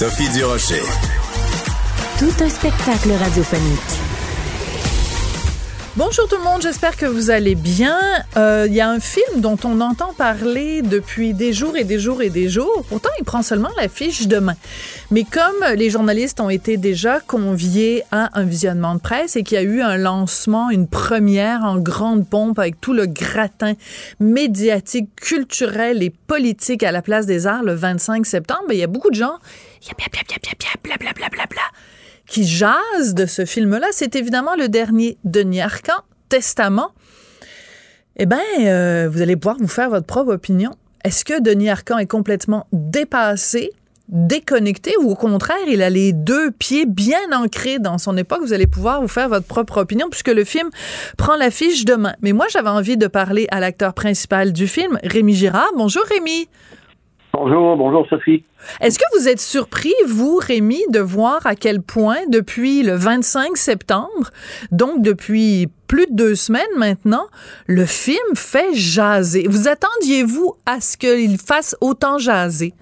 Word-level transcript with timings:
Sophie 0.00 0.30
Durocher. 0.30 0.80
Tout 2.18 2.42
un 2.42 2.48
spectacle 2.48 3.12
radiophonique. 3.12 4.00
Bonjour 5.94 6.26
tout 6.26 6.36
le 6.36 6.42
monde, 6.42 6.62
j'espère 6.62 6.96
que 6.96 7.04
vous 7.04 7.28
allez 7.28 7.54
bien. 7.54 7.98
Euh, 8.38 8.64
Il 8.66 8.74
y 8.74 8.80
a 8.80 8.88
un 8.88 9.00
film 9.00 9.42
dont 9.42 9.58
on 9.62 9.82
entend 9.82 10.14
parler 10.16 10.80
depuis 10.80 11.34
des 11.34 11.52
jours 11.52 11.76
et 11.76 11.84
des 11.84 11.98
jours 11.98 12.22
et 12.22 12.30
des 12.30 12.48
jours. 12.48 12.82
Pourtant, 12.88 13.10
il 13.18 13.24
prend 13.26 13.42
seulement 13.42 13.68
l'affiche 13.76 14.26
demain. 14.26 14.54
Mais 15.10 15.24
comme 15.24 15.76
les 15.76 15.90
journalistes 15.90 16.40
ont 16.40 16.48
été 16.48 16.78
déjà 16.78 17.20
conviés 17.20 18.02
à 18.10 18.30
un 18.38 18.44
visionnement 18.44 18.94
de 18.94 19.00
presse 19.00 19.36
et 19.36 19.42
qu'il 19.42 19.56
y 19.56 19.58
a 19.58 19.64
eu 19.64 19.82
un 19.82 19.98
lancement, 19.98 20.70
une 20.70 20.86
première 20.88 21.64
en 21.64 21.76
grande 21.76 22.26
pompe 22.26 22.58
avec 22.58 22.80
tout 22.80 22.94
le 22.94 23.04
gratin 23.04 23.74
médiatique, 24.18 25.14
culturel 25.16 26.02
et 26.02 26.08
politique 26.08 26.84
à 26.84 26.90
la 26.90 27.02
place 27.02 27.26
des 27.26 27.46
arts 27.46 27.64
le 27.64 27.74
25 27.74 28.24
septembre, 28.24 28.62
ben, 28.68 28.74
il 28.74 28.80
y 28.80 28.84
a 28.84 28.86
beaucoup 28.86 29.10
de 29.10 29.16
gens, 29.16 29.36
qui 32.26 32.46
jase 32.46 33.14
de 33.14 33.26
ce 33.26 33.44
film-là, 33.44 33.88
c'est 33.90 34.14
évidemment 34.14 34.54
le 34.54 34.68
dernier 34.68 35.18
Denis 35.24 35.60
Arcan, 35.60 36.02
Testament. 36.28 36.92
Eh 38.16 38.26
bien, 38.26 39.08
vous 39.08 39.20
allez 39.20 39.36
pouvoir 39.36 39.56
vous 39.58 39.68
faire 39.68 39.90
votre 39.90 40.06
propre 40.06 40.34
opinion. 40.34 40.70
Est-ce 41.04 41.24
que 41.24 41.40
Denis 41.40 41.70
Arcan 41.70 41.98
est 41.98 42.06
complètement 42.06 42.66
dépassé, 42.72 43.70
déconnecté, 44.08 44.94
ou 45.00 45.10
au 45.10 45.14
contraire, 45.14 45.56
il 45.66 45.82
a 45.82 45.88
les 45.90 46.12
deux 46.12 46.50
pieds 46.50 46.84
bien 46.86 47.32
ancrés 47.32 47.78
dans 47.78 47.96
son 47.96 48.16
époque? 48.16 48.42
Vous 48.42 48.52
allez 48.52 48.66
pouvoir 48.66 49.00
vous 49.00 49.08
faire 49.08 49.28
votre 49.28 49.46
propre 49.46 49.78
opinion 49.78 50.08
puisque 50.10 50.28
le 50.28 50.44
film 50.44 50.68
prend 51.16 51.36
l'affiche 51.36 51.84
demain. 51.84 52.14
Mais 52.20 52.32
moi, 52.32 52.46
j'avais 52.50 52.68
envie 52.68 52.96
de 52.96 53.06
parler 53.06 53.48
à 53.50 53.60
l'acteur 53.60 53.94
principal 53.94 54.52
du 54.52 54.68
film, 54.68 54.98
Rémi 55.02 55.34
Girard. 55.34 55.70
Bonjour 55.76 56.02
Rémi. 56.04 56.48
Bonjour, 57.32 57.76
bonjour 57.76 58.06
Sophie. 58.08 58.44
Est-ce 58.80 58.98
que 58.98 59.04
vous 59.18 59.28
êtes 59.28 59.40
surpris, 59.40 59.94
vous, 60.06 60.36
Rémi, 60.36 60.80
de 60.90 60.98
voir 61.00 61.46
à 61.46 61.54
quel 61.54 61.80
point, 61.80 62.26
depuis 62.28 62.82
le 62.82 62.94
25 62.94 63.56
septembre, 63.56 64.30
donc 64.72 65.00
depuis 65.02 65.68
plus 65.86 66.06
de 66.06 66.14
deux 66.14 66.34
semaines 66.34 66.62
maintenant, 66.76 67.26
le 67.66 67.84
film 67.86 68.34
fait 68.34 68.74
jaser? 68.74 69.46
Vous 69.48 69.68
attendiez-vous 69.68 70.54
à 70.66 70.80
ce 70.80 70.96
qu'il 70.96 71.38
fasse 71.38 71.76
autant 71.80 72.18
jaser? 72.18 72.74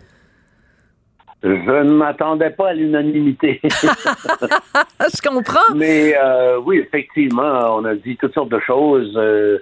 Je 1.43 1.49
ne 1.49 1.93
m'attendais 1.93 2.51
pas 2.51 2.71
à 2.71 2.75
l'unanimité. 2.75 3.61
Je 3.65 5.29
comprends. 5.29 5.75
Mais 5.77 6.17
euh, 6.21 6.59
oui, 6.59 6.79
effectivement, 6.79 7.77
on 7.77 7.85
a 7.85 7.95
dit 7.95 8.17
toutes 8.17 8.35
sortes 8.35 8.49
de 8.51 8.61
choses. 8.61 9.13
euh, 9.17 9.59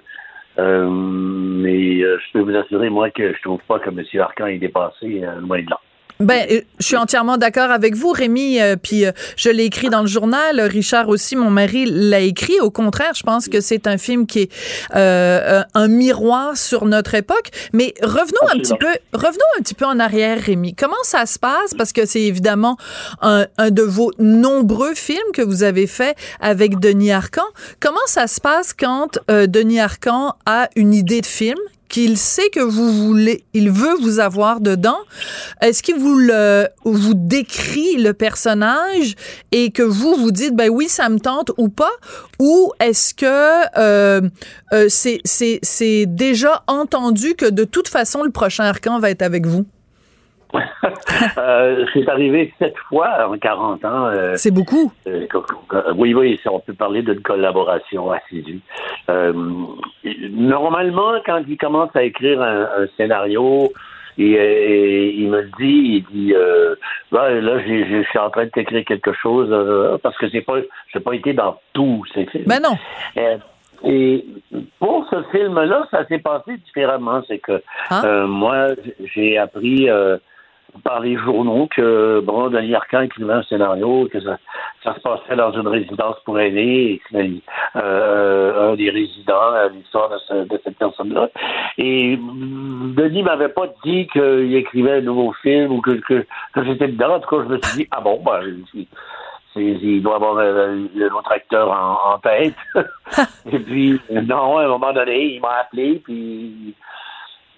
euh, 0.59 0.89
mais 0.89 2.01
euh, 2.01 2.17
je 2.19 2.31
peux 2.33 2.39
vous 2.39 2.55
assurer, 2.55 2.89
moi, 2.89 3.09
que 3.09 3.33
je 3.33 3.41
trouve 3.41 3.61
pas 3.67 3.79
que 3.79 3.89
M. 3.89 4.03
Arcan 4.21 4.47
est 4.47 4.57
dépassé 4.57 5.23
euh, 5.23 5.39
loin 5.39 5.61
de 5.61 5.69
là. 5.69 5.79
Ben, 6.19 6.47
euh, 6.49 6.61
je 6.79 6.85
suis 6.85 6.97
entièrement 6.97 7.37
d'accord 7.37 7.69
avec 7.69 7.95
vous, 7.95 8.09
Rémi. 8.11 8.59
euh, 8.59 8.75
puis 8.75 9.05
euh, 9.05 9.11
je 9.35 9.49
l'ai 9.49 9.65
écrit 9.65 9.89
dans 9.89 10.01
le 10.01 10.07
journal. 10.07 10.59
Richard 10.61 11.09
aussi, 11.09 11.35
mon 11.35 11.49
mari, 11.49 11.85
l'a 11.85 12.19
écrit. 12.21 12.59
Au 12.59 12.71
contraire, 12.71 13.13
je 13.15 13.23
pense 13.23 13.47
que 13.47 13.61
c'est 13.61 13.85
un 13.87 13.97
film 13.97 14.25
qui 14.25 14.41
est 14.41 14.51
euh, 14.95 15.59
euh, 15.59 15.63
un 15.75 15.87
miroir 15.87 16.57
sur 16.57 16.85
notre 16.85 17.13
époque. 17.13 17.49
Mais 17.73 17.93
revenons 18.01 18.47
un 18.51 18.57
petit 18.57 18.75
peu, 18.79 18.89
revenons 19.13 19.45
un 19.59 19.61
petit 19.61 19.75
peu 19.75 19.85
en 19.85 19.99
arrière, 19.99 20.39
Rémi. 20.41 20.73
Comment 20.73 20.95
ça 21.03 21.25
se 21.25 21.37
passe? 21.37 21.73
Parce 21.77 21.93
que 21.93 22.05
c'est 22.05 22.21
évidemment 22.23 22.77
un, 23.21 23.45
un 23.57 23.69
de 23.69 23.83
vos 23.83 24.11
nombreux 24.17 24.95
films 24.95 25.31
que 25.33 25.41
vous 25.41 25.63
avez 25.63 25.87
fait 25.87 26.15
avec 26.39 26.79
Denis 26.79 27.11
Arcan. 27.11 27.45
Comment 27.79 27.97
ça 28.07 28.27
se 28.27 28.41
passe 28.41 28.73
quand 28.73 29.19
Denis 29.29 29.79
Arcan 29.79 30.33
a 30.45 30.69
une 30.75 30.93
idée 30.93 31.21
de 31.21 31.25
film 31.25 31.57
qu'il 31.89 32.17
sait 32.17 32.49
que 32.49 32.59
vous 32.59 32.91
voulez, 32.91 33.43
il 33.53 33.71
veut 33.71 33.95
vous 34.01 34.19
avoir 34.19 34.59
dedans. 34.59 34.97
Est-ce 35.61 35.83
qu'il 35.83 35.95
vous 35.95 36.17
le, 36.17 36.67
vous 36.83 37.13
décrit 37.13 37.97
le 37.97 38.13
personnage 38.13 39.15
et 39.51 39.71
que 39.71 39.83
vous 39.83 40.15
vous 40.15 40.31
dites 40.31 40.55
ben 40.55 40.69
oui 40.69 40.87
ça 40.89 41.09
me 41.09 41.19
tente 41.19 41.51
ou 41.57 41.69
pas? 41.69 41.91
Ou 42.39 42.71
est-ce 42.79 43.13
que 43.13 43.25
euh, 43.77 44.21
euh, 44.73 44.85
c'est 44.89 45.21
c'est 45.25 45.59
c'est 45.63 46.05
déjà 46.05 46.63
entendu 46.67 47.35
que 47.35 47.45
de 47.45 47.63
toute 47.63 47.87
façon 47.87 48.23
le 48.23 48.31
prochain 48.31 48.65
Arcan 48.65 48.99
va 48.99 49.09
être 49.09 49.21
avec 49.21 49.45
vous? 49.45 49.65
Euh, 51.37 51.85
c'est 51.93 52.07
arrivé 52.09 52.53
sept 52.59 52.75
fois 52.89 53.27
en 53.29 53.37
40 53.37 53.83
ans. 53.85 54.07
euh, 54.07 54.33
C'est 54.35 54.51
beaucoup. 54.51 54.91
Euh, 55.07 55.25
oui, 55.95 56.13
oui, 56.13 56.39
on 56.49 56.59
peut 56.59 56.73
parler 56.73 57.01
d'une 57.01 57.21
collaboration 57.21 58.11
assidue. 58.11 58.59
Normalement, 60.31 61.13
quand 61.25 61.41
il 61.47 61.57
commence 61.57 61.95
à 61.95 62.03
écrire 62.03 62.41
un, 62.41 62.63
un 62.63 62.87
scénario, 62.97 63.71
et, 64.17 64.31
et 64.31 65.15
il 65.15 65.29
me 65.29 65.41
le 65.41 65.49
dit, 65.59 66.03
il 66.03 66.05
dit, 66.11 66.33
euh, 66.35 66.75
Ben, 67.11 67.39
là, 67.39 67.59
je 67.59 68.03
suis 68.09 68.19
en 68.19 68.29
train 68.29 68.45
de 68.45 68.49
t'écrire 68.49 68.83
quelque 68.85 69.13
chose 69.13 69.49
euh, 69.51 69.97
parce 70.01 70.17
que 70.17 70.29
c'est 70.29 70.41
pas, 70.41 70.57
j'ai 70.93 70.99
pas 70.99 71.13
été 71.13 71.33
dans 71.33 71.59
tous 71.73 72.03
ces 72.13 72.25
films. 72.25 72.45
Ben 72.47 72.59
non. 72.61 72.77
Euh, 73.17 73.37
et 73.83 74.25
pour 74.79 75.05
ce 75.11 75.21
film-là, 75.31 75.87
ça 75.91 76.05
s'est 76.07 76.17
passé 76.17 76.57
différemment. 76.57 77.21
C'est 77.27 77.37
que 77.37 77.61
euh, 77.91 78.25
moi, 78.25 78.69
j'ai 79.13 79.37
appris 79.37 79.87
par 80.83 80.99
les 80.99 81.17
journaux 81.17 81.67
que 81.75 82.19
bon, 82.23 82.49
Denis 82.49 82.75
Arcand 82.75 83.01
écrivait 83.01 83.33
un 83.33 83.43
scénario, 83.43 84.07
que 84.11 84.19
ça, 84.21 84.37
ça 84.83 84.93
se 84.95 84.99
passait 84.99 85.35
dans 85.35 85.51
une 85.51 85.67
résidence 85.67 86.15
pour 86.25 86.39
aînés, 86.39 86.91
et 86.91 87.01
que 87.11 87.17
euh, 87.77 88.71
un 88.71 88.75
des 88.75 88.89
résidents 88.89 89.51
à 89.53 89.69
l'histoire 89.69 90.09
de, 90.09 90.17
ce- 90.27 90.47
de 90.47 90.59
cette 90.63 90.77
personne-là. 90.77 91.29
Et 91.77 92.17
Denis 92.17 93.23
m'avait 93.23 93.49
pas 93.49 93.67
dit 93.83 94.07
qu'il 94.07 94.55
écrivait 94.55 94.97
un 94.97 95.01
nouveau 95.01 95.33
film 95.41 95.71
ou 95.71 95.81
que, 95.81 95.91
que, 95.91 96.25
que 96.53 96.63
j'étais 96.65 96.87
dedans. 96.89 97.15
En 97.15 97.19
tout 97.19 97.29
cas, 97.35 97.43
je 97.43 97.53
me 97.53 97.61
suis 97.61 97.77
dit, 97.83 97.87
ah 97.91 98.01
bon, 98.01 98.21
ben, 98.23 98.43
il 99.55 100.01
doit 100.03 100.15
avoir 100.17 100.37
euh, 100.37 100.85
un 100.95 101.15
autre 101.15 101.31
acteur 101.31 101.71
en, 101.71 102.13
en 102.13 102.17
tête. 102.19 102.53
Et 103.51 103.59
puis, 103.59 103.99
non, 104.11 104.57
à 104.57 104.65
un 104.65 104.67
moment 104.67 104.93
donné, 104.93 105.35
il 105.35 105.41
m'a 105.41 105.61
appelé, 105.61 106.01
puis 106.03 106.75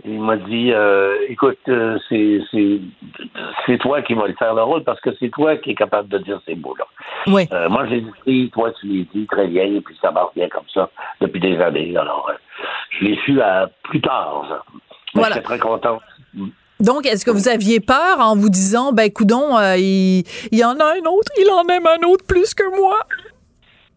il 0.06 0.20
m'a 0.20 0.38
dit 0.38 0.72
euh, 0.72 1.16
écoute, 1.28 1.58
euh, 1.68 1.98
c'est 2.08 2.40
c'est 2.52 2.80
c'est 3.66 3.78
toi 3.80 4.02
qui 4.02 4.14
vas 4.14 4.28
le 4.28 4.34
faire 4.36 4.54
le 4.54 4.64
rôle 4.64 4.84
parce 4.84 5.00
que 5.02 5.10
c'est 5.20 5.30
toi 5.30 5.58
qui 5.58 5.72
es 5.72 5.76
capable 5.76 6.08
de 6.10 6.18
dire 6.20 6.40
ces 6.46 6.56
mots-là. 6.56 6.86
Oui. 7.28 7.48
Euh, 7.52 7.68
moi, 7.70 7.86
j'ai 7.88 8.04
dit, 8.26 8.50
toi, 8.52 8.72
tu 8.80 8.88
l'as 8.88 9.04
dit 9.14 9.28
très 9.28 9.48
bien, 9.48 9.64
et 9.64 9.82
puis 9.82 9.96
ça 10.02 10.12
marche 10.12 10.34
bien 10.36 10.48
comme 10.50 10.64
ça 10.74 10.90
depuis 11.20 11.40
des 11.40 11.58
années. 11.60 11.96
Alors, 11.98 12.30
euh, 12.30 12.34
je 12.92 13.06
l'ai 13.06 13.18
su 13.26 13.42
à 13.42 13.70
plus 13.84 14.02
tard. 14.02 14.46
ça. 14.50 14.64
Mais 15.14 15.22
Voilà. 15.22 15.36
j'étais 15.36 15.46
très 15.46 15.60
content. 15.60 16.00
Donc, 16.80 17.06
est-ce 17.06 17.26
que 17.26 17.32
vous 17.32 17.50
aviez 17.50 17.82
peur 17.82 18.20
en 18.20 18.36
vous 18.38 18.50
disant, 18.50 18.94
ben, 18.94 19.12
coudon, 19.12 19.58
euh, 19.58 19.76
il, 19.76 20.24
il 20.52 20.58
y 20.60 20.64
en 20.64 20.80
a 20.80 20.86
un 20.86 21.06
autre, 21.12 21.32
il 21.38 21.50
en 21.52 21.68
aime 21.68 21.86
un 21.86 22.08
autre 22.08 22.24
plus 22.26 22.54
que 22.54 22.64
moi? 22.80 23.00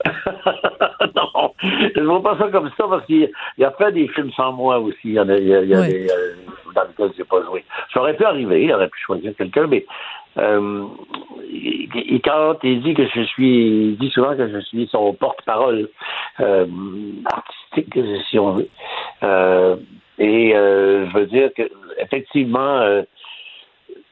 non, 1.16 1.52
je 1.62 2.00
ne 2.00 2.06
vois 2.06 2.22
pas 2.22 2.38
ça 2.38 2.48
comme 2.48 2.70
ça 2.76 2.86
parce 2.88 3.06
qu'il 3.06 3.30
il 3.58 3.64
a 3.64 3.70
fait 3.72 3.92
des 3.92 4.08
films 4.08 4.32
sans 4.32 4.52
moi 4.52 4.78
aussi. 4.78 4.98
Il 5.04 5.12
y 5.12 5.20
en 5.20 5.28
a, 5.28 5.36
il 5.36 5.46
y 5.46 5.54
a, 5.54 5.62
il 5.62 5.68
y 5.68 5.74
a 5.74 5.80
Oui. 5.80 5.88
des, 5.88 6.10
euh, 6.10 6.34
dans 6.74 6.82
lesquels 6.82 7.12
je 7.14 7.18
n'ai 7.22 7.28
pas 7.28 7.42
joué. 7.44 7.64
Ça 7.92 8.00
aurait 8.00 8.16
pu 8.16 8.24
arriver, 8.24 8.64
il 8.64 8.72
aurait 8.72 8.88
pu 8.88 9.00
choisir 9.00 9.34
quelqu'un, 9.36 9.66
mais 9.66 9.84
euh, 10.38 10.84
et, 11.52 12.20
quand 12.24 12.56
il 12.62 12.82
dit 12.82 12.94
que 12.94 13.06
je 13.06 13.22
suis, 13.22 13.90
il 13.90 13.98
dit 13.98 14.10
souvent 14.10 14.36
que 14.36 14.48
je 14.48 14.58
suis 14.60 14.88
son 14.90 15.12
porte-parole 15.14 15.88
euh, 16.40 16.66
artistique, 17.26 17.98
si 18.30 18.38
on 18.38 18.52
veut. 18.52 18.68
Et 20.18 20.52
je 20.52 21.12
veux 21.12 21.26
dire 21.26 21.50
que 21.54 21.62
effectivement, 21.98 23.02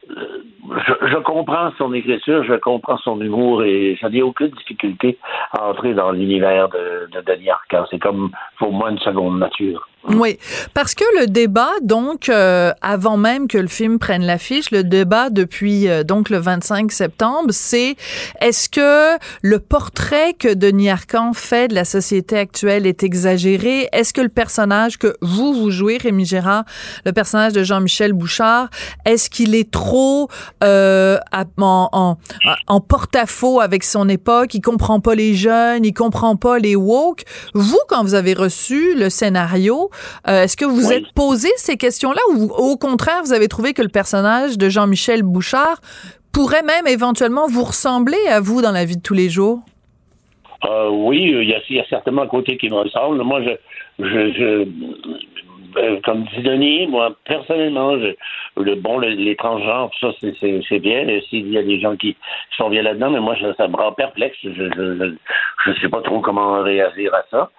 je, 0.09 1.07
je 1.07 1.17
comprends 1.17 1.71
son 1.77 1.93
écriture, 1.93 2.43
je 2.43 2.55
comprends 2.55 2.97
son 2.97 3.19
humour 3.21 3.63
et 3.63 3.97
je 4.01 4.07
n'ai 4.07 4.21
aucune 4.21 4.49
difficulté 4.49 5.17
à 5.51 5.69
entrer 5.69 5.93
dans 5.93 6.11
l'univers 6.11 6.69
de, 6.69 7.09
de 7.11 7.21
Denis. 7.21 7.49
C'est 7.89 7.99
comme 7.99 8.31
pour 8.57 8.71
moi 8.71 8.91
une 8.91 8.99
seconde 8.99 9.39
nature. 9.39 9.87
Oui, 10.07 10.39
parce 10.73 10.95
que 10.95 11.03
le 11.19 11.27
débat, 11.27 11.73
donc, 11.83 12.27
euh, 12.27 12.73
avant 12.81 13.17
même 13.17 13.47
que 13.47 13.59
le 13.59 13.67
film 13.67 13.99
prenne 13.99 14.23
l'affiche, 14.23 14.71
le 14.71 14.83
débat 14.83 15.29
depuis 15.29 15.87
euh, 15.87 16.03
donc 16.03 16.31
le 16.31 16.39
25 16.39 16.91
septembre, 16.91 17.49
c'est 17.51 17.95
est-ce 18.39 18.67
que 18.67 19.19
le 19.43 19.59
portrait 19.59 20.33
que 20.33 20.51
Denis 20.51 20.89
Arcand 20.89 21.33
fait 21.33 21.67
de 21.67 21.75
la 21.75 21.85
société 21.85 22.35
actuelle 22.35 22.87
est 22.87 23.03
exagéré? 23.03 23.89
Est-ce 23.93 24.11
que 24.11 24.21
le 24.21 24.29
personnage 24.29 24.97
que 24.97 25.15
vous, 25.21 25.53
vous 25.53 25.69
jouez, 25.69 25.97
Rémi 25.97 26.25
Gérard, 26.25 26.63
le 27.05 27.11
personnage 27.11 27.53
de 27.53 27.61
Jean-Michel 27.61 28.13
Bouchard, 28.13 28.71
est-ce 29.05 29.29
qu'il 29.29 29.53
est 29.53 29.69
trop 29.69 30.29
euh, 30.63 31.19
en, 31.31 31.89
en, 31.91 32.17
en 32.65 32.81
porte-à-faux 32.81 33.59
avec 33.61 33.83
son 33.83 34.09
époque? 34.09 34.55
Il 34.55 34.61
comprend 34.61 34.99
pas 34.99 35.13
les 35.13 35.35
jeunes, 35.35 35.85
il 35.85 35.93
comprend 35.93 36.35
pas 36.37 36.57
les 36.57 36.75
woke. 36.75 37.23
Vous, 37.53 37.79
quand 37.87 38.01
vous 38.01 38.15
avez 38.15 38.33
reçu 38.33 38.95
le 38.95 39.11
scénario, 39.11 39.90
euh, 40.27 40.43
est-ce 40.43 40.57
que 40.57 40.65
vous 40.65 40.91
êtes 40.91 41.11
posé 41.15 41.49
ces 41.57 41.77
questions-là 41.77 42.21
ou 42.33 42.51
au 42.51 42.77
contraire, 42.77 43.21
vous 43.23 43.33
avez 43.33 43.47
trouvé 43.47 43.73
que 43.73 43.81
le 43.81 43.89
personnage 43.89 44.57
de 44.57 44.69
Jean-Michel 44.69 45.23
Bouchard 45.23 45.81
pourrait 46.33 46.63
même 46.63 46.87
éventuellement 46.87 47.47
vous 47.47 47.63
ressembler 47.63 48.17
à 48.29 48.39
vous 48.39 48.61
dans 48.61 48.71
la 48.71 48.85
vie 48.85 48.97
de 48.97 49.01
tous 49.01 49.13
les 49.13 49.29
jours? 49.29 49.59
Euh, 50.65 50.89
oui, 50.91 51.21
il 51.23 51.49
y, 51.49 51.79
a, 51.79 51.85
certainement 51.85 52.21
un 52.23 52.27
côté 52.27 52.57
qui 52.57 52.69
me 52.69 52.75
ressemble. 52.75 53.21
Moi, 53.23 53.41
je, 53.41 53.51
je, 53.99 54.67
euh, 55.77 55.99
comme 56.03 56.23
dit 56.25 56.43
Denis, 56.43 56.87
moi, 56.87 57.15
personnellement, 57.25 57.95
le 57.95 58.75
bon, 58.75 58.99
les 58.99 59.35
transgenres, 59.35 59.91
ça, 59.99 60.09
c'est 60.21 60.79
bien. 60.79 61.07
S'il 61.29 61.51
y 61.51 61.57
a 61.57 61.63
des 61.63 61.79
gens 61.79 61.95
qui 61.95 62.15
sont 62.57 62.69
bien 62.69 62.83
là-dedans, 62.83 63.09
mais 63.09 63.19
moi, 63.19 63.35
ça, 63.57 63.67
me 63.67 63.75
rend 63.75 63.91
perplexe. 63.93 64.37
Je 64.43 64.63
ne 64.63 65.75
sais 65.81 65.89
pas 65.89 66.01
trop 66.01 66.19
comment 66.19 66.61
réagir 66.61 67.11
à 67.13 67.23
ça. 67.31 67.49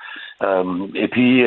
et 0.94 1.08
puis, 1.08 1.44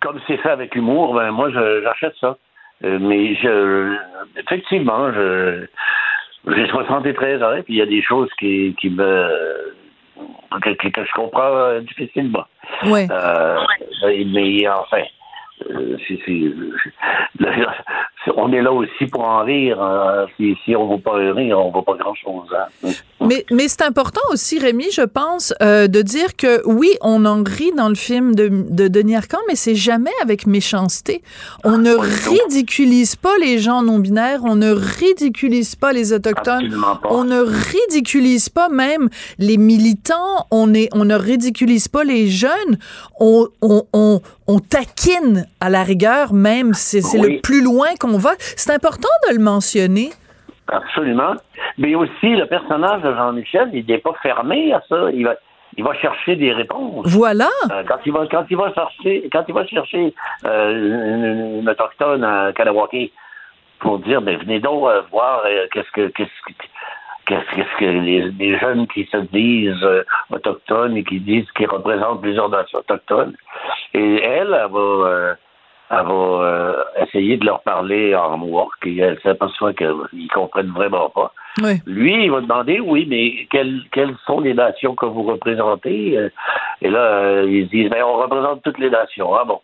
comme 0.00 0.20
c'est 0.26 0.36
fait 0.38 0.50
avec 0.50 0.74
humour, 0.74 1.14
ben 1.14 1.30
moi 1.30 1.50
j'achète 1.50 2.14
ça. 2.20 2.36
Euh, 2.84 2.98
mais 3.00 3.34
je 3.36 3.96
effectivement, 4.36 5.12
je 5.12 5.66
j'ai 6.46 6.66
73 6.68 7.42
ans, 7.42 7.54
et 7.54 7.62
puis 7.62 7.74
il 7.74 7.78
y 7.78 7.82
a 7.82 7.86
des 7.86 8.02
choses 8.02 8.28
qui, 8.38 8.74
qui 8.80 8.90
me 8.90 9.74
que, 10.62 10.88
que, 10.88 11.04
je 11.04 11.12
comprends 11.14 11.80
difficilement. 11.80 12.44
Oui. 12.84 13.06
Euh, 13.10 13.58
mais 14.26 14.68
enfin, 14.68 15.02
euh, 15.70 15.96
on 18.36 18.52
est 18.52 18.62
là 18.62 18.72
aussi 18.72 19.06
pour 19.10 19.22
en 19.24 19.44
rire. 19.44 19.80
Hein. 19.82 20.26
Si, 20.36 20.74
on 20.76 20.88
ne 20.88 20.94
veut 20.94 21.00
pas 21.02 21.14
rire, 21.14 21.58
on 21.58 21.68
ne 21.68 21.72
voit 21.72 21.84
pas 21.84 21.96
grand-chose. 21.96 22.48
Hein. 22.56 22.90
Mais, 23.20 23.44
mais 23.50 23.68
c'est 23.68 23.82
important 23.82 24.20
aussi, 24.30 24.58
Rémi, 24.58 24.86
je 24.92 25.02
pense, 25.02 25.54
euh, 25.62 25.86
de 25.86 26.02
dire 26.02 26.36
que 26.36 26.62
oui, 26.66 26.90
on 27.00 27.24
en 27.24 27.42
rit 27.42 27.72
dans 27.72 27.88
le 27.88 27.94
film 27.94 28.34
de, 28.34 28.48
de 28.48 28.88
Denis 28.88 29.16
Arcand, 29.16 29.38
mais 29.48 29.56
c'est 29.56 29.74
jamais 29.74 30.10
avec 30.22 30.46
méchanceté. 30.46 31.22
On 31.64 31.78
ne 31.78 31.94
ridiculise 31.94 33.16
pas 33.16 33.36
les 33.40 33.58
gens 33.58 33.82
non-binaires, 33.82 34.40
on 34.44 34.56
ne 34.56 34.72
ridiculise 34.72 35.74
pas 35.74 35.92
les 35.92 36.12
Autochtones, 36.12 36.74
on 37.08 37.24
ne 37.24 37.40
ridiculise 37.40 38.48
pas 38.48 38.68
même 38.68 39.08
les 39.38 39.56
militants, 39.56 40.46
on, 40.50 40.74
est, 40.74 40.88
on 40.92 41.04
ne 41.04 41.14
ridiculise 41.14 41.88
pas 41.88 42.04
les 42.04 42.28
jeunes, 42.28 42.78
on, 43.20 43.48
on, 43.62 43.84
on, 43.92 44.20
on 44.46 44.58
taquine 44.58 45.46
à 45.60 45.70
la 45.70 45.82
rigueur, 45.82 46.34
même 46.34 46.74
c'est 46.74 47.00
le 47.14 47.40
plus 47.40 47.62
loin 47.62 47.88
qu'on 47.98 48.13
C'est 48.38 48.72
important 48.72 49.08
de 49.28 49.36
le 49.36 49.42
mentionner. 49.42 50.10
Absolument. 50.68 51.34
Mais 51.78 51.94
aussi, 51.94 52.36
le 52.36 52.46
personnage 52.46 53.02
de 53.02 53.14
Jean-Michel, 53.14 53.70
il 53.72 53.86
n'est 53.86 53.98
pas 53.98 54.14
fermé 54.22 54.72
à 54.72 54.82
ça. 54.88 55.10
Il 55.12 55.24
va, 55.24 55.34
il 55.76 55.84
va 55.84 55.94
chercher 55.94 56.36
des 56.36 56.52
réponses. 56.52 57.06
Voilà. 57.06 57.48
Euh, 57.70 57.82
quand 57.86 57.98
il 58.06 58.12
va, 58.12 58.26
quand 58.30 58.44
il 58.48 58.56
va 58.56 58.72
chercher, 58.72 59.28
quand 59.32 59.44
il 59.48 59.54
va 59.54 59.66
chercher 59.66 60.14
euh, 60.46 61.60
une, 61.60 61.68
autochtone 61.68 62.24
à 62.24 62.52
Kanawake 62.52 63.12
pour 63.80 63.98
dire, 63.98 64.22
ben 64.22 64.38
venez 64.38 64.60
donc 64.60 64.88
euh, 64.88 65.02
voir 65.10 65.42
qu'est-ce 65.72 65.90
que, 65.90 66.08
qu'est-ce 66.08 66.30
que, 66.46 67.34
qu'est-ce 67.54 67.78
que 67.78 67.84
les, 67.84 68.58
jeunes 68.58 68.86
qui 68.86 69.06
se 69.10 69.16
disent 69.16 69.86
autochtones 70.30 70.96
et 70.96 71.04
qui 71.04 71.20
disent 71.20 71.50
qu'ils 71.56 71.68
représentent 71.68 72.22
plusieurs 72.22 72.48
nations 72.48 72.78
autochtones. 72.78 73.34
Et 73.92 74.22
elle, 74.22 74.54
elle 74.54 74.70
va, 74.70 75.36
elle 76.00 76.06
va 76.06 76.12
euh, 76.12 76.84
essayer 77.02 77.36
de 77.36 77.44
leur 77.44 77.60
parler 77.60 78.14
en 78.14 78.40
work 78.40 78.86
et 78.86 78.98
elle 78.98 79.18
s'aperçoit 79.22 79.72
qu'ils 79.74 80.28
comprennent 80.32 80.72
vraiment 80.72 81.10
pas. 81.10 81.32
Lui, 81.86 82.24
il 82.24 82.30
va 82.30 82.40
demander, 82.40 82.80
oui, 82.80 83.06
mais 83.08 83.46
quelles, 83.50 83.82
quelles 83.92 84.16
sont 84.26 84.40
les 84.40 84.54
nations 84.54 84.94
que 84.94 85.06
vous 85.06 85.22
représentez? 85.22 86.18
Euh, 86.18 86.28
et 86.82 86.90
là, 86.90 86.98
euh, 86.98 87.46
ils 87.48 87.68
disent, 87.68 87.90
ben, 87.90 88.02
on 88.02 88.16
représente 88.16 88.62
toutes 88.62 88.78
les 88.78 88.90
nations. 88.90 89.34
Ah 89.34 89.44
bon. 89.44 89.60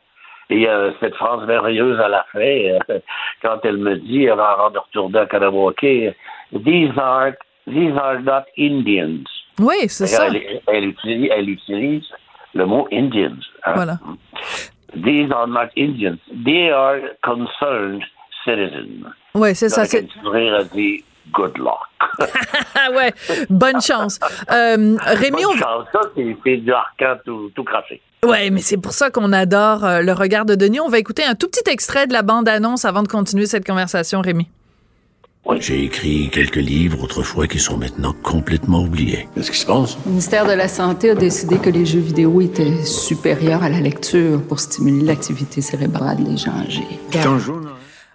Et 0.53 0.67
cette 0.99 1.15
phrase 1.15 1.47
merveilleuse 1.47 2.01
à 2.01 2.09
la 2.09 2.27
fin, 2.33 2.79
quand 3.43 3.61
elle 3.63 3.77
me 3.77 3.97
dit, 3.97 4.29
avant 4.29 4.71
de 4.71 4.79
retourner 4.79 5.21
à 5.21 5.27
Kanawake, 5.27 6.17
these 6.53 6.91
are, 6.97 7.31
these 7.69 7.97
are 7.97 8.19
not 8.21 8.47
Indians. 8.59 9.27
Oui, 9.61 9.77
c'est 9.87 10.09
ça. 10.09 10.27
Elle, 10.67 10.87
utilise, 10.87 11.31
elle, 11.31 11.51
utilise, 11.51 12.05
le 12.55 12.67
mot 12.67 12.89
Indians. 12.93 13.39
Hein. 13.65 13.73
Voilà. 13.77 13.99
These 14.95 15.31
are 15.33 15.47
not 15.47 15.69
Indians. 15.77 16.19
They 16.45 16.71
are 16.71 17.01
concerned 17.23 18.03
citizens. 18.45 19.05
Oui, 19.35 19.55
c'est 19.55 19.69
ça. 19.69 19.85
C'est 19.85 20.07
dit 20.73 21.05
good 21.33 21.57
luck. 21.59 21.79
ouais, 22.97 23.13
bonne 23.49 23.81
chance. 23.81 24.19
Euh, 24.51 24.97
Rémi, 25.01 25.43
bonne 25.43 25.59
chance. 25.59 25.87
Ça, 25.93 26.01
c'est 26.15 26.57
du 26.57 26.73
arcade 26.73 27.21
tout, 27.25 27.51
tout 27.55 27.65
craché. 27.65 28.01
Ouais, 28.25 28.51
mais 28.51 28.61
c'est 28.61 28.77
pour 28.77 28.93
ça 28.93 29.11
qu'on 29.11 29.33
adore 29.33 29.85
euh, 29.85 30.03
le 30.03 30.13
regard 30.13 30.45
de 30.45 30.55
Denis. 30.55 30.81
On 30.81 30.89
va 30.89 30.99
écouter 30.99 31.25
un 31.25 31.35
tout 31.35 31.49
petit 31.49 31.71
extrait 31.71 32.07
de 32.07 32.13
la 32.13 32.23
bande-annonce 32.23 32.85
avant 32.85 33.03
de 33.03 33.09
continuer 33.09 33.47
cette 33.47 33.67
conversation, 33.67 34.21
Rémi. 34.21 34.49
J'ai 35.59 35.85
écrit 35.85 36.31
quelques 36.31 36.57
livres 36.57 37.03
autrefois 37.03 37.47
qui 37.47 37.59
sont 37.59 37.77
maintenant 37.77 38.15
complètement 38.23 38.83
oubliés. 38.83 39.29
Qu'est-ce 39.35 39.51
qui 39.51 39.59
se 39.59 39.67
passe? 39.67 39.97
Le 40.05 40.11
ministère 40.11 40.47
de 40.47 40.53
la 40.53 40.69
Santé 40.69 41.11
a 41.11 41.15
décidé 41.15 41.59
que 41.59 41.71
les 41.71 41.85
jeux 41.85 42.01
vidéo 42.01 42.41
étaient 42.41 42.85
supérieurs 42.85 43.63
à 43.63 43.69
la 43.69 43.81
lecture 43.81 44.43
pour 44.43 44.61
stimuler 44.61 45.05
l'activité 45.05 45.61
cérébrale 45.61 46.23
des 46.23 46.37
gens 46.37 46.53
âgés. 46.53 46.87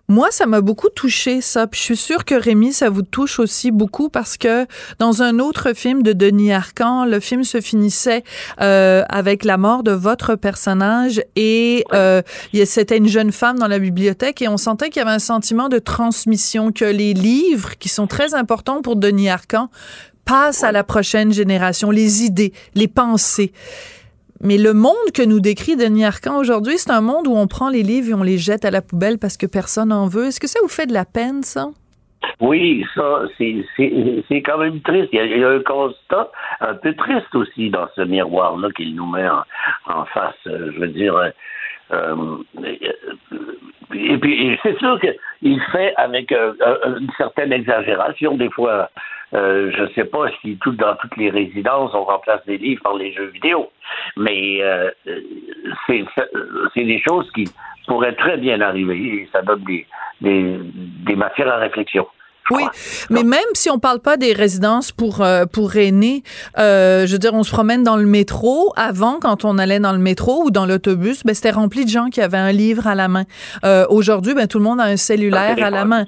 Moi, 0.08 0.28
ça 0.30 0.46
m'a 0.46 0.62
beaucoup 0.62 0.90
touché 0.90 1.42
ça. 1.42 1.66
Puis 1.66 1.80
je 1.80 1.86
suis 1.86 1.98
sûre 1.98 2.26
que 2.26 2.36
Rémi, 2.36 2.74
ça 2.74 2.90
vous 2.90 3.02
touche 3.02 3.40
aussi 3.40 3.72
beaucoup 3.72 4.10
parce 4.10 4.38
que 4.38 4.68
dans 5.00 5.24
un 5.24 5.40
autre 5.40 5.74
film 5.74 6.04
de 6.04 6.14
Denis 6.14 6.54
Arcand, 6.54 7.06
le 7.06 7.20
film 7.20 7.44
se 7.44 7.60
finissait 7.60 8.24
euh, 8.62 9.04
avec 9.10 9.44
la 9.44 9.58
mort 9.58 9.82
de 9.82 9.92
votre 9.92 10.36
personnage 10.36 11.24
et 11.36 11.86
euh, 11.94 12.22
c'était 12.66 12.98
une 12.98 13.08
jeune 13.08 13.32
femme 13.32 13.58
dans 13.58 13.68
la 13.68 13.80
bibliothèque 13.80 14.44
et 14.44 14.48
on 14.48 14.58
sentait 14.58 14.90
qu'il 14.90 15.00
y 15.00 15.06
avait 15.06 15.16
un 15.16 15.20
sentiment 15.20 15.70
de 15.70 15.80
transmission, 15.80 16.72
que 16.72 16.86
les 16.86 17.14
livres 17.14 17.78
qui 17.80 17.90
sont 17.90 18.06
très 18.06 18.36
importants 18.36 18.84
pour 18.84 18.98
Denis 18.98 19.30
Arcand 19.30 19.70
passent 20.26 20.64
à 20.64 20.72
la 20.72 20.84
prochaine 20.84 21.32
génération, 21.32 21.92
les 21.92 22.24
idées, 22.24 22.54
les 22.74 22.88
pensées. 22.88 23.54
Mais 24.46 24.60
le 24.60 24.74
monde 24.74 25.12
que 25.12 25.26
nous 25.26 25.40
décrit 25.40 25.76
Denis 25.76 26.06
Arcand 26.06 26.38
aujourd'hui, 26.38 26.78
c'est 26.78 26.92
un 26.92 27.02
monde 27.02 27.28
où 27.28 27.36
on 27.36 27.48
prend 27.48 27.70
les 27.70 27.82
livres 27.82 28.12
et 28.12 28.14
on 28.14 28.22
les 28.22 28.38
jette 28.38 28.64
à 28.64 28.70
la 28.70 28.84
poubelle 28.84 29.18
parce 29.20 29.38
que 29.38 29.48
personne 29.48 29.90
n'en 29.90 30.08
veut. 30.08 30.28
Est-ce 30.28 30.40
que 30.40 30.48
ça 30.48 30.60
vous 30.62 30.70
fait 30.70 30.86
de 30.86 30.94
la 30.94 31.04
peine, 31.04 31.42
ça? 31.42 31.70
Oui, 32.40 32.86
ça, 32.94 33.24
c'est 33.38 34.42
quand 34.42 34.60
même 34.60 34.82
triste. 34.82 35.10
Il 35.14 35.40
y, 35.40 35.44
a, 35.44 35.50
un 35.50 35.62
constat 35.62 36.30
un 36.62 36.76
peu 36.76 36.94
triste 36.94 37.34
aussi 37.34 37.72
dans 37.72 37.88
ce 37.96 38.02
miroir-là 38.02 38.70
qu'il 38.76 38.96
nous 38.96 39.10
met 39.10 39.28
en, 39.88 40.06
face. 40.06 40.36
Euh, 40.46 40.72
je 40.74 40.80
veux 40.80 40.90
dire, 40.90 41.16
euh, 41.16 41.30
euh, 41.94 42.38
et 43.96 44.18
puis 44.18 44.60
c'est 44.62 44.78
sûr 44.78 45.00
qu'il 45.00 45.62
fait 45.72 45.94
avec 45.98 46.32
une 46.32 47.10
certaine 47.18 47.52
exagération 47.52 48.36
des 48.38 48.50
fois. 48.52 48.90
Euh, 49.36 49.72
je 49.76 49.84
ne 49.84 49.88
sais 49.90 50.06
pas 50.06 50.28
si 50.42 50.58
tout, 50.62 50.72
dans 50.72 50.96
toutes 50.96 51.18
les 51.18 51.30
résidences, 51.30 51.92
on 51.94 52.04
remplace 52.04 52.42
des 52.46 52.58
livres 52.58 52.82
par 52.84 52.96
les 52.96 53.14
jeux 53.14 53.28
vidéo, 53.28 53.70
mais 54.16 54.60
euh, 54.62 54.90
c'est 55.88 56.84
des 56.84 57.02
choses 57.06 57.30
qui 57.36 57.46
pourraient 57.88 58.16
très 58.16 58.38
bien 58.38 58.62
arriver 58.62 58.98
et 58.98 59.30
ça 59.32 59.42
donne 59.42 59.64
des, 59.66 59.86
des, 60.22 60.58
des 61.06 61.16
matières 61.16 61.52
à 61.52 61.58
réflexion. 61.58 62.08
Oui, 62.52 62.64
mais 63.10 63.24
même 63.24 63.40
si 63.54 63.72
on 63.72 63.80
parle 63.80 64.00
pas 64.00 64.18
des 64.18 64.32
résidences 64.32 64.92
pour 64.92 65.22
euh, 65.22 65.46
pour 65.52 65.76
aînés, 65.78 66.22
euh, 66.60 67.08
je 67.08 67.14
veux 67.14 67.18
dire, 67.18 67.34
on 67.34 67.42
se 67.42 67.52
promène 67.52 67.84
dans 67.84 67.98
le 67.98 68.06
métro. 68.06 68.72
Avant, 68.76 69.18
quand 69.20 69.46
on 69.46 69.58
allait 69.58 69.80
dans 69.80 69.94
le 69.94 69.98
métro 69.98 70.44
ou 70.44 70.52
dans 70.52 70.68
l'autobus, 70.68 71.24
ben 71.24 71.34
c'était 71.34 71.50
rempli 71.50 71.86
de 71.86 71.90
gens 71.90 72.10
qui 72.10 72.22
avaient 72.22 72.38
un 72.38 72.52
livre 72.52 72.86
à 72.86 72.94
la 72.94 73.08
main. 73.08 73.24
Euh, 73.64 73.86
Aujourd'hui, 73.90 74.36
ben 74.36 74.48
tout 74.48 74.60
le 74.60 74.64
monde 74.64 74.80
a 74.80 74.84
un 74.84 74.98
cellulaire 74.98 75.56
à 75.60 75.72
la 75.72 75.86
main. 75.86 76.06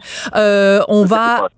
On 0.87 1.05
va 1.05 1.49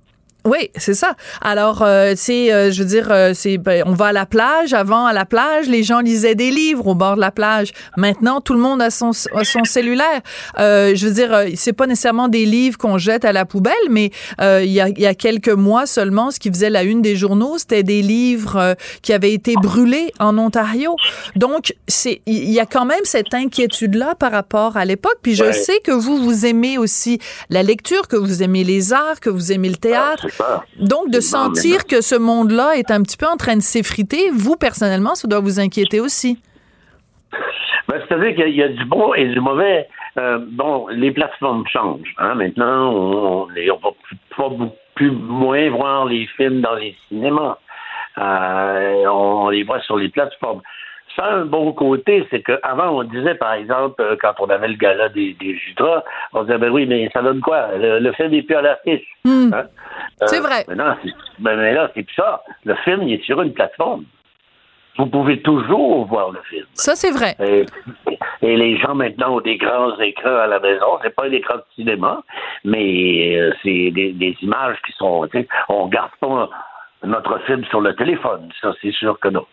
Oui, 0.50 0.72
c'est 0.76 0.96
ça. 0.96 1.14
Alors, 1.42 1.84
euh, 1.84 2.14
c'est, 2.16 2.52
euh, 2.52 2.72
je 2.72 2.82
veux 2.82 2.90
dire, 2.90 3.10
euh, 3.12 3.34
c'est, 3.36 3.60
ben, 3.60 3.84
on 3.86 3.94
va 3.94 4.08
à 4.08 4.12
la 4.12 4.26
plage. 4.26 4.74
Avant, 4.74 5.06
à 5.06 5.14
la 5.14 5.26
plage, 5.26 5.68
les 5.68 5.84
gens 5.84 6.00
lisaient 6.00 6.34
des 6.34 6.50
livres 6.50 6.88
au 6.88 6.96
bord 6.96 7.18
de 7.18 7.22
la 7.22 7.30
plage. 7.30 7.72
Maintenant, 7.98 8.42
tout 8.42 8.54
le 8.54 8.60
monde 8.60 8.82
a 8.82 8.90
son, 8.90 9.12
a 9.36 9.44
son 9.44 9.64
cellulaire. 9.64 10.22
je 10.58 11.06
veux 11.06 11.14
dire, 11.14 11.44
c'est 11.56 11.74
pas 11.74 11.86
nécessairement 11.86 12.30
des 12.30 12.48
livres 12.48 12.80
qu'on 12.80 12.98
jette 12.98 13.26
à 13.26 13.32
la 13.32 13.46
poubelle, 13.46 13.74
mais 13.92 14.10
il 14.40 14.72
y, 14.72 14.82
a, 14.82 14.90
il 14.90 15.00
y 15.00 15.06
a 15.06 15.14
quelques 15.14 15.50
mois 15.50 15.86
seulement, 15.86 16.32
ce 16.32 16.40
qui 16.40 16.50
faisait 16.50 16.72
la 16.72 16.82
une 16.82 17.04
des 17.04 17.16
journaux, 17.16 17.60
c'était 17.60 17.84
des 17.84 18.02
livres 18.02 18.76
qui 19.04 19.14
avaient 19.14 19.34
été 19.34 19.54
brûlés 19.54 20.12
en 20.20 20.36
Ontario. 20.40 20.96
Donc, 21.36 21.76
c'est, 21.88 22.22
il 22.26 22.50
y 22.50 22.60
a 22.60 22.66
quand 22.66 22.86
même 22.86 23.04
cette 23.04 23.36
inquiétude-là 23.36 24.16
par 24.16 24.32
rapport 24.32 24.78
à 24.78 24.86
l'époque. 24.86 25.18
Puis 25.22 25.36
je 25.36 25.52
sais 25.52 25.80
que 25.84 25.92
vous, 25.92 26.18
vous 26.18 26.48
aimez 26.48 26.80
aussi 26.80 27.20
la 27.52 27.62
lecture, 27.62 28.08
que 28.08 28.18
vous 28.18 28.42
aimez 28.42 28.64
les 28.64 28.94
arts, 28.94 29.20
que 29.20 29.30
vous 29.30 29.52
aimez 29.52 29.70
le 29.70 29.78
théâtre. 29.78 30.26
Donc, 30.80 31.10
de 31.12 31.20
sentir 31.20 31.86
que 31.86 32.02
ce 32.02 32.16
monde-là 32.16 32.78
est 32.78 32.92
un 32.92 33.02
petit 33.02 33.18
peu 33.18 33.28
en 33.28 33.38
train 33.38 33.56
de 33.56 33.62
s'effriter, 33.62 34.30
vous, 34.32 34.56
personnellement, 34.56 35.16
ça 35.16 35.28
doit 35.28 35.40
vous 35.40 35.60
inquiéter 35.60 36.00
aussi. 36.00 36.42
Ben, 37.88 38.02
C'est-à-dire 38.08 38.36
qu'il 38.36 38.56
y 38.56 38.64
a 38.64 38.70
du 38.70 38.86
bon 38.86 39.14
et 39.14 39.28
du 39.28 39.40
mauvais. 39.40 39.88
Euh, 40.18 40.40
bon, 40.42 40.88
les 40.88 41.12
plateformes 41.12 41.66
changent. 41.68 42.14
Hein. 42.18 42.36
Maintenant, 42.36 42.92
on 42.92 43.48
ne 43.48 43.72
va 43.72 43.78
pas 44.38 44.50
plus 44.96 45.12
moins 45.12 45.70
voir 45.70 46.06
les 46.06 46.28
films 46.38 46.62
dans 46.62 46.76
les 46.76 46.96
cinémas. 47.08 47.58
Euh, 48.18 49.06
on 49.08 49.50
les 49.50 49.64
voit 49.64 49.82
sur 49.82 49.98
les 49.98 50.10
plateformes. 50.10 50.62
Ça 51.16 51.26
a 51.26 51.34
un 51.36 51.46
bon 51.46 51.74
côté, 51.74 52.26
c'est 52.30 52.42
qu'avant, 52.42 53.00
on 53.00 53.04
disait, 53.04 53.36
par 53.36 53.54
exemple, 53.54 54.02
euh, 54.02 54.16
quand 54.22 54.34
on 54.40 54.50
avait 54.50 54.68
le 54.68 54.76
gala 54.76 55.10
des, 55.10 55.34
des 55.34 55.58
Jutras, 55.58 56.04
on 56.34 56.44
disait, 56.44 56.58
ben 56.58 56.70
oui, 56.72 56.86
mais 56.86 57.10
ça 57.12 57.22
donne 57.22 57.42
quoi? 57.42 57.70
Le, 57.78 58.12
film 58.14 58.32
n'est 58.32 58.44
plus 58.44 58.56
à 58.56 58.62
l'artiste. 58.62 59.04
Hmm. 59.26 59.52
Hein? 59.54 59.66
c'est 60.26 60.40
vrai. 60.40 60.66
Mais, 60.68 60.76
ben, 60.76 61.58
mais 61.58 61.74
là, 61.74 61.90
c'est 61.94 62.04
plus 62.04 62.16
ça. 62.16 62.44
Le 62.64 62.76
film, 62.76 63.04
il 63.04 63.14
est 63.14 63.24
sur 63.24 63.42
une 63.42 63.54
plateforme. 63.54 64.06
Vous 65.00 65.06
pouvez 65.06 65.42
toujours 65.42 66.06
voir 66.08 66.32
le 66.32 66.42
film. 66.50 66.66
Ça, 66.74 66.94
c'est 66.94 67.12
vrai. 67.12 67.34
Et, 68.42 68.58
les 68.58 68.78
gens 68.78 68.96
maintenant 68.96 69.38
ont 69.38 69.42
des 69.42 69.56
grands 69.56 69.98
écrans 70.00 70.36
à 70.36 70.48
la 70.48 70.60
maison. 70.60 71.00
C'est 71.02 71.16
pas 71.16 71.26
un 71.26 71.32
écran 71.32 71.56
de 71.56 71.64
cinéma, 71.76 72.22
mais 72.66 73.38
euh, 73.38 73.54
c'est 73.64 73.92
des, 73.92 74.38
images 74.42 74.78
qui 74.86 74.92
sont. 74.94 75.28
On 75.70 75.88
garde 75.88 76.12
pas 76.20 76.50
notre 77.04 77.40
film 77.46 77.64
sur 77.66 77.80
le 77.80 77.96
téléphone. 77.96 78.50
Ça, 78.62 78.74
c'est 78.82 78.92
sûr 78.92 79.18
que 79.20 79.30
non. 79.30 79.46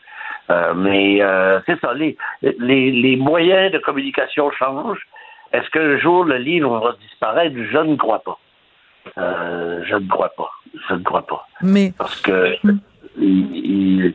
Euh, 0.51 0.75
mais 0.75 1.21
euh, 1.23 1.61
c'est 1.67 1.79
ça, 1.81 1.93
les, 1.95 2.17
les, 2.43 2.93
les, 2.93 3.17
moyens 3.17 3.73
de 3.73 3.79
communication 3.79 4.51
changent. 4.53 5.07
Est-ce 5.53 5.69
qu'un 5.71 5.99
jour 5.99 6.25
le 6.25 6.37
livre 6.37 6.79
va 6.79 6.95
disparaître? 7.01 7.57
Je 7.57 7.79
ne 7.79 7.97
crois 7.97 8.21
pas. 8.21 8.39
Euh, 9.19 9.83
je 9.85 9.97
ne 9.97 10.09
crois 10.09 10.33
pas. 10.37 10.51
Je 10.89 10.95
ne 10.95 11.03
crois 11.03 11.27
pas. 11.27 11.47
Mais... 11.63 11.93
Parce 11.97 12.21
que 12.21 12.57
il, 13.19 14.15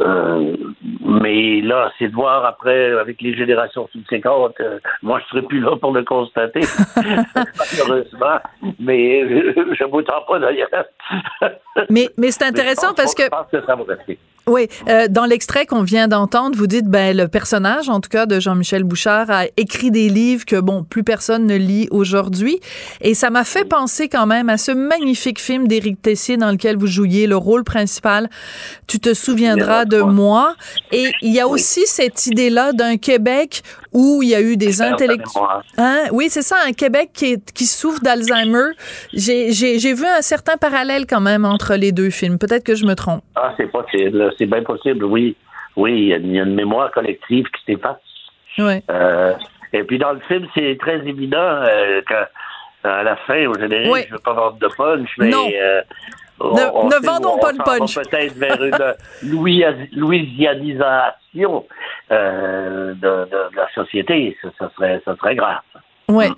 euh, 0.00 0.56
mais 1.02 1.60
là, 1.60 1.92
c'est 1.98 2.08
de 2.08 2.14
voir 2.14 2.44
après, 2.44 2.92
avec 2.92 3.20
les 3.20 3.34
générations 3.34 3.88
subséquentes, 3.92 4.58
euh, 4.60 4.78
moi, 5.02 5.20
je 5.20 5.26
serai 5.26 5.42
plus 5.42 5.60
là 5.60 5.76
pour 5.76 5.92
le 5.92 6.02
constater, 6.04 6.60
malheureusement, 6.96 8.38
mais 8.78 9.28
je 9.28 9.84
ne 9.84 9.96
m'attends 9.96 10.22
pas 10.26 10.38
d'ailleurs. 10.38 10.68
mais 11.90 12.08
mais 12.16 12.30
c'est 12.30 12.44
intéressant 12.44 12.94
parce 12.94 13.14
que... 13.14 13.24
Je 13.24 13.28
pense 13.28 13.50
que 13.50 13.60
ça 13.64 13.74
va 13.74 13.84
rester. 13.86 14.18
Oui, 14.48 14.68
euh, 14.88 15.08
dans 15.08 15.24
l'extrait 15.24 15.66
qu'on 15.66 15.82
vient 15.82 16.06
d'entendre, 16.06 16.56
vous 16.56 16.68
dites 16.68 16.86
ben 16.86 17.16
le 17.16 17.26
personnage, 17.26 17.88
en 17.88 18.00
tout 18.00 18.08
cas 18.08 18.26
de 18.26 18.38
Jean-Michel 18.38 18.84
Bouchard, 18.84 19.28
a 19.28 19.46
écrit 19.56 19.90
des 19.90 20.08
livres 20.08 20.44
que 20.44 20.60
bon 20.60 20.84
plus 20.84 21.02
personne 21.02 21.46
ne 21.46 21.56
lit 21.56 21.88
aujourd'hui, 21.90 22.60
et 23.00 23.14
ça 23.14 23.30
m'a 23.30 23.42
fait 23.42 23.64
penser 23.64 24.08
quand 24.08 24.26
même 24.26 24.48
à 24.48 24.56
ce 24.56 24.70
magnifique 24.70 25.40
film 25.40 25.66
d'Éric 25.66 26.00
Tessier 26.00 26.36
dans 26.36 26.52
lequel 26.52 26.76
vous 26.76 26.86
jouiez 26.86 27.26
le 27.26 27.36
rôle 27.36 27.64
principal. 27.64 28.30
Tu 28.86 29.00
te 29.00 29.14
souviendras 29.14 29.84
de 29.84 30.00
moi. 30.00 30.54
Et 30.92 31.10
il 31.22 31.32
y 31.32 31.40
a 31.40 31.48
aussi 31.48 31.82
cette 31.86 32.26
idée-là 32.26 32.72
d'un 32.72 32.98
Québec 32.98 33.64
où 33.96 34.22
il 34.22 34.28
y 34.28 34.34
a 34.34 34.42
eu 34.42 34.58
des 34.58 34.82
intellectuels. 34.82 35.42
Hein? 35.78 36.04
Oui, 36.12 36.26
c'est 36.28 36.42
ça, 36.42 36.56
un 36.66 36.72
Québec 36.72 37.10
qui, 37.14 37.40
qui 37.54 37.64
souffre 37.64 38.00
d'Alzheimer. 38.02 38.74
J'ai 39.14 39.94
vu 39.94 40.04
un 40.04 40.20
certain 40.20 40.58
parallèle 40.58 41.06
quand 41.06 41.22
même 41.22 41.46
entre 41.46 41.76
les 41.76 41.92
deux 41.92 42.10
films. 42.10 42.38
Peut-être 42.38 42.62
que 42.62 42.74
je 42.74 42.84
me 42.84 42.94
trompe. 42.94 43.22
Ah, 43.34 43.54
c'est 43.56 43.72
possible. 43.72 44.30
C'est 44.36 44.44
bien 44.44 44.62
possible, 44.62 45.06
oui. 45.06 45.34
Oui, 45.76 45.92
il 45.92 46.08
y, 46.08 46.38
a 46.38 46.42
une 46.42 46.54
mémoire 46.54 46.90
collective 46.90 47.46
qui 47.46 47.72
s'efface. 47.72 47.96
Oui. 48.58 48.82
Euh, 48.90 49.32
et 49.72 49.82
puis 49.82 49.98
dans 49.98 50.12
le 50.12 50.20
film, 50.20 50.46
c'est 50.54 50.76
très 50.78 50.98
évident 51.06 51.38
euh, 51.38 52.02
qu'à 52.02 53.02
la 53.02 53.16
fin, 53.26 53.46
au 53.46 53.54
général, 53.54 54.02
je 54.02 54.08
ne 54.08 54.12
veux 54.12 54.18
pas 54.18 54.34
vendre 54.34 54.58
de 54.58 54.68
punch, 54.76 55.08
mais 55.18 55.32
euh, 55.34 55.80
ne, 56.40 57.06
vendons 57.06 57.38
pas 57.38 57.52
le 57.52 57.64
punch. 57.64 57.94
peut-être 57.94 58.34
vers 58.34 58.62
une 58.62 58.94
louisianisation 59.92 61.64
euh, 62.10 62.94
de, 62.94 63.30
de, 63.30 63.56
la 63.56 63.68
société. 63.74 64.36
Ça, 64.58 64.70
serait, 64.76 65.00
ça 65.04 65.16
serait 65.16 65.34
grave. 65.34 65.60
Ouais. 66.08 66.28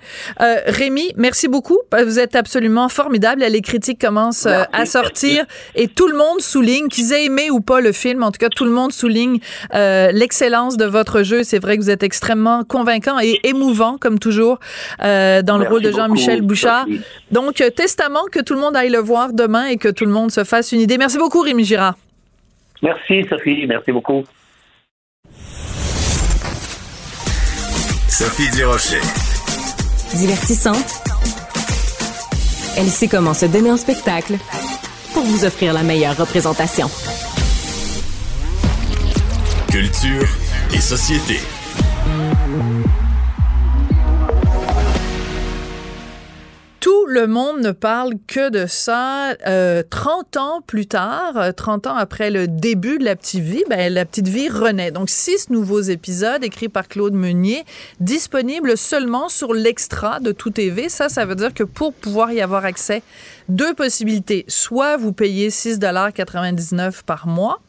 Euh, 0.41 0.55
Rémi, 0.65 1.13
merci 1.15 1.47
beaucoup. 1.47 1.77
Vous 1.91 2.17
êtes 2.17 2.35
absolument 2.35 2.89
formidable. 2.89 3.43
Les 3.47 3.61
critiques 3.61 4.01
commencent 4.01 4.47
euh, 4.47 4.63
à 4.73 4.87
sortir 4.87 5.45
et 5.75 5.87
tout 5.87 6.07
le 6.07 6.17
monde 6.17 6.39
souligne, 6.39 6.87
qu'ils 6.87 7.13
aient 7.13 7.25
aimé 7.25 7.51
ou 7.51 7.61
pas 7.61 7.79
le 7.79 7.91
film, 7.91 8.23
en 8.23 8.31
tout 8.31 8.39
cas, 8.39 8.49
tout 8.49 8.65
le 8.65 8.71
monde 8.71 8.91
souligne 8.91 9.37
euh, 9.75 10.11
l'excellence 10.11 10.75
de 10.75 10.85
votre 10.85 11.21
jeu. 11.21 11.43
C'est 11.43 11.59
vrai 11.59 11.77
que 11.77 11.83
vous 11.83 11.91
êtes 11.91 12.01
extrêmement 12.01 12.63
convaincant 12.63 13.19
et 13.19 13.39
émouvant, 13.43 13.97
comme 13.99 14.17
toujours, 14.17 14.59
dans 14.99 15.57
le 15.59 15.67
rôle 15.67 15.83
de 15.83 15.91
Jean-Michel 15.91 16.41
Bouchard. 16.41 16.87
Donc, 17.31 17.63
testament 17.75 18.25
que 18.31 18.39
tout 18.39 18.55
le 18.55 18.59
monde 18.59 18.75
aille 18.75 18.89
le 18.89 18.99
voir 18.99 19.33
demain 19.33 19.67
et 19.67 19.77
que 19.77 19.89
tout 19.89 20.05
le 20.05 20.11
monde 20.11 20.31
se 20.31 20.43
fasse 20.43 20.71
une 20.71 20.81
idée. 20.81 20.97
Merci 20.97 21.19
beaucoup, 21.19 21.41
Rémi 21.41 21.63
Girard. 21.63 21.95
Merci, 22.81 23.25
Sophie. 23.29 23.65
Merci 23.67 23.91
beaucoup. 23.91 24.23
Sophie 28.19 28.49
Durocher. 28.49 28.99
Divertissante. 30.13 31.01
Elle 32.75 32.89
sait 32.89 33.07
comment 33.07 33.33
se 33.33 33.45
donner 33.45 33.71
en 33.71 33.77
spectacle 33.77 34.37
pour 35.13 35.23
vous 35.23 35.45
offrir 35.45 35.71
la 35.71 35.83
meilleure 35.83 36.17
représentation. 36.17 36.91
Culture 39.69 40.27
et 40.73 40.81
société. 40.81 41.39
Le 47.09 47.25
monde 47.25 47.61
ne 47.61 47.71
parle 47.71 48.13
que 48.27 48.49
de 48.49 48.67
ça. 48.67 49.31
Euh, 49.47 49.81
30 49.89 50.37
ans 50.37 50.61
plus 50.65 50.85
tard, 50.85 51.53
30 51.55 51.87
euh, 51.87 51.89
ans 51.89 51.95
après 51.95 52.29
le 52.29 52.47
début 52.47 52.99
de 52.99 53.03
La 53.03 53.15
Petite 53.15 53.43
Vie, 53.43 53.63
ben, 53.67 53.91
La 53.91 54.05
Petite 54.05 54.27
Vie 54.27 54.47
renaît. 54.47 54.91
Donc, 54.91 55.09
six 55.09 55.49
nouveaux 55.49 55.81
épisodes 55.81 56.43
écrits 56.43 56.69
par 56.69 56.87
Claude 56.87 57.13
Meunier, 57.13 57.65
disponibles 57.99 58.77
seulement 58.77 59.27
sur 59.27 59.53
l'extra 59.53 60.19
de 60.19 60.31
Tout 60.31 60.51
TV. 60.51 60.87
Ça, 60.87 61.09
ça 61.09 61.25
veut 61.25 61.35
dire 61.35 61.53
que 61.53 61.63
pour 61.63 61.93
pouvoir 61.93 62.31
y 62.31 62.41
avoir 62.41 62.63
accès, 62.63 63.01
deux 63.49 63.73
possibilités. 63.73 64.45
Soit 64.47 64.97
vous 64.97 65.11
payez 65.11 65.49
6,99 65.49 67.03
par 67.03 67.25
mois, 67.25 67.59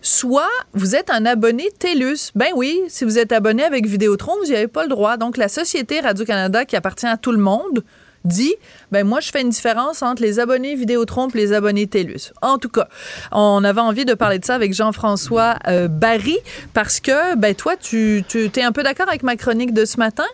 Soit 0.00 0.50
vous 0.72 0.96
êtes 0.96 1.08
un 1.10 1.24
abonné 1.24 1.68
TELUS. 1.78 2.32
Ben 2.34 2.48
oui, 2.56 2.80
si 2.88 3.04
vous 3.04 3.18
êtes 3.18 3.30
abonné 3.30 3.62
avec 3.62 3.86
Vidéotron, 3.86 4.32
vous 4.40 4.50
n'y 4.50 4.56
avez 4.56 4.66
pas 4.66 4.82
le 4.82 4.88
droit. 4.88 5.16
Donc, 5.16 5.36
la 5.36 5.48
société 5.48 6.00
Radio-Canada 6.00 6.64
qui 6.64 6.74
appartient 6.74 7.06
à 7.06 7.16
tout 7.16 7.30
le 7.30 7.38
monde 7.38 7.84
dit 8.24 8.54
ben 8.90 9.06
moi 9.06 9.20
je 9.20 9.30
fais 9.30 9.40
une 9.40 9.50
différence 9.50 10.02
entre 10.02 10.22
les 10.22 10.38
abonnés 10.38 10.74
Vidéotron 10.74 11.28
et 11.28 11.38
les 11.38 11.52
abonnés 11.52 11.86
TELUS. 11.86 12.32
En 12.42 12.58
tout 12.58 12.68
cas, 12.68 12.88
on 13.30 13.64
avait 13.64 13.80
envie 13.80 14.04
de 14.04 14.14
parler 14.14 14.38
de 14.38 14.44
ça 14.44 14.54
avec 14.54 14.74
Jean-François 14.74 15.56
euh, 15.68 15.88
Barry 15.88 16.38
parce 16.74 17.00
que 17.00 17.36
ben 17.36 17.54
toi 17.54 17.76
tu, 17.76 18.24
tu 18.28 18.50
es 18.54 18.62
un 18.62 18.72
peu 18.72 18.82
d'accord 18.82 19.08
avec 19.08 19.22
ma 19.22 19.36
chronique 19.36 19.72
de 19.74 19.84
ce 19.84 19.98
matin 19.98 20.24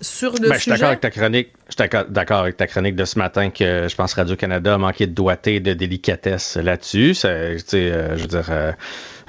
sur 0.00 0.32
le 0.34 0.48
ben, 0.48 0.54
sujet. 0.54 0.56
Je 0.56 0.60
suis 0.60 0.70
d'accord 0.70 0.88
avec 0.88 1.00
ta 1.00 1.10
chronique. 1.10 1.48
Je 1.68 1.82
suis 1.82 2.04
d'accord 2.08 2.38
avec 2.38 2.56
ta 2.56 2.66
chronique 2.66 2.96
de 2.96 3.04
ce 3.04 3.18
matin 3.18 3.50
que 3.50 3.88
je 3.88 3.94
pense 3.94 4.14
Radio-Canada 4.14 4.74
a 4.74 4.78
manqué 4.78 5.06
de 5.06 5.12
doigté, 5.12 5.60
de 5.60 5.74
délicatesse 5.74 6.56
là-dessus. 6.56 7.14
Euh, 7.24 7.58
je 7.58 8.20
veux 8.20 8.26
dire, 8.26 8.46
euh, 8.50 8.72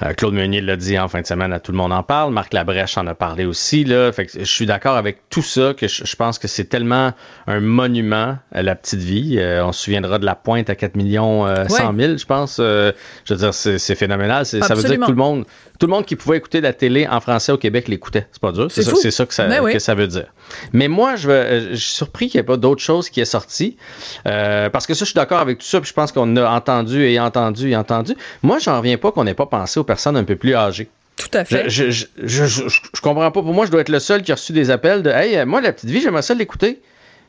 euh, 0.02 0.12
Claude 0.14 0.34
Meunier 0.34 0.60
l'a 0.60 0.76
dit 0.76 0.98
en 0.98 1.08
fin 1.08 1.20
de 1.20 1.26
semaine, 1.26 1.52
à 1.52 1.60
tout 1.60 1.72
le 1.72 1.78
monde 1.78 1.92
en 1.92 2.02
parle. 2.02 2.32
Marc 2.32 2.52
Labrèche 2.52 2.96
en 2.96 3.06
a 3.06 3.14
parlé 3.14 3.44
aussi. 3.44 3.84
Là. 3.84 4.12
Fait 4.12 4.26
que 4.26 4.38
je 4.38 4.44
suis 4.44 4.66
d'accord 4.66 4.96
avec 4.96 5.28
tout 5.28 5.42
ça, 5.42 5.74
que 5.74 5.88
je, 5.88 6.16
pense 6.16 6.38
que 6.38 6.48
c'est 6.48 6.64
tellement 6.64 7.12
un 7.46 7.60
monument 7.60 8.38
à 8.52 8.62
la 8.62 8.74
petite 8.74 9.00
vie. 9.00 9.36
Euh, 9.38 9.64
on 9.64 9.72
se 9.72 9.84
souviendra 9.84 10.18
de 10.18 10.24
la 10.24 10.34
pointe 10.34 10.70
à 10.70 10.74
4 10.74 10.96
millions 10.96 11.46
euh, 11.46 11.66
100 11.68 11.94
000, 11.96 12.16
je 12.16 12.24
pense. 12.24 12.58
Euh, 12.60 12.92
je 13.24 13.34
veux 13.34 13.40
dire, 13.40 13.54
c'est 13.54 13.94
phénoménal. 13.94 14.46
Ça 14.46 14.74
veut 14.74 14.82
dire 14.82 14.98
que 14.98 15.04
tout 15.04 15.10
le 15.10 15.16
monde, 15.16 15.44
tout 15.78 15.86
le 15.86 15.92
monde 15.92 16.06
qui 16.06 16.16
pouvait 16.16 16.36
écouter 16.36 16.60
la 16.60 16.72
télé 16.72 17.06
en 17.06 17.20
français 17.20 17.52
au 17.52 17.58
Québec 17.58 17.88
l'écoutait. 17.88 18.26
C'est 18.32 18.40
pas 18.40 18.52
dur. 18.52 18.70
C'est 18.70 18.82
ça, 18.82 19.10
ça, 19.10 19.26
que, 19.26 19.34
ça, 19.34 19.46
ben 19.46 19.72
que 19.72 19.78
ça 19.78 19.94
veut 19.94 20.06
dire. 20.06 20.32
Mais 20.72 20.88
moi, 20.88 21.16
je, 21.16 21.70
je 21.70 21.76
suis 21.76 21.94
surpris 21.94 22.28
qu'il 22.28 22.38
n'y 22.38 22.42
ait 22.42 22.46
pas 22.46 22.56
d'autre 22.56 22.82
chose 22.82 23.10
qui 23.10 23.20
est 23.20 23.24
sorti. 23.24 23.76
parce 24.24 24.86
que 24.86 24.94
ça, 24.94 25.00
je 25.00 25.10
suis 25.10 25.14
d'accord 25.14 25.40
avec 25.40 25.58
tout 25.58 25.66
ça. 25.66 25.80
Puis 25.80 25.88
je 25.88 25.94
pense 25.94 26.12
qu'on 26.12 26.36
a 26.36 26.50
entendu 26.50 27.04
et 27.04 27.18
entendu 27.20 27.70
et 27.70 27.76
entendu. 27.76 28.14
Moi, 28.42 28.58
j'en 28.58 28.78
reviens 28.78 28.96
pas 28.96 29.12
qu'on 29.12 29.24
n'ait 29.24 29.34
pas 29.34 29.46
pensé 29.46 29.80
au 29.80 29.84
personnes 29.84 30.16
un 30.16 30.24
peu 30.24 30.36
plus 30.36 30.54
âgées. 30.54 30.88
Tout 31.16 31.36
à 31.36 31.44
fait. 31.44 31.68
Je, 31.68 31.90
je, 31.90 32.06
je, 32.22 32.44
je, 32.46 33.00
comprends 33.02 33.30
pas. 33.30 33.42
Pour 33.42 33.52
moi, 33.52 33.66
je 33.66 33.70
dois 33.70 33.82
être 33.82 33.90
le 33.90 33.98
seul 33.98 34.22
qui 34.22 34.32
a 34.32 34.36
reçu 34.36 34.52
des 34.52 34.70
appels 34.70 35.02
de 35.02 35.10
Hey, 35.10 35.44
moi, 35.44 35.60
la 35.60 35.72
petite 35.72 35.90
vie, 35.90 36.00
j'aimerais 36.00 36.22
ça 36.22 36.34
l'écouter. 36.34 36.80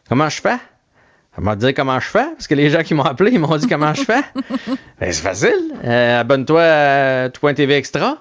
Comment 0.07 0.29
je 0.29 0.41
fais? 0.41 0.57
Elle 1.37 1.45
m'a 1.45 1.55
dit 1.55 1.73
comment 1.73 1.99
je 1.99 2.07
fais, 2.07 2.25
parce 2.31 2.47
que 2.47 2.55
les 2.55 2.69
gens 2.69 2.83
qui 2.83 2.93
m'ont 2.93 3.03
appelé, 3.03 3.31
ils 3.31 3.39
m'ont 3.39 3.55
dit 3.55 3.67
comment 3.67 3.93
je 3.93 4.03
fais? 4.03 4.21
ben, 4.99 5.11
c'est 5.11 5.21
facile. 5.21 5.73
Euh, 5.83 6.19
abonne-toi 6.19 6.61
à 6.61 7.29
Tout.tv 7.29 7.75
Extra. 7.75 8.17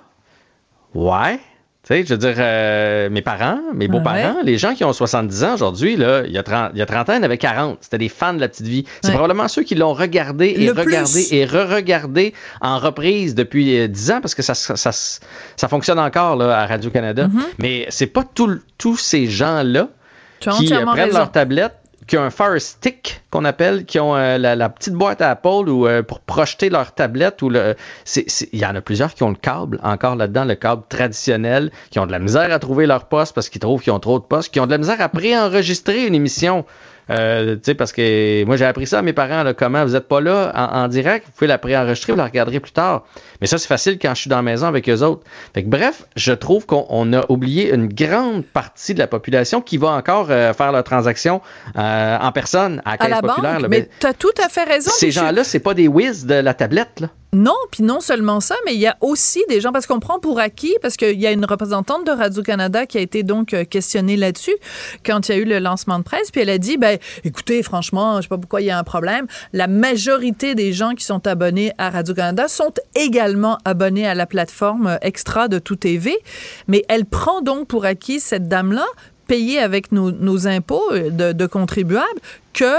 Ouais. 0.94 1.40
Tu 1.82 1.94
sais, 1.94 2.04
je 2.04 2.10
veux 2.12 2.18
dire, 2.18 2.34
euh, 2.36 3.08
mes 3.08 3.22
parents, 3.22 3.58
mes 3.74 3.88
beaux-parents, 3.88 4.36
les 4.44 4.58
gens 4.58 4.74
qui 4.74 4.84
ont 4.84 4.92
70 4.92 5.44
ans 5.44 5.54
aujourd'hui, 5.54 5.96
là, 5.96 6.24
il 6.26 6.30
y, 6.32 6.36
a 6.36 6.42
30, 6.42 6.72
il 6.74 6.78
y 6.78 6.82
a 6.82 6.86
30 6.86 7.08
ans, 7.08 7.12
ils 7.14 7.20
en 7.20 7.22
avaient 7.22 7.38
40. 7.38 7.78
C'était 7.80 7.96
des 7.96 8.10
fans 8.10 8.34
de 8.34 8.40
la 8.40 8.48
petite 8.48 8.66
vie. 8.66 8.84
C'est 9.00 9.08
Ouais. 9.08 9.14
probablement 9.14 9.48
ceux 9.48 9.62
qui 9.62 9.74
l'ont 9.74 9.94
regardé 9.94 10.48
et 10.48 10.66
Le 10.66 10.72
regardé 10.72 11.10
plus. 11.10 11.32
et 11.32 11.46
re-regardé 11.46 12.34
en 12.60 12.78
reprise 12.78 13.34
depuis 13.34 13.78
euh, 13.80 13.88
10 13.88 14.10
ans 14.10 14.20
parce 14.20 14.34
que 14.34 14.42
ça, 14.42 14.52
ça, 14.54 14.76
ça, 14.76 14.90
ça 14.92 15.68
fonctionne 15.68 15.98
encore 15.98 16.36
là, 16.36 16.58
à 16.60 16.66
Radio-Canada. 16.66 17.28
Mm-hmm. 17.28 17.40
Mais 17.58 17.86
c'est 17.88 18.06
pas 18.08 18.24
tout- 18.24 18.60
tous 18.76 18.98
ces 18.98 19.26
gens-là 19.26 19.88
qui 20.38 20.48
euh, 20.50 20.84
prennent 20.84 20.88
raison. 21.06 21.18
leur 21.18 21.32
tablette, 21.32 21.76
qui 22.10 22.18
ont 22.18 22.24
un 22.24 22.30
Fire 22.30 22.60
Stick 22.60 23.22
qu'on 23.30 23.44
appelle, 23.44 23.84
qui 23.84 24.00
ont 24.00 24.16
euh, 24.16 24.36
la, 24.36 24.68
petite 24.68 24.94
boîte 24.94 25.22
à 25.22 25.30
Apple 25.30 25.68
ou 25.68 25.86
euh, 25.86 26.02
pour 26.02 26.18
projeter 26.18 26.68
leur 26.68 26.92
tablette. 26.92 27.40
ou 27.40 27.52
Il 27.52 28.58
y 28.58 28.66
en 28.66 28.74
a 28.74 28.80
plusieurs 28.80 29.14
qui 29.14 29.22
ont 29.22 29.28
le 29.28 29.36
câble 29.36 29.78
encore 29.84 30.16
là-dedans, 30.16 30.44
le 30.44 30.56
câble 30.56 30.82
traditionnel, 30.88 31.70
qui 31.90 32.00
ont 32.00 32.06
de 32.06 32.12
la 32.12 32.18
misère 32.18 32.52
à 32.52 32.58
trouver 32.58 32.86
leur 32.86 33.04
poste 33.04 33.32
parce 33.32 33.48
qu'ils 33.48 33.60
trouvent 33.60 33.80
qu'ils 33.80 33.92
ont 33.92 34.00
trop 34.00 34.18
de 34.18 34.24
postes, 34.24 34.52
qui 34.52 34.58
ont 34.58 34.66
de 34.66 34.72
la 34.72 34.78
misère 34.78 35.00
à 35.00 35.08
préenregistrer 35.08 36.04
une 36.04 36.16
émission. 36.16 36.64
Euh, 37.10 37.56
tu 37.56 37.60
sais, 37.64 37.74
parce 37.74 37.92
que 37.92 38.44
moi 38.44 38.56
j'ai 38.56 38.64
appris 38.64 38.86
ça 38.86 39.00
à 39.00 39.02
mes 39.02 39.12
parents, 39.12 39.42
là, 39.42 39.52
comment 39.54 39.84
vous 39.84 39.96
êtes 39.96 40.06
pas 40.06 40.20
là 40.20 40.52
en, 40.54 40.84
en 40.84 40.88
direct, 40.88 41.26
vous 41.26 41.32
pouvez 41.32 41.46
la 41.48 41.58
préenregistrer, 41.58 42.12
vous 42.12 42.18
la 42.18 42.24
regarderez 42.24 42.60
plus 42.60 42.72
tard. 42.72 43.04
Mais 43.40 43.46
ça, 43.46 43.58
c'est 43.58 43.66
facile 43.68 43.98
quand 44.00 44.14
je 44.14 44.20
suis 44.22 44.30
dans 44.30 44.36
la 44.36 44.42
maison 44.42 44.66
avec 44.66 44.88
eux 44.88 45.00
autres. 45.02 45.22
Fait 45.54 45.62
que, 45.64 45.68
bref, 45.68 46.04
je 46.16 46.32
trouve 46.32 46.66
qu'on 46.66 46.86
on 46.88 47.12
a 47.12 47.24
oublié 47.28 47.72
une 47.74 47.88
grande 47.88 48.44
partie 48.44 48.94
de 48.94 48.98
la 48.98 49.06
population 49.06 49.60
qui 49.60 49.76
va 49.76 49.88
encore 49.88 50.28
euh, 50.30 50.52
faire 50.52 50.72
leurs 50.72 50.84
transactions 50.84 51.40
euh, 51.76 52.18
en 52.18 52.32
personne 52.32 52.80
à 52.84 52.90
la 52.90 52.92
à 52.92 52.96
caisse 52.98 53.10
la 53.10 53.20
populaire. 53.22 53.52
banque. 53.54 53.62
là. 53.62 53.68
mais 53.68 53.78
Mais 53.80 53.88
tu 53.98 54.06
as 54.06 54.14
tout 54.14 54.28
à 54.44 54.48
fait 54.48 54.64
raison. 54.64 54.90
ces 54.94 55.10
gens-là, 55.10 55.42
c'est 55.44 55.58
pas 55.60 55.74
des 55.74 55.88
whiz 55.88 56.26
de 56.26 56.34
la 56.34 56.54
tablette. 56.54 57.00
Là. 57.00 57.08
Non, 57.32 57.54
puis 57.70 57.84
non 57.84 58.00
seulement 58.00 58.40
ça, 58.40 58.56
mais 58.66 58.74
il 58.74 58.80
y 58.80 58.88
a 58.88 58.96
aussi 59.00 59.44
des 59.48 59.60
gens, 59.60 59.70
parce 59.70 59.86
qu'on 59.86 60.00
prend 60.00 60.18
pour 60.18 60.40
acquis, 60.40 60.74
parce 60.82 60.96
qu'il 60.96 61.20
y 61.20 61.26
a 61.28 61.30
une 61.30 61.44
représentante 61.44 62.04
de 62.04 62.10
Radio-Canada 62.10 62.86
qui 62.86 62.98
a 62.98 63.00
été 63.00 63.22
donc 63.22 63.54
euh, 63.54 63.64
questionnée 63.64 64.16
là-dessus 64.16 64.54
quand 65.06 65.28
il 65.28 65.32
y 65.32 65.38
a 65.38 65.38
eu 65.38 65.44
le 65.44 65.60
lancement 65.60 65.98
de 65.98 66.04
presse, 66.04 66.32
puis 66.32 66.40
elle 66.40 66.50
a 66.50 66.58
dit, 66.58 66.76
ben, 66.76 66.98
écoutez, 67.22 67.62
franchement, 67.62 68.16
je 68.16 68.22
sais 68.22 68.28
pas 68.28 68.38
pourquoi 68.38 68.62
il 68.62 68.66
y 68.66 68.70
a 68.70 68.78
un 68.78 68.84
problème. 68.84 69.26
La 69.52 69.68
majorité 69.68 70.56
des 70.56 70.72
gens 70.72 70.94
qui 70.94 71.04
sont 71.04 71.24
abonnés 71.28 71.72
à 71.78 71.90
Radio-Canada 71.90 72.48
sont 72.48 72.74
également 72.96 73.58
abonnés 73.64 74.08
à 74.08 74.16
la 74.16 74.26
plateforme 74.26 74.88
euh, 74.88 74.96
extra 75.00 75.46
de 75.46 75.60
Tout 75.60 75.76
TV, 75.76 76.18
mais 76.66 76.84
elle 76.88 77.04
prend 77.04 77.42
donc 77.42 77.68
pour 77.68 77.84
acquis 77.84 78.18
cette 78.18 78.48
dame-là, 78.48 78.86
payée 79.28 79.60
avec 79.60 79.92
nos, 79.92 80.48
impôts 80.48 80.82
euh, 80.90 81.10
de, 81.10 81.32
de 81.32 81.46
contribuables, 81.46 82.20
que 82.52 82.74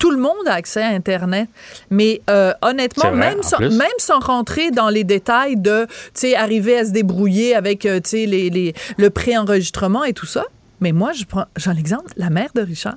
tout 0.00 0.10
le 0.10 0.16
monde 0.18 0.34
a 0.46 0.54
accès 0.54 0.82
à 0.82 0.88
Internet. 0.88 1.48
Mais 1.90 2.20
euh, 2.28 2.52
honnêtement, 2.62 3.10
vrai, 3.10 3.18
même 3.18 3.42
sans, 3.44 3.58
plus. 3.58 3.70
même 3.70 3.86
sans 3.98 4.18
rentrer 4.18 4.72
dans 4.72 4.88
les 4.88 5.04
détails 5.04 5.56
de, 5.56 5.86
tu 5.86 5.92
sais, 6.14 6.34
arriver 6.34 6.78
à 6.78 6.84
se 6.84 6.90
débrouiller 6.90 7.54
avec, 7.54 7.86
euh, 7.86 8.00
tu 8.00 8.10
sais, 8.10 8.26
les, 8.26 8.50
les- 8.50 8.74
le 8.96 9.10
préenregistrement 9.10 10.02
et 10.02 10.12
tout 10.12 10.26
ça. 10.26 10.44
Mais 10.80 10.90
moi, 10.92 11.12
je 11.12 11.24
prends, 11.24 11.44
j'en 11.56 11.76
exemple, 11.76 12.10
la 12.16 12.30
mère 12.30 12.48
de 12.54 12.62
Richard. 12.62 12.96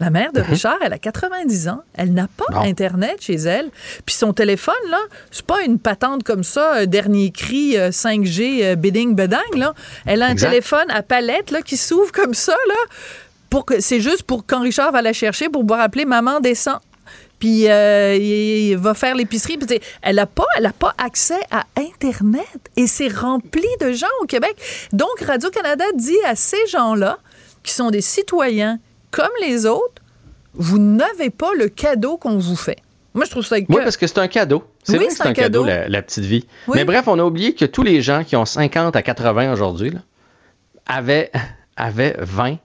La 0.00 0.10
mère 0.10 0.32
de 0.32 0.40
Richard, 0.40 0.76
elle 0.84 0.92
a 0.92 0.98
90 0.98 1.66
ans. 1.68 1.80
Elle 1.94 2.12
n'a 2.14 2.28
pas. 2.28 2.44
Internet 2.60 3.16
chez 3.20 3.34
elle. 3.34 3.68
Puis 4.06 4.14
son 4.14 4.32
téléphone, 4.32 4.74
là, 4.92 5.00
c'est 5.32 5.44
pas 5.44 5.62
une 5.64 5.80
patente 5.80 6.22
comme 6.22 6.44
ça, 6.44 6.76
euh, 6.76 6.86
dernier 6.86 7.32
cri 7.32 7.76
euh, 7.76 7.90
5G, 7.90 8.60
euh, 8.62 8.74
bidding, 8.76 9.16
bedang, 9.16 9.38
là. 9.56 9.74
Elle 10.06 10.22
a 10.22 10.26
un 10.26 10.30
Exact. 10.32 10.50
téléphone 10.50 10.88
à 10.90 11.02
palette, 11.02 11.50
là, 11.50 11.62
qui 11.62 11.76
s'ouvre 11.76 12.12
comme 12.12 12.34
ça, 12.34 12.54
là. 12.68 12.74
Pour 13.50 13.64
que, 13.64 13.80
c'est 13.80 14.00
juste 14.00 14.22
pour 14.24 14.44
quand 14.46 14.60
Richard 14.60 14.92
va 14.92 15.02
la 15.02 15.12
chercher 15.12 15.48
pour 15.48 15.62
pouvoir 15.62 15.80
appeler 15.80 16.04
maman 16.04 16.40
descend. 16.40 16.78
Puis 17.38 17.68
euh, 17.68 18.16
il, 18.16 18.76
va 18.76 18.94
faire 18.94 19.14
l'épicerie. 19.14 19.56
Puis 19.58 19.78
elle 20.02 20.16
n'a 20.16 20.26
pas, 20.26 20.44
elle 20.56 20.66
a 20.66 20.72
pas 20.72 20.94
accès 20.98 21.38
à 21.50 21.64
Internet. 21.76 22.46
Et 22.76 22.86
c'est 22.86 23.08
rempli 23.08 23.66
de 23.80 23.92
gens 23.92 24.06
au 24.22 24.26
Québec. 24.26 24.56
Donc, 24.92 25.20
Radio-Canada 25.24 25.84
dit 25.94 26.16
à 26.26 26.34
ces 26.34 26.66
gens-là, 26.66 27.18
qui 27.62 27.72
sont 27.72 27.90
des 27.90 28.00
citoyens 28.00 28.78
comme 29.10 29.30
les 29.40 29.66
autres, 29.66 30.02
vous 30.54 30.78
n'avez 30.78 31.30
pas 31.30 31.52
le 31.54 31.68
cadeau 31.68 32.16
qu'on 32.16 32.38
vous 32.38 32.56
fait. 32.56 32.78
Moi, 33.14 33.24
je 33.24 33.30
trouve 33.30 33.44
ça... 33.46 33.56
Oui, 33.56 33.66
que- 33.66 33.72
parce 33.84 33.96
que 33.96 34.06
c'est 34.06 34.18
un 34.18 34.28
cadeau. 34.28 34.64
C'est 34.82 34.92
Oui, 34.92 34.98
vrai 34.98 35.06
que 35.08 35.14
c'est 35.14 35.22
un 35.26 35.30
un 35.30 35.32
cadeau, 35.32 35.64
cadeau. 35.64 35.80
la, 35.82 35.88
la 35.88 36.02
petite 36.02 36.24
vie. 36.24 36.46
Oui. 36.66 36.74
Mais 36.76 36.84
bref, 36.84 37.06
on 37.08 37.18
a 37.18 37.24
oublié 37.24 37.54
que 37.54 37.64
tous 37.64 37.82
les 37.82 38.02
gens 38.02 38.24
qui 38.24 38.36
ont 38.36 38.44
50 38.44 38.96
à 38.96 39.02
80 39.02 39.52
aujourd'hui 39.52 39.92
avaient, 40.86 41.30
avaient 41.76 42.16
20 42.18 42.58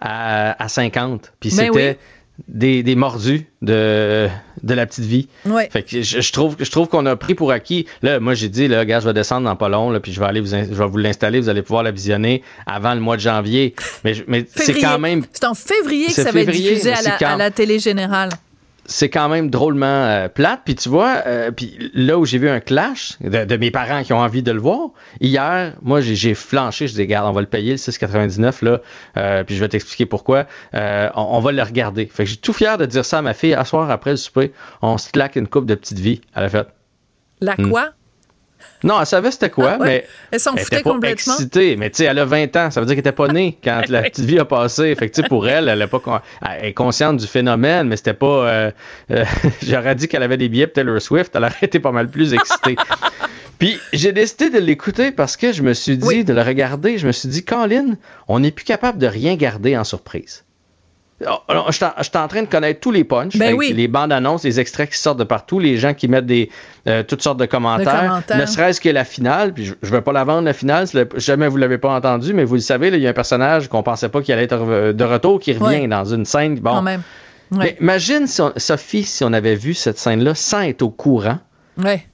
à, 0.00 0.62
à 0.62 0.68
50. 0.68 1.32
Puis 1.38 1.50
Ben 1.50 1.56
c'était 1.66 1.70
oui. 1.90 2.44
des, 2.48 2.82
des 2.82 2.94
mordus 2.96 3.46
de, 3.62 4.28
de 4.62 4.74
la 4.74 4.86
petite 4.86 5.04
vie. 5.04 5.28
Ouais. 5.44 5.68
Fait 5.70 5.82
que 5.82 6.00
je, 6.02 6.20
je 6.20 6.32
trouve, 6.32 6.56
je 6.58 6.70
trouve 6.70 6.88
qu'on 6.88 7.04
a 7.06 7.14
pris 7.16 7.34
pour 7.34 7.52
acquis. 7.52 7.86
Là, 8.02 8.18
moi, 8.18 8.32
j'ai 8.34 8.48
dit, 8.48 8.66
là, 8.66 8.84
gars, 8.86 9.00
je 9.00 9.06
vais 9.06 9.12
descendre 9.14 9.44
dans 9.46 9.56
pas 9.56 9.68
long, 9.68 9.90
là, 9.90 10.00
puis 10.00 10.12
je 10.12 10.18
vais 10.20 10.26
aller 10.26 10.40
vous, 10.40 10.54
in- 10.54 10.64
je 10.64 10.74
vais 10.74 10.86
vous 10.86 10.96
l'installer, 10.96 11.38
vous 11.40 11.48
allez 11.50 11.62
pouvoir 11.62 11.82
la 11.82 11.90
visionner 11.90 12.42
avant 12.66 12.94
le 12.94 13.00
mois 13.00 13.16
de 13.16 13.20
janvier. 13.22 13.74
Mais, 14.04 14.14
c'est 14.56 14.74
quand 14.80 14.98
même 14.98 15.22
C'est 15.32 15.44
en 15.44 15.54
février 15.54 16.06
que 16.06 16.12
ça 16.12 16.30
va 16.32 16.40
être 16.40 16.50
diffusé 16.50 16.90
mais 16.90 16.92
à 16.92 16.96
c'est 16.96 17.08
la, 17.10 17.16
quand- 17.18 17.26
à 17.34 17.36
la 17.36 17.50
télé 17.50 17.78
générale. 17.78 18.30
C'est 18.90 19.08
quand 19.08 19.28
même 19.28 19.50
drôlement 19.50 19.86
euh, 19.86 20.28
plate. 20.28 20.62
Puis 20.64 20.74
tu 20.74 20.88
vois, 20.88 21.22
euh, 21.26 21.50
puis 21.52 21.90
là 21.94 22.18
où 22.18 22.24
j'ai 22.26 22.38
vu 22.38 22.48
un 22.48 22.60
clash 22.60 23.16
de, 23.20 23.44
de 23.44 23.56
mes 23.56 23.70
parents 23.70 24.02
qui 24.02 24.12
ont 24.12 24.18
envie 24.18 24.42
de 24.42 24.50
le 24.50 24.60
voir, 24.60 24.90
hier, 25.20 25.74
moi 25.80 26.00
j'ai 26.00 26.16
j'ai 26.16 26.34
flanché, 26.34 26.88
je 26.88 26.94
dis 26.94 27.02
regarde, 27.02 27.28
on 27.28 27.32
va 27.32 27.40
le 27.40 27.46
payer 27.46 27.70
le 27.70 27.76
6,99 27.76 28.64
là, 28.64 28.80
euh, 29.16 29.44
puis 29.44 29.54
je 29.54 29.60
vais 29.60 29.68
t'expliquer 29.68 30.06
pourquoi. 30.06 30.46
Euh, 30.74 31.08
on, 31.14 31.22
on 31.36 31.40
va 31.40 31.52
le 31.52 31.62
regarder. 31.62 32.06
Fait 32.06 32.24
que 32.24 32.30
j'ai 32.30 32.36
tout 32.36 32.52
fier 32.52 32.78
de 32.78 32.86
dire 32.86 33.04
ça 33.04 33.18
à 33.18 33.22
ma 33.22 33.32
fille. 33.32 33.54
À 33.54 33.64
soir 33.64 33.90
après 33.90 34.10
le 34.10 34.16
souper, 34.16 34.52
on 34.82 34.98
se 34.98 35.10
claque 35.10 35.36
une 35.36 35.46
coupe 35.46 35.66
de 35.66 35.76
petite 35.76 35.98
vie 35.98 36.20
à 36.34 36.42
la 36.42 36.48
fête. 36.48 36.68
La 37.40 37.54
Hmm. 37.54 37.70
Non, 38.82 38.98
elle 39.00 39.06
savait 39.06 39.30
c'était 39.30 39.50
quoi, 39.50 39.72
Ah 39.74 39.78
ouais? 39.78 39.86
mais 39.86 40.06
Elle 40.30 40.40
s'en 40.40 40.54
elle 40.54 40.64
foutait 40.64 40.76
était 40.76 40.84
pas 40.84 40.90
complètement. 40.92 41.34
excitée. 41.34 41.76
Mais 41.76 41.90
tu 41.90 41.96
sais, 41.98 42.04
elle 42.04 42.18
a 42.18 42.24
20 42.24 42.56
ans, 42.56 42.70
ça 42.70 42.80
veut 42.80 42.86
dire 42.86 42.94
qu'elle 42.94 43.00
était 43.00 43.12
pas 43.12 43.28
née 43.28 43.58
quand 43.62 43.82
la 43.88 44.02
petite 44.02 44.24
vie 44.24 44.38
a 44.38 44.44
passé. 44.44 44.94
Fait 44.94 45.08
que 45.08 45.14
tu 45.14 45.22
sais, 45.22 45.28
pour 45.28 45.48
elle, 45.48 45.68
elle, 45.68 45.82
a 45.82 45.86
pas, 45.88 45.98
con- 46.00 46.20
elle 46.46 46.64
est 46.66 46.72
consciente 46.74 47.18
du 47.18 47.26
phénomène, 47.26 47.88
mais 47.88 47.96
c'était 47.96 48.14
pas. 48.14 48.26
euh, 48.48 48.70
euh, 49.10 49.24
J'aurais 49.62 49.94
dit 49.94 50.08
qu'elle 50.08 50.22
avait 50.22 50.36
des 50.36 50.48
billets 50.48 50.66
pour 50.66 50.74
Taylor 50.74 51.00
Swift, 51.02 51.32
elle 51.34 51.44
aurait 51.44 51.54
été 51.62 51.78
pas 51.80 51.92
mal 51.92 52.08
plus 52.08 52.32
excitée. 52.34 52.76
Puis 53.58 53.78
j'ai 53.92 54.12
décidé 54.12 54.48
de 54.48 54.58
l'écouter 54.58 55.10
parce 55.12 55.36
que 55.36 55.52
je 55.52 55.62
me 55.62 55.74
suis 55.74 55.98
dit, 55.98 56.06
Oui. 56.06 56.24
de 56.24 56.32
le 56.32 56.40
regarder, 56.40 56.96
je 56.96 57.06
me 57.06 57.12
suis 57.12 57.28
dit, 57.28 57.44
Colin, 57.44 57.96
on 58.26 58.40
n'est 58.40 58.52
plus 58.52 58.64
capable 58.64 58.96
de 58.98 59.06
rien 59.06 59.36
garder 59.36 59.76
en 59.76 59.84
surprise. 59.84 60.44
Alors, 61.48 61.66
Je 61.70 61.76
suis 61.76 61.84
en- 62.16 62.28
train 62.28 62.42
de 62.42 62.46
connaître 62.48 62.80
tous 62.80 62.90
les 62.92 63.04
punchs, 63.04 63.36
Ben 63.36 63.54
oui. 63.54 63.72
les 63.74 63.88
bandes 63.88 64.10
annonces, 64.12 64.42
les 64.44 64.58
extraits 64.58 64.90
qui 64.90 64.98
sortent 64.98 65.18
de 65.18 65.24
partout, 65.24 65.58
les 65.58 65.76
gens 65.76 65.92
qui 65.92 66.08
mettent 66.08 66.24
des 66.26 66.50
euh, 66.86 67.02
toutes 67.02 67.20
sortes 67.22 67.38
de 67.38 67.44
commentaires, 67.46 68.00
commentaires. 68.08 68.38
ne 68.38 68.46
serait-ce 68.46 68.80
que 68.80 68.88
la 68.88 69.04
finale. 69.04 69.52
Puis 69.52 69.66
je, 69.66 69.74
je 69.82 69.90
vais 69.90 70.00
pas 70.00 70.12
la 70.12 70.24
vendre 70.24 70.46
la 70.46 70.54
finale, 70.54 70.86
le- 70.94 71.08
jamais 71.16 71.46
vous 71.48 71.58
l'avez 71.58 71.76
pas 71.76 71.90
entendu, 71.94 72.32
mais 72.32 72.44
vous 72.44 72.54
le 72.54 72.60
savez, 72.62 72.88
il 72.88 72.96
y 73.00 73.06
a 73.06 73.10
un 73.10 73.12
personnage 73.12 73.68
qu'on 73.68 73.82
pensait 73.82 74.08
pas 74.08 74.22
qu'il 74.22 74.32
allait 74.32 74.44
être 74.44 74.56
re- 74.56 74.92
de 74.92 75.04
retour 75.04 75.40
qui 75.40 75.52
revient 75.52 75.80
Ouais. 75.82 75.88
dans 75.88 76.06
une 76.06 76.24
scène. 76.24 76.54
Bon, 76.58 76.70
Quand 76.76 76.82
même. 76.82 77.02
mais 77.50 77.58
Ouais. 77.58 77.76
imagine 77.80 78.26
si 78.26 78.40
on- 78.40 78.52
Sophie, 78.56 79.02
si 79.02 79.22
on 79.24 79.32
avait 79.34 79.56
vu 79.56 79.74
cette 79.74 79.98
scène-là 79.98 80.34
sans 80.34 80.62
être 80.62 80.80
au 80.80 80.88
courant, 80.90 81.38
Ouais. 81.76 82.06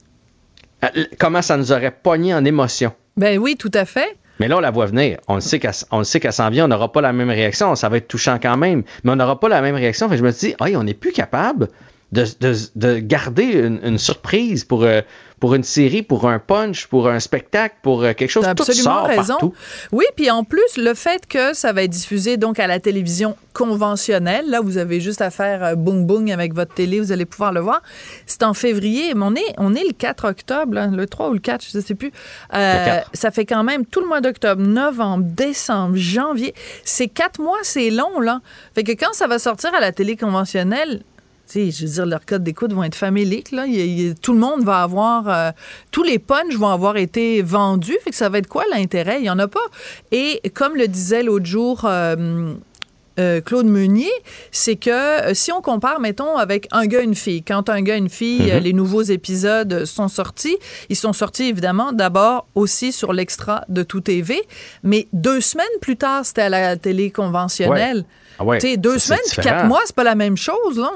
euh, 0.83 0.87
comment 1.17 1.41
ça 1.41 1.55
nous 1.55 1.71
aurait 1.71 1.91
pogné 1.91 2.33
en 2.33 2.43
émotion? 2.43 2.91
Ben 3.15 3.39
oui, 3.39 3.55
tout 3.55 3.71
à 3.73 3.85
fait. 3.85 4.17
Mais 4.39 4.47
là, 4.47 4.57
on 4.57 4.59
la 4.59 4.71
voit 4.71 4.85
venir. 4.85 5.19
On 5.27 5.35
le 5.35 5.41
sait 5.41 5.59
qu'elle, 5.59 5.73
qu'elle 6.21 6.33
s'en 6.33 6.49
vient. 6.49 6.65
On 6.65 6.67
n'aura 6.67 6.91
pas 6.91 7.01
la 7.01 7.13
même 7.13 7.29
réaction. 7.29 7.75
Ça 7.75 7.89
va 7.89 7.97
être 7.97 8.07
touchant 8.07 8.37
quand 8.41 8.57
même. 8.57 8.83
Mais 9.03 9.11
on 9.11 9.15
n'aura 9.15 9.39
pas 9.39 9.49
la 9.49 9.61
même 9.61 9.75
réaction. 9.75 10.07
Fait 10.09 10.17
je 10.17 10.23
me 10.23 10.31
dit, 10.31 10.55
hey, 10.59 10.75
on 10.75 10.83
n'est 10.83 10.93
plus 10.93 11.11
capable 11.11 11.69
de, 12.11 12.25
de- 12.39 12.55
de 12.75 12.99
garder 12.99 13.43
une, 13.43 13.79
une 13.83 13.97
surprise 13.97 14.63
pour, 14.63 14.83
euh, 14.83 15.01
pour 15.41 15.55
une 15.55 15.63
série, 15.63 16.03
pour 16.03 16.27
un 16.27 16.39
punch, 16.39 16.87
pour 16.87 17.09
un 17.09 17.19
spectacle, 17.19 17.75
pour 17.83 18.01
euh, 18.03 18.13
quelque 18.13 18.29
chose. 18.31 18.43
T'as 18.45 18.55
Tout 18.55 18.63
absolument 18.63 18.83
sort 18.99 19.07
raison. 19.07 19.33
partout. 19.33 19.53
Oui, 19.91 20.05
puis 20.15 20.31
en 20.31 20.43
plus, 20.45 20.77
le 20.77 20.93
fait 20.93 21.25
que 21.27 21.53
ça 21.53 21.73
va 21.73 21.83
être 21.83 21.91
diffusé 21.91 22.37
donc 22.37 22.59
à 22.59 22.67
la 22.67 22.79
télévision 22.79 23.35
conventionnelle, 23.53 24.49
là, 24.49 24.61
vous 24.61 24.77
avez 24.77 24.99
juste 25.01 25.21
à 25.21 25.29
faire 25.29 25.63
euh, 25.63 25.75
boum 25.75 26.05
boum 26.05 26.27
avec 26.29 26.53
votre 26.53 26.73
télé, 26.73 26.99
vous 26.99 27.11
allez 27.11 27.25
pouvoir 27.25 27.51
le 27.51 27.59
voir. 27.59 27.81
C'est 28.25 28.43
en 28.43 28.53
février, 28.53 29.13
mais 29.13 29.23
on 29.25 29.35
est, 29.35 29.53
on 29.57 29.75
est 29.75 29.83
le 29.83 29.93
4 29.93 30.25
octobre, 30.29 30.79
le 30.91 31.05
3 31.07 31.29
ou 31.29 31.33
le 31.33 31.39
4, 31.39 31.65
je 31.71 31.77
ne 31.77 31.83
sais 31.83 31.93
plus. 31.95 32.11
Euh, 32.53 32.79
Le 32.79 32.85
4. 32.85 33.09
ça 33.13 33.31
fait 33.31 33.45
quand 33.45 33.63
même 33.63 33.85
tout 33.85 33.99
le 33.99 34.07
mois 34.07 34.21
d'octobre, 34.21 34.61
novembre, 34.61 35.25
décembre, 35.27 35.95
janvier. 35.97 36.53
C'est 36.85 37.07
quatre 37.07 37.39
mois, 37.41 37.57
c'est 37.63 37.89
long, 37.89 38.19
là. 38.21 38.39
Fait 38.75 38.83
que 38.83 38.93
quand 38.93 39.13
ça 39.13 39.27
va 39.27 39.39
sortir 39.39 39.73
à 39.75 39.79
la 39.81 39.91
télé 39.91 40.15
conventionnelle, 40.15 41.01
je 41.53 41.85
veux 41.85 41.91
dire, 41.93 42.05
leurs 42.05 42.25
codes 42.25 42.43
d'écoute 42.43 42.73
vont 42.73 42.83
être 42.83 42.95
faméliques. 42.95 43.51
Là. 43.51 43.65
Il 43.67 43.75
il 43.75 44.15
tout 44.15 44.33
le 44.33 44.39
monde 44.39 44.63
va 44.63 44.81
avoir... 44.83 45.27
euh, 45.29 45.51
tous 45.91 46.03
les 46.03 46.19
punchs 46.19 46.55
vont 46.55 46.69
avoir 46.69 46.97
été 46.97 47.41
vendus. 47.41 47.97
Fait 48.03 48.09
que 48.11 48.15
ça 48.15 48.29
va 48.29 48.37
être 48.39 48.47
quoi 48.47 48.63
l'intérêt? 48.71 49.17
Il 49.19 49.23
n'y 49.23 49.29
en 49.29 49.39
a 49.39 49.47
pas. 49.47 49.59
Et 50.11 50.41
comme 50.53 50.75
le 50.75 50.87
disait 50.87 51.23
l'autre 51.23 51.45
jour... 51.45 51.81
euh, 51.85 52.53
euh, 53.19 53.41
Claude 53.41 53.65
Meunier, 53.65 54.11
c'est 54.51 54.75
que 54.75 55.33
si 55.33 55.51
on 55.51 55.59
compare, 55.59 55.99
mettons, 55.99 56.37
avec 56.37 56.67
un 56.71 56.85
gars, 56.85 57.01
une 57.01 57.15
fille, 57.15 57.41
quand 57.41 57.67
un 57.67 57.81
gars, 57.81 57.95
une 57.95 58.11
fille, 58.11 58.43
Mhm. 58.43 58.49
euh, 58.51 58.59
les 58.59 58.73
nouveaux 58.73 59.01
épisodes 59.01 59.85
sont 59.85 60.07
sortis, 60.07 60.55
ils 60.89 60.95
sont 60.95 61.13
sortis 61.13 61.45
évidemment 61.45 61.93
d'abord 61.93 62.45
aussi 62.53 62.91
sur 62.91 63.13
l'extra 63.13 63.65
de 63.69 63.81
Tout 63.81 64.01
TV, 64.01 64.39
mais 64.83 65.07
deux 65.13 65.41
semaines 65.41 65.65
plus 65.81 65.97
tard, 65.97 66.27
c'était 66.27 66.43
à 66.43 66.49
la 66.49 66.75
télé 66.77 67.09
conventionnelle. 67.09 68.05
Ah 68.37 68.43
ouais, 68.45 68.59
sais, 68.59 68.77
deux 68.77 68.99
semaines 68.99 69.17
puis 69.31 69.41
quatre 69.41 69.65
mois, 69.65 69.81
c'est 69.87 69.95
pas 69.95 70.03
la 70.03 70.13
même 70.13 70.37
chose, 70.37 70.77
là. 70.77 70.91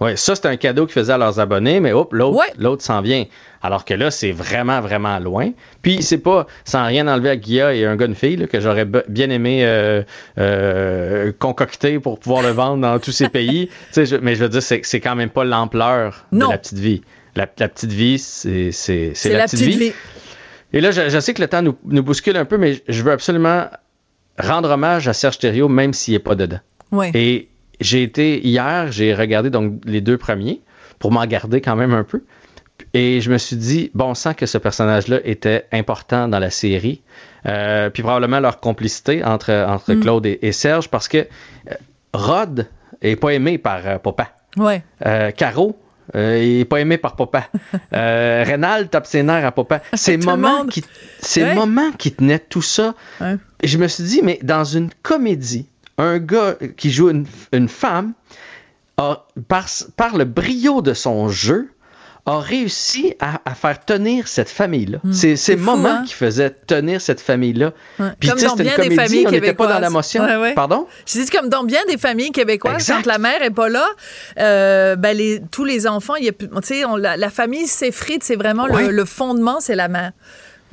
Oui, 0.00 0.16
ça, 0.16 0.34
c'est 0.36 0.46
un 0.46 0.56
cadeau 0.56 0.86
qu'ils 0.86 0.94
faisaient 0.94 1.12
à 1.14 1.18
leurs 1.18 1.40
abonnés, 1.40 1.80
mais 1.80 1.92
hop, 1.92 2.12
l'autre, 2.12 2.36
Ouais. 2.38 2.76
s'en 2.78 3.00
vient. 3.02 3.24
Alors 3.62 3.84
que 3.84 3.94
là, 3.94 4.10
c'est 4.12 4.30
vraiment, 4.30 4.80
vraiment 4.80 5.18
loin. 5.18 5.50
Puis, 5.82 6.02
c'est 6.02 6.18
pas, 6.18 6.46
sans 6.64 6.86
rien 6.86 7.08
enlever 7.08 7.30
à 7.30 7.36
Guilla 7.36 7.74
et 7.74 7.84
un 7.84 7.96
gars, 7.96 8.06
une 8.06 8.14
fille, 8.14 8.36
là, 8.36 8.46
que 8.46 8.60
j'aurais 8.60 8.84
bien 9.08 9.30
aimé 9.30 9.64
euh, 9.64 10.02
euh, 10.38 11.32
concocter 11.38 11.98
pour 11.98 12.18
pouvoir 12.18 12.42
le 12.42 12.50
vendre 12.50 12.82
dans 12.82 12.98
tous 12.98 13.12
ces 13.12 13.28
pays. 13.28 13.70
Je- 13.96 14.16
mais 14.16 14.34
je 14.36 14.44
veux 14.44 14.48
dire, 14.48 14.62
c'est, 14.62 15.00
quand 15.00 15.16
même 15.16 15.30
pas 15.30 15.44
l'ampleur 15.44 16.26
de 16.32 16.40
la 16.48 16.58
petite 16.58 16.78
vie. 16.78 17.02
La, 17.34 17.46
la 17.58 17.68
petite 17.68 17.92
vie, 17.92 18.18
c'est, 18.18 18.70
C'est 18.72 19.12
la, 19.30 19.44
petite 19.44 19.60
vie. 19.60 19.92
et 20.72 20.80
là, 20.80 20.90
je, 20.90 21.08
je 21.08 21.20
sais 21.20 21.34
que 21.34 21.42
le 21.42 21.48
temps 21.48 21.62
nous, 21.62 21.76
nous 21.84 22.02
bouscule 22.02 22.36
un 22.36 22.44
peu, 22.44 22.56
mais 22.58 22.82
je 22.88 23.02
veux 23.02 23.12
absolument 23.12 23.66
rendre 24.38 24.70
hommage 24.70 25.08
à 25.08 25.12
Serge 25.12 25.38
Thériault, 25.38 25.68
même 25.68 25.92
s'il 25.92 26.14
n'est 26.14 26.20
pas 26.20 26.34
dedans. 26.34 26.60
Ouais. 26.92 27.10
Et 27.14 27.48
j'ai 27.80 28.02
été 28.02 28.44
hier, 28.46 28.90
j'ai 28.92 29.14
regardé 29.14 29.50
donc 29.50 29.80
les 29.84 30.00
deux 30.00 30.18
premiers 30.18 30.60
pour 30.98 31.12
m'en 31.12 31.24
garder 31.26 31.60
quand 31.60 31.76
même 31.76 31.92
un 31.94 32.04
peu. 32.04 32.22
Et 32.94 33.20
je 33.20 33.30
me 33.30 33.38
suis 33.38 33.56
dit, 33.56 33.90
bon 33.94 34.14
sang 34.14 34.34
que 34.34 34.46
ce 34.46 34.56
personnage-là 34.58 35.18
était 35.24 35.66
important 35.72 36.26
dans 36.28 36.38
la 36.38 36.50
série. 36.50 37.02
Euh, 37.46 37.90
puis 37.90 38.02
probablement 38.02 38.40
leur 38.40 38.60
complicité 38.60 39.22
entre, 39.24 39.52
entre 39.52 39.94
Mm. 39.94 40.00
Claude 40.00 40.26
et, 40.26 40.38
et 40.42 40.52
Serge, 40.52 40.88
parce 40.88 41.06
que 41.08 41.18
euh, 41.18 41.74
Rod 42.12 42.66
est 43.02 43.16
pas 43.16 43.30
aimé 43.34 43.58
par 43.58 43.86
euh, 43.86 43.98
Papa. 43.98 44.28
Ouais. 44.56 44.82
Euh, 45.06 45.30
Caro 45.32 45.78
est 46.14 46.66
pas 46.68 46.80
aimé 46.80 46.96
par 46.96 47.16
Papa. 47.16 47.48
Rénal 47.92 48.88
tape 48.88 49.06
ses 49.06 49.22
nerfs 49.22 49.44
à 49.44 49.52
Papa. 49.52 49.82
C'est 49.92 50.18
Tout 50.18 50.26
le 50.28 50.36
moment 50.36 50.58
monde. 50.58 50.70
qui, 50.70 50.82
c'est 51.20 51.42
Ouais. 51.42 51.50
le 51.50 51.54
moment 51.54 51.92
qui 51.98 52.12
tenait 52.12 52.38
tout 52.38 52.62
ça. 52.62 52.94
Ouais. 53.20 53.36
Et 53.62 53.66
je 53.68 53.76
me 53.78 53.86
suis 53.88 54.04
dit, 54.04 54.20
mais 54.22 54.38
dans 54.42 54.64
une 54.64 54.88
comédie, 55.02 55.68
un 55.98 56.18
gars 56.18 56.54
qui 56.76 56.90
joue 56.90 57.10
une, 57.10 57.26
une 57.52 57.68
femme, 57.68 58.12
a, 58.96 59.26
par, 59.48 59.66
par 59.96 60.16
le 60.16 60.24
brio 60.24 60.80
de 60.82 60.94
son 60.94 61.28
jeu, 61.28 61.68
a 62.26 62.40
réussi 62.40 63.14
à, 63.20 63.40
à 63.46 63.54
faire 63.54 63.82
tenir 63.86 64.28
cette 64.28 64.50
famille-là. 64.50 64.98
c'est 65.04 65.08
Hmm. 65.08 65.12
c'est 65.12 65.36
c'est 65.36 65.52
le 65.54 65.58
fou, 65.60 65.64
moment 65.70 65.88
hein? 65.88 66.04
qui 66.06 66.12
faisait 66.12 66.50
tenir 66.50 67.00
cette 67.00 67.20
famille-là. 67.22 67.72
Ouais. 67.98 68.08
Puis 68.20 68.28
Comme 68.28 68.38
dans 68.40 68.54
bien 68.54 68.64
des 68.76 68.82
comédie, 68.82 68.96
familles 68.96 69.26
on 69.26 69.30
n'était 69.30 69.54
pas 69.54 69.64
dans 69.66 69.70
québécoises. 69.76 69.82
l'émotion. 69.90 70.24
Ouais, 70.24 70.36
ouais. 70.36 70.54
Pardon? 70.54 70.86
Je 71.06 71.20
dis 71.22 71.30
comme 71.30 71.48
dans 71.48 71.64
bien 71.64 71.80
des 71.88 71.96
familles 71.96 72.30
québécoises, 72.32 72.74
Exact. 72.74 72.96
quand 72.96 73.06
la 73.06 73.16
mère 73.18 73.40
est 73.42 73.50
pas 73.50 73.70
là, 73.70 73.86
euh, 74.38 74.94
ben 74.96 75.16
les, 75.16 75.40
tous 75.50 75.64
les 75.64 75.86
enfants, 75.86 76.16
y 76.16 76.28
a, 76.28 76.32
on- 76.88 76.96
la, 76.96 77.16
la 77.16 77.30
famille 77.30 77.66
s'effrite, 77.66 78.22
c'est 78.22 78.36
vraiment 78.36 78.66
le- 78.66 78.90
le, 78.90 79.04
fondement, 79.06 79.60
c'est 79.60 79.76
la 79.76 79.88
mère. 79.88 80.12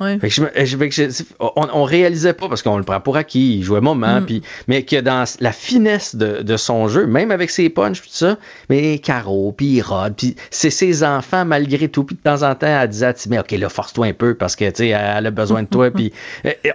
Ouais. 0.00 0.18
Fait 0.18 0.28
que 0.28 0.34
je 0.34 0.42
me- 0.42 0.50
je- 0.54 0.76
fait 0.76 0.88
que 0.90 0.94
je- 0.94 1.22
on, 1.40 1.66
on 1.72 1.84
réalisait 1.84 2.32
pas 2.34 2.48
parce 2.48 2.62
qu'on 2.62 2.76
le 2.76 2.84
prend 2.84 3.00
pour 3.00 3.16
acquis, 3.16 3.56
il 3.56 3.62
jouait 3.62 3.80
moment, 3.80 4.20
Mm. 4.20 4.26
puis 4.26 4.42
mais 4.68 4.82
que 4.82 5.00
dans 5.00 5.24
la 5.40 5.52
finesse 5.52 6.14
de, 6.16 6.42
de 6.42 6.56
son 6.56 6.86
jeu, 6.88 7.06
même 7.06 7.30
avec 7.30 7.50
ses 7.50 7.70
punches 7.70 8.02
tout 8.02 8.08
ça, 8.10 8.36
mais 8.68 8.98
Caro, 8.98 9.52
puis 9.56 9.80
Rod, 9.80 10.14
puis 10.16 10.36
c'est 10.50 10.70
ses 10.70 11.02
enfants 11.02 11.44
malgré 11.44 11.88
tout, 11.88 12.04
puis 12.04 12.14
de 12.16 12.20
temps 12.20 12.42
en 12.42 12.54
temps 12.54 12.66
elle 12.66 12.88
disait 12.88 13.14
Timmy, 13.14 13.38
ok 13.38 13.52
là 13.52 13.68
force-toi 13.68 14.06
un 14.06 14.12
peu 14.12 14.34
parce 14.34 14.54
que 14.56 14.66
tu 14.68 14.76
sais 14.76 14.88
elle 14.88 15.26
a 15.26 15.30
besoin 15.30 15.62
de 15.62 15.68
toi, 15.68 15.90
puis 15.94 16.12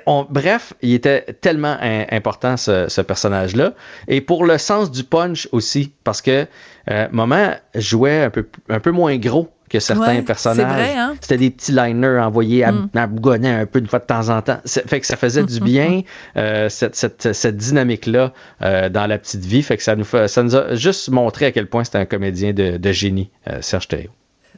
on- 0.06 0.26
bref, 0.30 0.74
il 0.82 0.94
était 0.94 1.26
tellement 1.42 1.78
un- 1.82 2.06
important 2.12 2.58
ce, 2.58 2.88
ce 2.90 3.02
personnage-là 3.02 3.74
et 4.08 4.22
pour 4.22 4.46
le 4.46 4.58
sens 4.58 4.90
du 4.92 5.04
punch 5.04 5.48
aussi 5.52 5.92
parce 6.04 6.22
que 6.22 6.46
euh, 6.90 7.08
Moment 7.12 7.52
jouait 7.76 8.24
un 8.24 8.30
peu 8.32 8.48
un 8.70 8.80
peu 8.80 8.90
moins 8.92 9.16
gros 9.18 9.50
que 9.72 9.80
certains 9.80 10.16
Ouais, 10.18 10.22
personnages. 10.22 10.96
hein? 10.98 11.16
C'était 11.22 11.38
des 11.38 11.50
petits 11.50 11.72
liners 11.72 12.20
envoyés 12.20 12.64
à, 12.64 12.72
Mm. 12.72 12.90
à 12.96 13.02
un 13.04 13.66
peu 13.66 13.80
une 13.80 13.88
fois 13.88 14.00
de 14.00 14.06
temps 14.06 14.30
en 14.30 14.42
temps. 14.42 14.60
Fait 14.66 15.00
que 15.00 15.06
ça 15.08 15.16
faisait 15.18 15.44
du 15.44 15.60
bien, 15.62 16.02
euh, 16.38 16.70
cette, 16.70 16.96
cette, 16.96 17.34
cette 17.34 17.58
dynamique-là 17.58 18.34
euh, 18.62 18.90
dans 18.90 19.08
la 19.08 19.18
petite 19.18 19.44
vie. 19.46 19.64
Fait 19.64 19.78
que 19.78 19.84
ça 19.84 19.96
nous, 19.96 20.04
fait, 20.04 20.28
ça 20.28 20.44
nous 20.44 20.56
a 20.56 20.76
juste 20.76 21.10
montré 21.10 21.46
à 21.48 21.52
quel 21.52 21.68
point 21.68 21.84
c'était 21.84 21.98
un 22.00 22.06
comédien 22.06 22.54
de, 22.54 22.78
de 22.78 22.92
génie, 22.92 23.30
euh, 23.50 23.58
Serge 23.62 23.88
Thériault. 23.88 24.12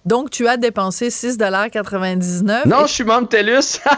Donc, 0.05 0.31
tu 0.31 0.47
as 0.49 0.57
dépensé 0.57 1.09
6,99 1.09 2.65
Non, 2.67 2.83
et- 2.83 2.87
je 2.87 2.91
suis 2.93 3.03
membre 3.05 3.29
TELUS! 3.29 3.79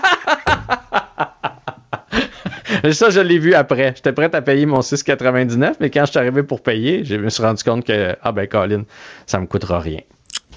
Ça, 2.92 3.10
je 3.10 3.20
l'ai 3.20 3.40
vu 3.40 3.54
après. 3.54 3.94
J'étais 3.96 4.14
prêt 4.14 4.30
à 4.34 4.42
payer 4.42 4.66
mon 4.66 4.82
6,99, 4.82 5.76
mais 5.80 5.90
quand 5.90 6.06
je 6.06 6.12
suis 6.12 6.20
arrivé 6.20 6.44
pour 6.44 6.62
payer, 6.62 7.04
je 7.04 7.16
me 7.16 7.30
suis 7.30 7.44
rendu 7.44 7.64
compte 7.64 7.86
que, 7.86 8.16
ah 8.22 8.32
ben, 8.32 8.48
Colin, 8.48 8.84
ça 9.26 9.40
me 9.40 9.46
coûtera 9.48 9.80
rien. 9.80 10.00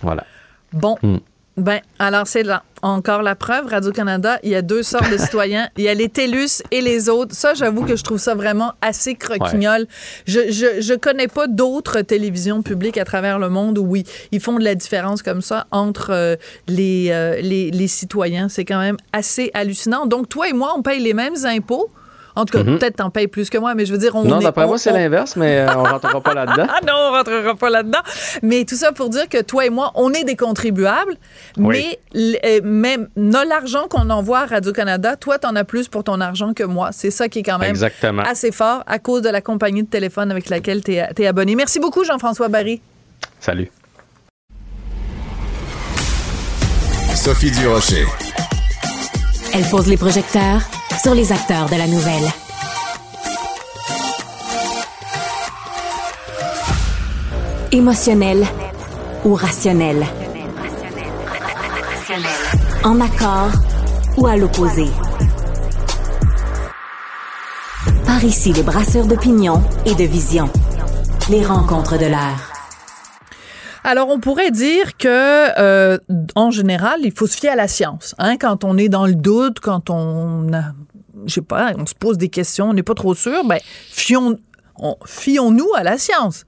Voilà. 0.02 0.24
Bon. 0.72 0.96
Mm. 1.02 1.18
Ben, 1.58 1.80
alors 1.98 2.28
c'est 2.28 2.44
là 2.44 2.62
encore 2.82 3.22
la 3.22 3.34
preuve. 3.34 3.66
Radio-Canada, 3.66 4.38
il 4.44 4.50
y 4.50 4.54
a 4.54 4.62
deux 4.62 4.84
sortes 4.84 5.10
de 5.10 5.18
citoyens. 5.18 5.68
Il 5.76 5.82
y 5.82 5.88
a 5.88 5.94
les 5.94 6.08
TELUS 6.08 6.62
et 6.70 6.80
les 6.80 7.08
autres. 7.08 7.34
Ça, 7.34 7.54
j'avoue 7.54 7.84
que 7.84 7.96
je 7.96 8.04
trouve 8.04 8.18
ça 8.18 8.36
vraiment 8.36 8.74
assez 8.80 9.16
croquignol. 9.16 9.88
Je, 10.24 10.52
je, 10.52 10.80
je 10.80 10.94
connais 10.94 11.26
pas 11.26 11.48
d'autres 11.48 12.02
télévisions 12.02 12.62
publiques 12.62 12.96
à 12.96 13.04
travers 13.04 13.40
le 13.40 13.48
monde 13.48 13.76
où, 13.78 13.82
oui, 13.82 14.04
ils 14.30 14.40
font 14.40 14.56
de 14.56 14.62
la 14.62 14.76
différence 14.76 15.22
comme 15.22 15.42
ça 15.42 15.66
entre 15.72 16.10
euh, 16.12 16.36
les, 16.68 17.08
euh, 17.10 17.40
les, 17.40 17.72
les 17.72 17.88
citoyens. 17.88 18.48
C'est 18.48 18.64
quand 18.64 18.78
même 18.78 18.96
assez 19.12 19.50
hallucinant. 19.52 20.06
Donc, 20.06 20.28
toi 20.28 20.48
et 20.48 20.52
moi, 20.52 20.74
on 20.76 20.82
paye 20.82 21.00
les 21.00 21.14
mêmes 21.14 21.44
impôts. 21.44 21.90
En 22.38 22.44
tout 22.44 22.56
cas, 22.56 22.62
Mhm. 22.62 22.78
peut-être 22.78 22.96
t'en 22.96 23.10
payes 23.10 23.26
plus 23.26 23.50
que 23.50 23.58
moi, 23.58 23.74
mais 23.74 23.84
je 23.84 23.90
veux 23.92 23.98
dire, 23.98 24.14
on 24.14 24.22
non, 24.22 24.38
est- 24.38 24.44
d'après 24.44 24.64
moi, 24.66 24.78
c'est 24.78 24.92
on- 24.92 24.94
l'inverse, 24.94 25.34
mais 25.34 25.58
euh, 25.58 25.66
on 25.76 25.82
rentrera 25.82 26.20
pas 26.20 26.34
là-dedans. 26.34 26.66
ah 26.68 26.78
non, 26.86 26.92
on 26.94 27.10
rentrera 27.10 27.54
pas 27.56 27.68
là-dedans. 27.68 27.98
Mais 28.42 28.64
tout 28.64 28.76
ça 28.76 28.92
pour 28.92 29.08
dire 29.08 29.28
que 29.28 29.42
toi 29.42 29.66
et 29.66 29.70
moi, 29.70 29.90
on 29.96 30.12
est 30.12 30.22
des 30.22 30.36
contribuables, 30.36 31.16
Oui. 31.56 31.96
mais 32.14 32.38
euh, 32.44 32.60
même 32.62 33.08
l'argent 33.16 33.88
qu'on 33.90 34.08
envoie 34.10 34.38
à 34.40 34.46
Radio-Canada, 34.46 35.16
toi, 35.16 35.38
t'en 35.38 35.56
as 35.56 35.64
plus 35.64 35.88
pour 35.88 36.04
ton 36.04 36.20
argent 36.20 36.54
que 36.54 36.62
moi. 36.62 36.90
C'est 36.92 37.10
ça 37.10 37.28
qui 37.28 37.40
est 37.40 37.42
quand 37.42 37.58
même 37.58 37.70
Exactement. 37.70 38.22
assez 38.22 38.52
fort 38.52 38.84
à 38.86 39.00
cause 39.00 39.22
de 39.22 39.30
la 39.30 39.40
compagnie 39.40 39.82
de 39.82 39.88
téléphone 39.88 40.30
avec 40.30 40.48
laquelle 40.48 40.84
tu 40.84 40.92
es, 40.94 41.26
abonné. 41.26 41.56
Merci 41.56 41.80
beaucoup, 41.80 42.04
Jean-François 42.04 42.46
Barry. 42.48 42.80
Salut. 43.40 43.68
Sophie 47.16 47.50
Durocher. 47.50 48.06
Elle 49.54 49.64
pose 49.70 49.88
les 49.88 49.96
projecteurs 49.96 50.60
sur 51.02 51.14
les 51.14 51.32
acteurs 51.32 51.68
de 51.68 51.76
la 51.76 51.86
nouvelle. 51.86 52.28
Émotionnel 57.72 58.46
ou 59.24 59.34
rationnel? 59.34 60.06
En 62.84 63.00
accord 63.00 63.50
ou 64.16 64.26
à 64.26 64.36
l'opposé? 64.36 64.86
Par 68.06 68.22
ici, 68.24 68.52
les 68.52 68.62
brasseurs 68.62 69.06
d'opinion 69.06 69.62
et 69.86 69.94
de 69.94 70.04
vision. 70.04 70.50
Les 71.28 71.44
rencontres 71.44 71.98
de 71.98 72.06
l'air. 72.06 72.47
Alors, 73.84 74.08
on 74.08 74.18
pourrait 74.20 74.50
dire 74.50 74.96
que, 74.96 75.06
euh, 75.58 75.98
en 76.34 76.50
général, 76.50 77.00
il 77.02 77.12
faut 77.12 77.26
se 77.26 77.36
fier 77.36 77.50
à 77.50 77.56
la 77.56 77.68
science. 77.68 78.14
Hein, 78.18 78.36
quand 78.36 78.64
on 78.64 78.76
est 78.76 78.88
dans 78.88 79.06
le 79.06 79.14
doute, 79.14 79.60
quand 79.60 79.88
on, 79.90 80.52
a- 80.52 80.72
je 81.26 81.34
sais 81.34 81.42
pas, 81.42 81.72
on 81.76 81.86
se 81.86 81.94
pose 81.94 82.18
des 82.18 82.28
questions, 82.28 82.70
on 82.70 82.74
n'est 82.74 82.82
pas 82.82 82.94
trop 82.94 83.14
sûr, 83.14 83.44
ben, 83.44 83.58
fions, 83.90 84.38
on- 84.76 84.96
fions-nous 85.06 85.68
à 85.76 85.82
la 85.82 85.96
science. 85.98 86.44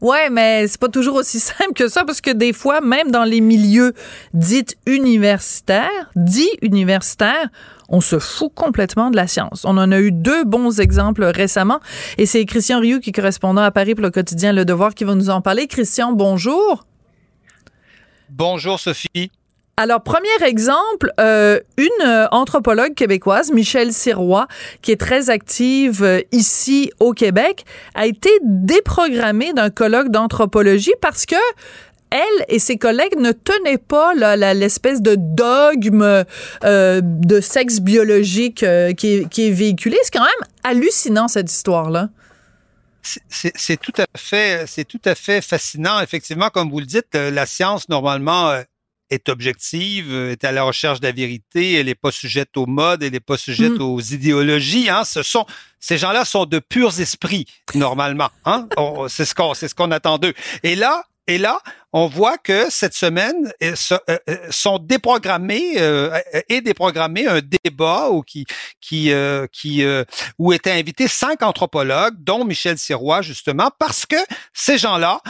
Ouais, 0.00 0.30
mais 0.30 0.66
c'est 0.66 0.80
pas 0.80 0.88
toujours 0.88 1.16
aussi 1.16 1.40
simple 1.40 1.74
que 1.74 1.88
ça 1.88 2.04
parce 2.04 2.20
que 2.22 2.30
des 2.30 2.52
fois, 2.54 2.80
même 2.80 3.10
dans 3.10 3.24
les 3.24 3.40
milieux 3.42 3.92
dits 4.32 4.64
universitaires, 4.86 6.10
dits 6.16 6.56
universitaires, 6.62 7.48
on 7.90 8.00
se 8.00 8.18
fout 8.18 8.52
complètement 8.54 9.10
de 9.10 9.16
la 9.16 9.26
science. 9.26 9.64
On 9.64 9.76
en 9.76 9.92
a 9.92 10.00
eu 10.00 10.12
deux 10.12 10.44
bons 10.44 10.80
exemples 10.80 11.24
récemment 11.24 11.80
et 12.16 12.26
c'est 12.26 12.44
Christian 12.46 12.80
Rioux 12.80 13.00
qui 13.00 13.10
est 13.10 13.12
correspondant 13.12 13.62
à 13.62 13.70
Paris 13.70 13.94
pour 13.94 14.02
le 14.02 14.10
quotidien 14.10 14.52
Le 14.52 14.64
Devoir 14.64 14.94
qui 14.94 15.04
va 15.04 15.14
nous 15.14 15.30
en 15.30 15.40
parler. 15.40 15.66
Christian, 15.66 16.12
bonjour. 16.12 16.86
Bonjour 18.30 18.78
Sophie. 18.78 19.30
Alors, 19.76 20.02
premier 20.02 20.28
exemple, 20.46 21.10
euh, 21.18 21.58
une 21.78 22.06
euh, 22.06 22.28
anthropologue 22.32 22.92
québécoise, 22.92 23.50
Michelle 23.50 23.94
Sirois, 23.94 24.46
qui 24.82 24.92
est 24.92 25.00
très 25.00 25.30
active 25.30 26.04
euh, 26.04 26.20
ici 26.32 26.90
au 27.00 27.14
Québec, 27.14 27.64
a 27.94 28.04
été 28.04 28.28
déprogrammée 28.42 29.54
d'un 29.54 29.70
colloque 29.70 30.10
d'anthropologie 30.10 30.92
parce 31.00 31.24
que 31.24 31.36
elle 32.10 32.44
et 32.48 32.58
ses 32.58 32.76
collègues 32.76 33.16
ne 33.18 33.32
tenaient 33.32 33.78
pas 33.78 34.14
l'espèce 34.54 35.00
de 35.02 35.16
dogme 35.18 36.24
euh, 36.64 37.00
de 37.02 37.40
sexe 37.40 37.80
biologique 37.80 38.62
euh, 38.62 38.92
qui, 38.92 39.14
est, 39.14 39.28
qui 39.28 39.46
est 39.48 39.50
véhiculé. 39.52 39.96
C'est 40.02 40.12
quand 40.12 40.20
même 40.24 40.48
hallucinant, 40.64 41.28
cette 41.28 41.50
histoire-là. 41.50 42.08
C'est- 43.02 43.80
tout 43.80 43.94
à 43.96 44.04
fait, 44.18 44.64
c'est 44.66 44.84
tout 44.84 45.00
à 45.06 45.14
fait 45.14 45.40
fascinant. 45.40 46.00
Effectivement, 46.00 46.50
comme 46.50 46.70
vous 46.70 46.80
le 46.80 46.86
dites, 46.86 47.14
euh, 47.14 47.30
la 47.30 47.46
science 47.46 47.88
normalement 47.88 48.52
est 49.08 49.28
objective, 49.28 50.14
est 50.14 50.44
à 50.44 50.52
la 50.52 50.62
recherche 50.62 51.00
de 51.00 51.06
la 51.06 51.12
vérité, 51.12 51.74
elle 51.74 51.86
n'est 51.86 51.94
pas 51.96 52.12
sujette 52.12 52.56
aux 52.56 52.66
modes, 52.66 53.02
elle 53.02 53.12
n'est 53.12 53.18
pas 53.20 53.38
sujette 53.38 53.72
Mm. 53.78 53.82
aux 53.82 54.00
idéologies. 54.00 54.88
Hein. 54.90 55.02
Ce 55.04 55.22
sont 55.22 55.46
ces 55.80 55.96
gens-là 55.98 56.24
sont 56.26 56.44
de 56.44 56.58
purs 56.60 57.00
esprits 57.00 57.46
normalement. 57.74 58.28
Hein. 58.44 58.68
On- 58.76 59.08
C'est 59.08 59.24
ce 59.24 59.34
qu'on 59.34 59.54
c'est 59.54 59.66
ce 59.66 59.74
qu'on 59.74 59.90
attend 59.90 60.18
d'eux. 60.18 60.34
Et 60.62 60.76
là 60.76 61.02
et 61.30 61.38
là, 61.38 61.60
on 61.92 62.08
voit 62.08 62.38
que 62.38 62.68
cette 62.70 62.92
semaine 62.92 63.52
euh, 63.62 63.74
euh, 63.92 64.18
euh, 64.28 64.36
sont 64.50 64.80
déprogrammés 64.80 65.76
déprogrammé 66.60 67.28
un 67.28 67.40
débat 67.40 68.10
où 68.10 68.24
où 70.38 70.52
étaient 70.52 70.72
invités 70.72 71.06
cinq 71.06 71.44
anthropologues, 71.44 72.16
dont 72.18 72.44
Michel 72.44 72.78
Sirois 72.78 73.22
justement, 73.22 73.70
parce 73.78 74.06
que 74.06 74.16
ces 74.54 74.76
gens-là 74.76 75.20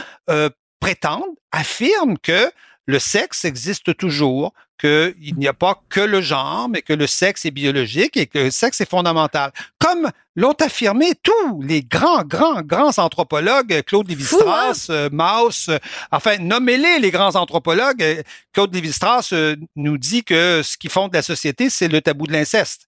prétendent, 0.79 1.35
affirment 1.51 2.17
que 2.17 2.51
le 2.87 2.97
sexe 2.97 3.45
existe 3.45 3.95
toujours, 3.95 4.53
qu'il 4.79 5.35
n'y 5.37 5.47
a 5.47 5.53
pas 5.53 5.83
que 5.89 5.99
le 5.99 6.21
genre, 6.21 6.67
mais 6.67 6.81
que 6.81 6.93
le 6.93 7.05
sexe 7.05 7.45
est 7.45 7.51
biologique 7.51 8.17
et 8.17 8.25
que 8.25 8.39
le 8.39 8.51
sexe 8.51 8.81
est 8.81 8.89
fondamental. 8.89 9.51
Comme 9.91 10.09
l'ont 10.37 10.53
affirmé 10.61 11.11
tous 11.21 11.61
les 11.61 11.81
grands, 11.81 12.23
grands, 12.23 12.61
grands 12.61 12.97
anthropologues, 12.97 13.81
Claude 13.85 14.07
Lévi-Strauss, 14.07 14.87
euh, 14.89 15.09
Mauss, 15.11 15.67
euh, 15.67 15.77
enfin, 16.13 16.37
nommez-les 16.37 16.99
les 16.99 17.11
grands 17.11 17.35
anthropologues. 17.35 18.01
Euh, 18.01 18.21
Claude 18.53 18.73
Lévi-Strauss 18.73 19.33
nous 19.75 19.97
dit 19.97 20.23
que 20.23 20.61
ce 20.63 20.77
qui 20.77 20.87
fonde 20.87 21.13
la 21.13 21.21
société, 21.21 21.69
c'est 21.69 21.89
le 21.89 21.99
tabou 21.99 22.25
de 22.25 22.31
l'inceste. 22.31 22.87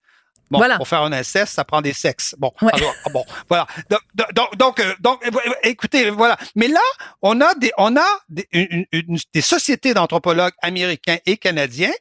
Bon, 0.49 0.59
Voilà. 0.59 0.77
pour 0.77 0.87
faire 0.87 1.01
un 1.01 1.11
inceste, 1.11 1.53
ça 1.55 1.65
prend 1.65 1.81
des 1.81 1.91
sexes. 1.93 2.35
Bon, 2.37 2.51
Ouais. 2.61 2.71
alors, 2.73 2.93
bon, 3.11 3.25
voilà. 3.49 3.67
Donc, 3.89 3.99
donc, 4.33 4.55
donc, 4.57 4.81
donc, 5.01 5.21
écoutez, 5.63 6.09
voilà. 6.09 6.37
Mais 6.55 6.67
là, 6.69 6.79
on 7.21 7.41
a 7.41 7.53
des, 7.55 7.71
on 7.77 7.97
a 7.97 8.05
des, 8.29 8.47
une- 8.53 8.85
une- 8.93 9.17
des 9.33 9.41
sociétés 9.41 9.93
d'anthropologues 9.93 10.53
américains 10.61 11.17
et 11.25 11.35
canadiens 11.35 11.91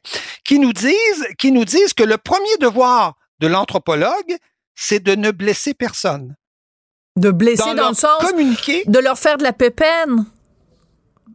qui 0.45 0.59
nous 0.59 0.71
disent, 0.71 1.27
qui 1.37 1.51
nous 1.51 1.65
disent 1.65 1.93
que 1.93 2.03
le 2.03 2.17
premier 2.17 2.55
devoir 2.61 3.15
de 3.39 3.47
l'anthropologue, 3.47 4.37
c'est 4.75 5.01
de 5.01 5.15
ne 5.15 5.31
blesser 5.31 5.73
personne. 5.73 6.35
De 7.15 7.29
blesser 7.31 7.75
dans, 7.75 7.89
le 7.89 7.95
sens 7.95 8.17
communiquer. 8.21 8.83
de 8.87 8.99
leur 8.99 9.17
faire 9.19 9.37
de 9.37 9.43
la 9.43 9.53
pépène. 9.53 10.25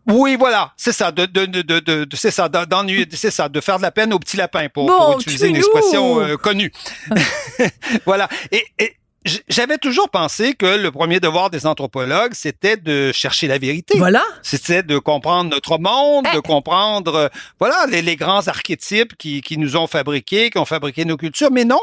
Oui, 0.09 0.37
voilà, 0.37 0.73
c'est 0.77 0.93
ça, 0.93 1.13
de, 1.13 1.27
de, 1.27 1.45
de, 1.45 1.61
de, 1.81 2.09
c'est 2.17 2.31
ça, 2.31 2.49
d'en- 2.49 2.65
d'ennuyer, 2.65 3.07
c'est 3.13 3.31
ça, 3.31 3.49
de 3.51 3.61
faire 3.61 3.77
de 3.77 3.83
la 3.83 3.91
peine 3.91 4.13
au 4.15 4.19
petit 4.19 4.39
lapin 4.39 4.69
pour, 4.73 4.87
Bon, 4.87 4.97
pour 4.97 5.21
utiliser 5.21 5.49
une 5.49 5.57
expression 5.57 6.21
euh, 6.21 6.37
connue. 6.37 6.73
voilà. 8.07 8.29
Et, 8.53 8.65
j'avais 9.49 9.77
toujours 9.77 10.09
pensé 10.09 10.55
que 10.55 10.65
le 10.65 10.91
premier 10.91 11.21
devoir 11.21 11.51
des 11.51 11.67
anthropologues, 11.67 12.33
c'était 12.33 12.79
de 12.79 13.13
chercher 13.13 13.47
la 13.47 13.59
vérité. 13.59 13.99
Voilà. 13.99 14.23
C'était 14.43 14.83
de 14.83 14.97
comprendre 14.99 15.51
notre 15.51 15.77
monde, 15.79 16.27
Eh. 16.33 16.37
de 16.37 16.41
comprendre, 16.41 17.15
euh, 17.15 17.29
voilà, 17.59 17.85
les, 17.91 18.01
les 18.01 18.17
grands 18.17 18.47
archétypes 18.49 19.15
qui, 19.19 19.43
qui 19.43 19.59
nous 19.59 19.77
ont 19.77 19.87
fabriqués, 19.87 20.49
qui 20.49 20.57
ont 20.57 20.65
fabriqué 20.65 21.05
nos 21.05 21.19
cultures. 21.19 21.51
Mais 21.51 21.67
non, 21.67 21.81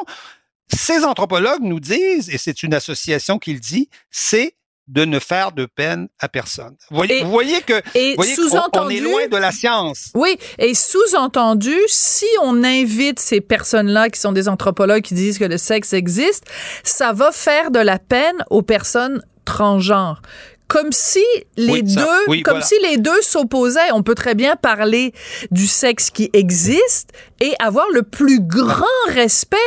ces 0.73 1.03
anthropologues 1.05 1.61
nous 1.61 1.79
disent, 1.79 2.29
et 2.29 2.37
c'est 2.37 2.63
une 2.63 2.73
association 2.73 3.37
qui 3.39 3.53
le 3.53 3.59
dit, 3.59 3.89
c'est 4.11 4.55
de 4.87 5.03
ne 5.03 5.17
faire 5.17 5.51
de 5.51 5.65
peine 5.65 6.07
à 6.19 6.29
personne. 6.29 6.75
Vous 6.91 6.97
voyez, 6.97 7.19
Et- 7.19 7.23
vous 7.23 7.31
voyez 7.31 7.59
que 7.61 7.73
Et 7.95 8.11
vous 8.11 8.15
voyez 8.17 8.35
qu'on- 8.35 8.81
on 8.81 8.89
est 8.89 8.99
loin 8.99 9.27
de 9.27 9.37
la 9.37 9.51
science. 9.51 10.11
Oui, 10.13 10.37
et 10.59 10.75
sous-entendu, 10.75 11.75
si 11.87 12.27
on 12.43 12.63
invite 12.63 13.19
ces 13.19 13.41
personnes-là 13.41 14.09
qui 14.09 14.19
sont 14.19 14.31
des 14.31 14.47
anthropologues 14.47 15.01
qui 15.01 15.15
disent 15.15 15.39
que 15.39 15.45
le 15.45 15.57
sexe 15.57 15.93
existe, 15.93 16.43
ça 16.83 17.13
va 17.13 17.31
faire 17.31 17.71
de 17.71 17.79
la 17.79 17.97
peine 17.97 18.43
aux 18.51 18.61
personnes 18.61 19.23
transgenres. 19.43 20.21
Comme 20.67 20.91
si 20.91 21.23
les 21.57 21.71
Oui, 21.73 21.89
ça, 21.89 22.01
deux, 22.01 22.07
oui, 22.27 22.41
comme 22.41 22.53
voilà. 22.55 22.65
si 22.65 22.75
les 22.81 22.97
deux 22.97 23.21
s'opposaient. 23.21 23.91
On 23.93 24.01
peut 24.01 24.15
très 24.15 24.33
bien 24.33 24.55
parler 24.55 25.13
du 25.51 25.67
sexe 25.67 26.09
qui 26.09 26.29
existe 26.33 27.09
et 27.39 27.53
avoir 27.59 27.85
le 27.93 28.01
plus 28.01 28.39
grand 28.41 28.85
respect 29.09 29.57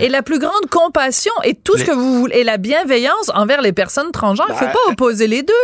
et 0.00 0.08
la 0.08 0.22
plus 0.22 0.38
grande 0.40 0.66
compassion 0.70 1.32
et 1.44 1.54
tout 1.54 1.78
ce 1.78 1.84
que 1.84 1.92
vous 1.92 2.18
voulez 2.20 2.38
et 2.38 2.44
la 2.44 2.56
bienveillance 2.56 3.30
envers 3.34 3.62
les 3.62 3.72
personnes 3.72 4.10
transgenres. 4.10 4.46
Il 4.50 4.54
faut 4.56 4.64
Ben, 4.64 4.72
pas 4.72 4.90
opposer 4.92 5.28
les 5.28 5.42
deux. 5.42 5.54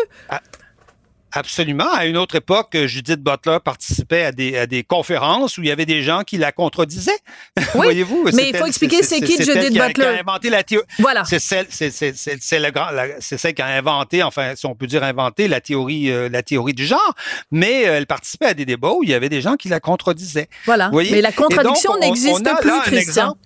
Absolument. 1.34 1.92
À 1.92 2.06
une 2.06 2.16
autre 2.16 2.36
époque, 2.36 2.76
Judith 2.86 3.20
Butler 3.20 3.58
participait 3.64 4.24
à 4.24 4.32
des, 4.32 4.56
à 4.56 4.66
des 4.66 4.82
conférences 4.84 5.58
où 5.58 5.62
il 5.62 5.68
y 5.68 5.70
avait 5.70 5.84
des 5.86 6.02
gens 6.02 6.22
qui 6.22 6.36
la 6.38 6.52
contredisaient. 6.52 7.10
Oui, 7.74 7.86
Voyez-vous? 7.86 8.24
mais 8.34 8.50
il 8.50 8.56
faut 8.56 8.66
expliquer 8.66 9.02
c'est 9.02 9.20
qui 9.20 9.36
Judith 9.36 9.70
qui 9.72 9.80
a- 9.80 9.88
Butler. 9.88 10.04
Qui 10.04 10.10
a 10.10 10.20
inventé 10.20 10.48
la 10.50 10.62
théorie. 10.62 10.86
Voilà. 11.00 11.24
C'est 11.24 11.40
celle, 11.40 11.66
c'est, 11.70 11.90
c'est, 11.90 12.16
c'est, 12.16 12.36
c'est 12.40 12.60
le 12.60 12.70
grand, 12.70 12.90
la- 12.90 13.20
c'est 13.20 13.36
celle 13.36 13.54
qui 13.54 13.62
a 13.62 13.66
inventé, 13.66 14.22
enfin, 14.22 14.52
si 14.54 14.64
on 14.66 14.74
peut 14.76 14.86
dire 14.86 15.02
inventé 15.02 15.48
la 15.48 15.60
théorie, 15.60 16.10
euh, 16.10 16.28
la 16.28 16.42
théorie 16.42 16.72
du 16.74 16.86
genre. 16.86 17.14
Mais 17.50 17.86
euh, 17.88 17.96
elle 17.96 18.06
participait 18.06 18.46
à 18.46 18.54
des 18.54 18.64
débats 18.64 18.92
où 18.92 19.02
il 19.02 19.10
y 19.10 19.14
avait 19.14 19.28
des 19.28 19.40
gens 19.40 19.56
qui 19.56 19.68
la 19.68 19.80
contredisaient. 19.80 20.48
Voilà. 20.66 20.86
Vous 20.86 20.92
voyez? 20.92 21.10
Mais 21.10 21.20
la 21.20 21.32
contradiction 21.32 21.92
on- 21.94 21.98
n'existe 21.98 22.48
plus, 22.60 22.80
Christian. 22.82 23.36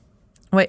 Oui. 0.53 0.65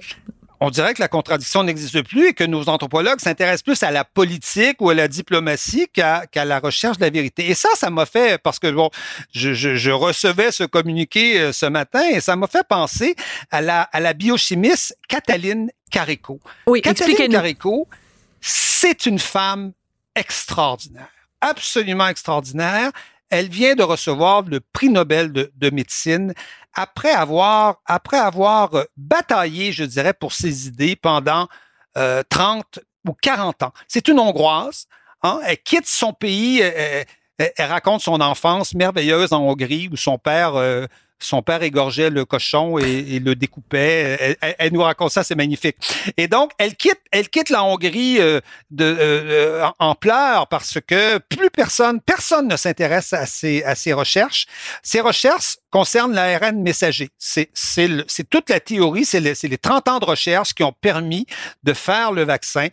On 0.62 0.68
dirait 0.70 0.92
que 0.92 1.00
la 1.00 1.08
contradiction 1.08 1.64
n'existe 1.64 2.02
plus 2.02 2.28
et 2.28 2.34
que 2.34 2.44
nos 2.44 2.68
anthropologues 2.68 3.20
s'intéressent 3.20 3.62
plus 3.62 3.82
à 3.82 3.90
la 3.90 4.04
politique 4.04 4.80
ou 4.80 4.90
à 4.90 4.94
la 4.94 5.08
diplomatie 5.08 5.88
qu'à 5.88 6.26
la 6.34 6.58
recherche 6.58 6.98
de 6.98 7.04
la 7.04 7.10
vérité. 7.10 7.48
Et 7.48 7.54
ça, 7.54 7.70
ça 7.76 7.88
m'a 7.88 8.04
fait, 8.04 8.40
parce 8.42 8.58
que 8.58 8.70
bon, 8.70 8.90
je, 9.32 9.54
je, 9.54 9.76
je 9.76 9.90
recevais 9.90 10.52
ce 10.52 10.64
communiqué 10.64 11.40
euh, 11.40 11.52
ce 11.52 11.64
matin 11.66 12.02
et 12.10 12.20
ça 12.20 12.36
m'a 12.36 12.46
fait 12.46 12.66
penser 12.68 13.16
à 13.50 13.62
la, 13.62 13.82
à 13.82 14.00
la 14.00 14.12
biochimiste 14.12 14.96
Cataline 15.08 15.70
Carico. 15.90 16.40
Oui, 16.66 16.82
Cataline. 16.82 17.32
Carico, 17.32 17.88
c'est 18.40 19.06
une 19.06 19.18
femme 19.18 19.72
extraordinaire, 20.14 21.08
absolument 21.40 22.08
extraordinaire. 22.08 22.90
Elle 23.30 23.48
vient 23.48 23.74
de 23.74 23.82
recevoir 23.82 24.42
le 24.42 24.60
prix 24.60 24.88
Nobel 24.88 25.32
de, 25.32 25.52
de 25.56 25.70
médecine 25.70 26.34
après 26.74 27.10
avoir, 27.12 27.76
euh, 28.74 28.84
bataillé, 28.96 29.72
je 29.72 29.84
dirais, 29.84 30.12
pour 30.14 30.32
ses 30.32 30.66
idées 30.68 30.96
pendant 30.96 31.48
euh, 31.96 32.22
30 32.28 32.80
ou 33.08 33.12
40 33.14 33.62
ans. 33.64 33.72
C'est 33.88 34.08
une 34.08 34.18
Hongroise. 34.20 34.86
Hein? 35.22 35.40
Elle 35.44 35.58
quitte 35.58 35.86
son 35.86 36.12
pays. 36.12 36.60
Elle, 36.60 37.06
elle- 37.38 37.52
elle 37.56 37.70
raconte 37.70 38.02
son 38.02 38.20
enfance 38.20 38.74
merveilleuse 38.74 39.32
en 39.32 39.40
Hongrie 39.40 39.88
où 39.90 39.96
son 39.96 40.18
père, 40.18 40.56
euh, 40.56 40.86
son 41.20 41.42
père 41.42 41.62
égorgeait 41.62 42.10
le 42.10 42.24
cochon 42.24 42.78
et, 42.78 43.18
le 43.18 43.34
découpait. 43.34 44.36
Elle, 44.40 44.72
nous 44.72 44.82
raconte 44.82 45.12
ça, 45.12 45.22
c'est 45.22 45.34
magnifique. 45.34 45.76
Et 46.16 46.28
donc, 46.28 46.52
elle 46.58 46.74
quitte, 46.74 47.00
elle 47.10 47.28
quitte 47.28 47.50
la 47.50 47.64
Hongrie 47.64 48.18
euh, 48.20 48.40
de, 48.70 48.84
euh, 48.84 49.60
euh, 49.60 49.68
en, 49.78 49.94
pleurs 49.94 50.48
parce 50.48 50.78
que 50.86 51.18
plus 51.18 51.50
personne, 51.50 52.00
personne 52.00 52.48
ne 52.48 52.56
s'intéresse 52.56 53.12
à 53.12 53.26
ses, 53.26 53.62
à 53.64 53.74
ses 53.74 53.92
recherches. 53.92 54.46
Ces 54.82 55.00
recherches 55.00 55.58
concernent 55.70 56.14
l'ARN 56.14 56.62
messager. 56.62 57.10
C'est, 57.18 57.50
toute 58.30 58.50
la 58.50 58.60
théorie, 58.60 59.04
c'est, 59.04 59.20
le- 59.20 59.34
c'est 59.34 59.48
les 59.48 59.58
30 59.58 59.88
ans 59.88 59.98
de 59.98 60.04
recherche 60.04 60.54
qui 60.54 60.62
ont 60.64 60.72
permis 60.72 61.26
de 61.62 61.72
faire 61.72 62.12
le 62.12 62.24
vaccin 62.24 62.68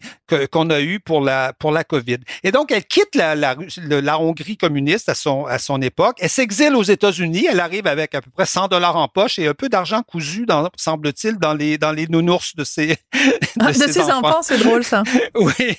qu'on 0.51 0.69
a 0.69 0.81
eu 0.81 0.99
pour 0.99 1.21
la, 1.21 1.53
pour 1.53 1.71
la 1.71 1.83
COVID. 1.83 2.17
Et 2.43 2.51
donc, 2.51 2.71
elle 2.71 2.86
quitte 2.86 3.15
la, 3.15 3.36
la, 3.36 3.55
la 3.77 4.19
Hongrie 4.19 4.57
communiste 4.57 5.10
à 5.10 5.15
son, 5.15 5.45
à 5.45 5.60
son 5.60 5.81
époque. 5.81 6.17
Elle 6.19 6.29
s'exile 6.29 6.75
aux 6.75 6.83
États-Unis. 6.83 7.47
Elle 7.49 7.60
arrive 7.60 7.88
avec 7.88 8.15
à 8.15 8.21
peu 8.21 8.31
près 8.38 8.45
100 8.45 8.67
dollars 8.67 8.95
en 8.95 9.08
poche 9.08 9.39
et 9.39 9.47
un 9.47 9.54
peu 9.54 9.67
d'argent 9.67 10.04
cousu, 10.04 10.45
dans, 10.45 10.69
semble-t-il, 10.76 11.38
dans 11.38 11.54
les, 11.54 11.78
dans 11.78 11.91
les 11.91 12.08
nounours 12.08 12.56
de 12.56 12.63
ses, 12.63 12.97
Ah, 13.60 13.71
de 13.71 13.73
ses 13.73 14.04
enfants, 14.04 14.41
c'est 14.43 14.60
drôle 14.60 14.84
ça. 14.84 15.04
oui, 15.36 15.78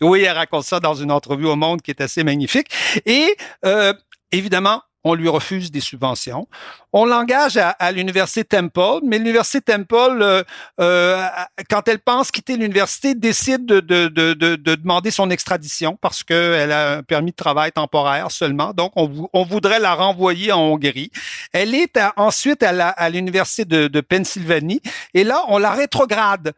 oui, 0.00 0.22
elle 0.22 0.36
raconte 0.36 0.64
ça 0.64 0.80
dans 0.80 0.94
une 0.94 1.10
entrevue 1.10 1.46
au 1.46 1.56
Monde 1.56 1.80
qui 1.80 1.90
est 1.90 2.00
assez 2.00 2.22
magnifique. 2.22 2.68
Et 3.06 3.34
euh, 3.64 3.94
évidemment, 4.32 4.82
on 5.04 5.14
lui 5.14 5.28
refuse 5.28 5.70
des 5.70 5.80
subventions. 5.80 6.48
On 6.92 7.04
l'engage 7.04 7.56
à, 7.56 7.70
à 7.70 7.92
l'université 7.92 8.44
Temple, 8.44 9.00
mais 9.04 9.18
l'université 9.18 9.60
Temple, 9.60 10.18
euh, 10.22 10.42
euh, 10.80 11.26
quand 11.70 11.86
elle 11.88 11.98
pense 11.98 12.30
quitter 12.30 12.56
l'université, 12.56 13.14
décide 13.14 13.66
de, 13.66 13.80
de, 13.80 14.08
de, 14.08 14.32
de, 14.34 14.56
de 14.56 14.74
demander 14.74 15.10
son 15.10 15.30
extradition 15.30 15.96
parce 16.00 16.22
qu'elle 16.24 16.72
a 16.72 16.96
un 16.98 17.02
permis 17.02 17.30
de 17.32 17.36
travail 17.36 17.72
temporaire 17.72 18.30
seulement. 18.30 18.72
Donc, 18.72 18.92
on, 18.96 19.28
on 19.32 19.44
voudrait 19.44 19.80
la 19.80 19.94
renvoyer 19.94 20.52
en 20.52 20.60
Hongrie. 20.60 21.10
Elle 21.52 21.74
est 21.74 21.96
à- 21.96 22.12
ensuite 22.16 22.62
à 22.62 23.10
l'université 23.10 23.64
de, 23.64 23.88
de 23.88 24.00
Pennsylvanie 24.00 24.80
et 25.14 25.24
là, 25.24 25.44
on 25.48 25.58
la 25.58 25.70
rétrograde 25.72 26.52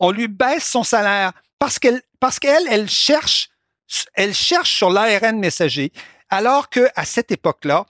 on 0.00 0.10
lui 0.10 0.28
baisse 0.28 0.64
son 0.64 0.82
salaire 0.82 1.32
parce 1.58 1.78
qu'elle 1.78 2.00
parce 2.20 2.38
qu'elle 2.38 2.62
elle 2.70 2.88
cherche 2.88 3.50
elle 4.14 4.34
cherche 4.34 4.72
sur 4.72 4.90
l'ARN 4.90 5.38
messager 5.38 5.92
alors 6.30 6.70
que 6.70 6.88
à 6.94 7.04
cette 7.04 7.30
époque-là 7.30 7.86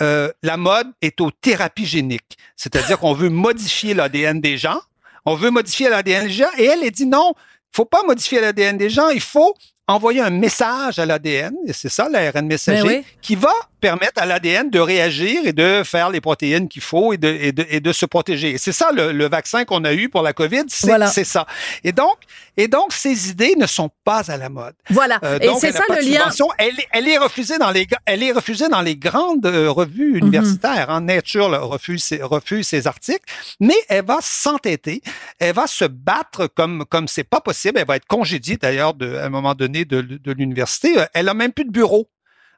euh, 0.00 0.30
la 0.42 0.56
mode 0.56 0.88
est 1.02 1.20
aux 1.20 1.30
thérapies 1.30 1.86
géniques, 1.86 2.38
c'est-à-dire 2.56 2.98
qu'on 3.00 3.14
veut 3.14 3.30
modifier 3.30 3.94
l'ADN 3.94 4.40
des 4.40 4.56
gens, 4.56 4.80
on 5.24 5.34
veut 5.34 5.50
modifier 5.50 5.88
l'ADN 5.88 6.26
des 6.26 6.32
gens. 6.32 6.46
Et 6.56 6.64
elle 6.64 6.84
elle 6.84 6.90
dit 6.90 7.06
non, 7.06 7.32
il 7.36 7.76
faut 7.76 7.84
pas 7.84 8.02
modifier 8.04 8.40
l'ADN 8.40 8.76
des 8.78 8.90
gens, 8.90 9.08
il 9.08 9.20
faut 9.20 9.54
envoyer 9.88 10.20
un 10.20 10.30
message 10.30 10.98
à 10.98 11.06
l'ADN 11.06 11.54
et 11.66 11.72
c'est 11.72 11.88
ça 11.88 12.08
l'ARN 12.08 12.46
messager 12.46 12.82
Ben 12.82 12.98
oui. 12.98 13.16
qui 13.22 13.34
va 13.34 13.52
permettent 13.80 14.18
à 14.18 14.26
l'ADN 14.26 14.70
de 14.70 14.80
réagir 14.80 15.46
et 15.46 15.52
de 15.52 15.82
faire 15.84 16.10
les 16.10 16.20
protéines 16.20 16.68
qu'il 16.68 16.82
faut 16.82 17.12
et 17.12 17.16
de, 17.16 17.28
et 17.28 17.52
de, 17.52 17.66
et 17.68 17.80
de 17.80 17.92
se 17.92 18.06
protéger. 18.06 18.50
Et 18.50 18.58
c'est 18.58 18.72
ça 18.72 18.90
le, 18.92 19.12
le 19.12 19.28
vaccin 19.28 19.64
qu'on 19.64 19.84
a 19.84 19.92
eu 19.94 20.08
pour 20.08 20.22
la 20.22 20.32
COVID, 20.32 20.64
c'est 20.68 20.86
Voilà. 20.88 21.06
ça. 21.08 21.46
Et 21.84 21.92
donc, 21.92 22.16
et 22.56 22.66
donc, 22.68 22.92
ces 22.92 23.30
idées 23.30 23.54
ne 23.56 23.66
sont 23.66 23.90
pas 24.04 24.30
à 24.30 24.36
la 24.36 24.48
mode. 24.48 24.74
Voilà. 24.90 25.20
Euh, 25.22 25.38
Et 25.40 25.48
c'est 25.60 25.72
ça 25.72 25.84
le 25.88 26.00
lien. 26.08 26.28
Elle, 26.58 26.68
est- 26.80 26.88
elle 26.92 27.08
est 27.08 27.18
refusée 27.18 27.58
dans 27.58 27.70
les, 27.70 27.86
elle 28.04 28.22
est 28.22 28.32
refusée 28.32 28.68
dans 28.68 28.80
les 28.82 28.96
grandes 28.96 29.46
euh, 29.46 29.70
revues 29.70 30.12
Mhm. 30.14 30.18
universitaires. 30.26 30.90
hein. 30.90 31.00
Nature 31.02 31.48
là, 31.48 31.60
refuse, 31.60 32.02
ses, 32.02 32.20
refuse 32.22 32.66
ses 32.66 32.86
articles, 32.86 33.24
mais 33.60 33.76
elle 33.88 34.04
va 34.04 34.18
s'entêter, 34.20 35.02
elle 35.38 35.54
va 35.54 35.66
se 35.66 35.84
battre 35.84 36.46
comme 36.48 36.84
comme 36.86 37.06
c'est 37.08 37.24
pas 37.24 37.40
possible. 37.40 37.78
Elle 37.78 37.86
va 37.86 37.96
être 37.96 38.06
congédiée 38.06 38.56
d'ailleurs 38.56 38.94
à 39.00 39.24
un 39.26 39.28
moment 39.28 39.54
donné 39.54 39.84
de, 39.84 40.00
de 40.00 40.32
l'université. 40.32 40.98
Euh, 40.98 41.04
Elle 41.14 41.28
a 41.28 41.34
même 41.34 41.52
plus 41.52 41.64
de 41.64 41.70
bureau. 41.70 42.08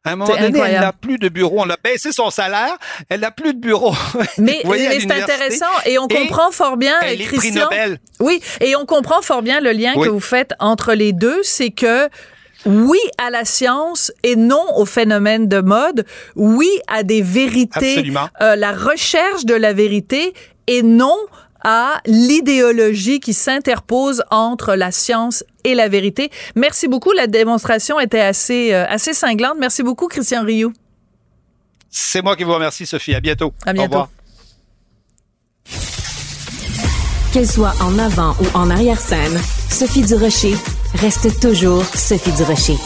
À 0.03 0.13
un 0.13 0.17
moment 0.17 0.35
donné, 0.35 0.59
elle 0.59 0.81
n'a 0.81 0.95
plus 0.95 1.19
de 1.19 1.29
bureau. 1.29 1.57
On 1.59 1.69
a 1.69 1.77
baissé 1.83 2.11
son 2.11 2.31
salaire. 2.31 2.79
Elle 3.11 3.21
n'a 3.21 3.31
plus 3.31 3.53
de 3.53 3.59
bureau. 3.61 3.95
Mais, 4.39 4.61
mais 4.65 4.99
c'est 4.99 5.13
intéressant 5.13 5.67
et 5.85 5.99
on 5.99 6.07
Et 6.09 6.15
comprend 6.15 6.51
fort 6.51 6.79
bien, 6.79 6.95
Elle 7.03 7.21
est 7.21 7.27
prix 7.27 7.37
Christian. 7.39 7.65
Nobel. 7.65 7.99
Oui, 8.19 8.41
et 8.61 8.75
on 8.77 8.87
comprend 8.87 9.21
fort 9.21 9.43
bien 9.43 9.61
le 9.61 9.73
lien 9.73 9.93
Oui. 9.97 10.07
que 10.07 10.11
vous 10.11 10.19
faites 10.21 10.55
entre 10.59 10.95
les 10.95 11.13
deux, 11.13 11.43
c'est 11.43 11.71
que 11.71 12.09
oui 12.65 12.99
à 13.19 13.29
la 13.31 13.45
science 13.45 14.11
et 14.23 14.37
non 14.37 14.65
au 14.77 14.87
phénomène 14.87 15.49
de 15.49 15.61
mode, 15.61 16.07
oui 16.35 16.69
à 16.89 17.03
des 17.03 17.21
vérités, 17.23 17.97
Absolument. 17.99 18.29
euh, 18.41 18.57
la 18.57 18.73
recherche 18.73 19.45
de 19.45 19.55
la 19.55 19.73
vérité 19.75 20.33
et 20.67 20.83
non 20.83 21.17
à 21.62 22.01
l'idéologie 22.07 23.20
qui 23.20 23.35
s'interpose 23.35 24.23
entre 24.31 24.75
la 24.75 24.90
science 24.92 25.44
et 25.64 25.75
la 25.75 25.88
vérité. 25.88 26.31
Merci 26.55 26.88
beaucoup, 26.88 27.12
la 27.12 27.27
démonstration 27.27 28.01
était 28.01 28.20
assez 28.20 28.73
euh, 28.73 28.87
assez 28.88 29.12
cinglante. 29.14 29.57
Merci 29.59 29.83
beaucoup 29.83 30.09
Christian 30.09 30.44
Rioux. 30.44 30.73
C'est 31.90 32.23
moi 32.23 32.37
qui 32.37 32.44
vous 32.44 32.55
remercie, 32.55 32.87
Sophie. 32.87 33.14
À 33.14 33.20
bientôt. 33.20 33.53
À 33.66 33.73
bientôt. 33.73 33.96
Au 33.96 34.03
revoir. 34.03 34.09
Qu'elle 37.33 37.49
soit 37.49 37.75
en 37.81 37.99
avant 37.99 38.35
ou 38.40 38.57
en 38.59 38.70
arrière-scène, 38.70 39.40
Sophie 39.68 40.03
Durocher 40.03 40.55
reste 40.94 41.40
toujours 41.40 41.85
Sophie 41.85 42.33
Durocher. 42.33 42.77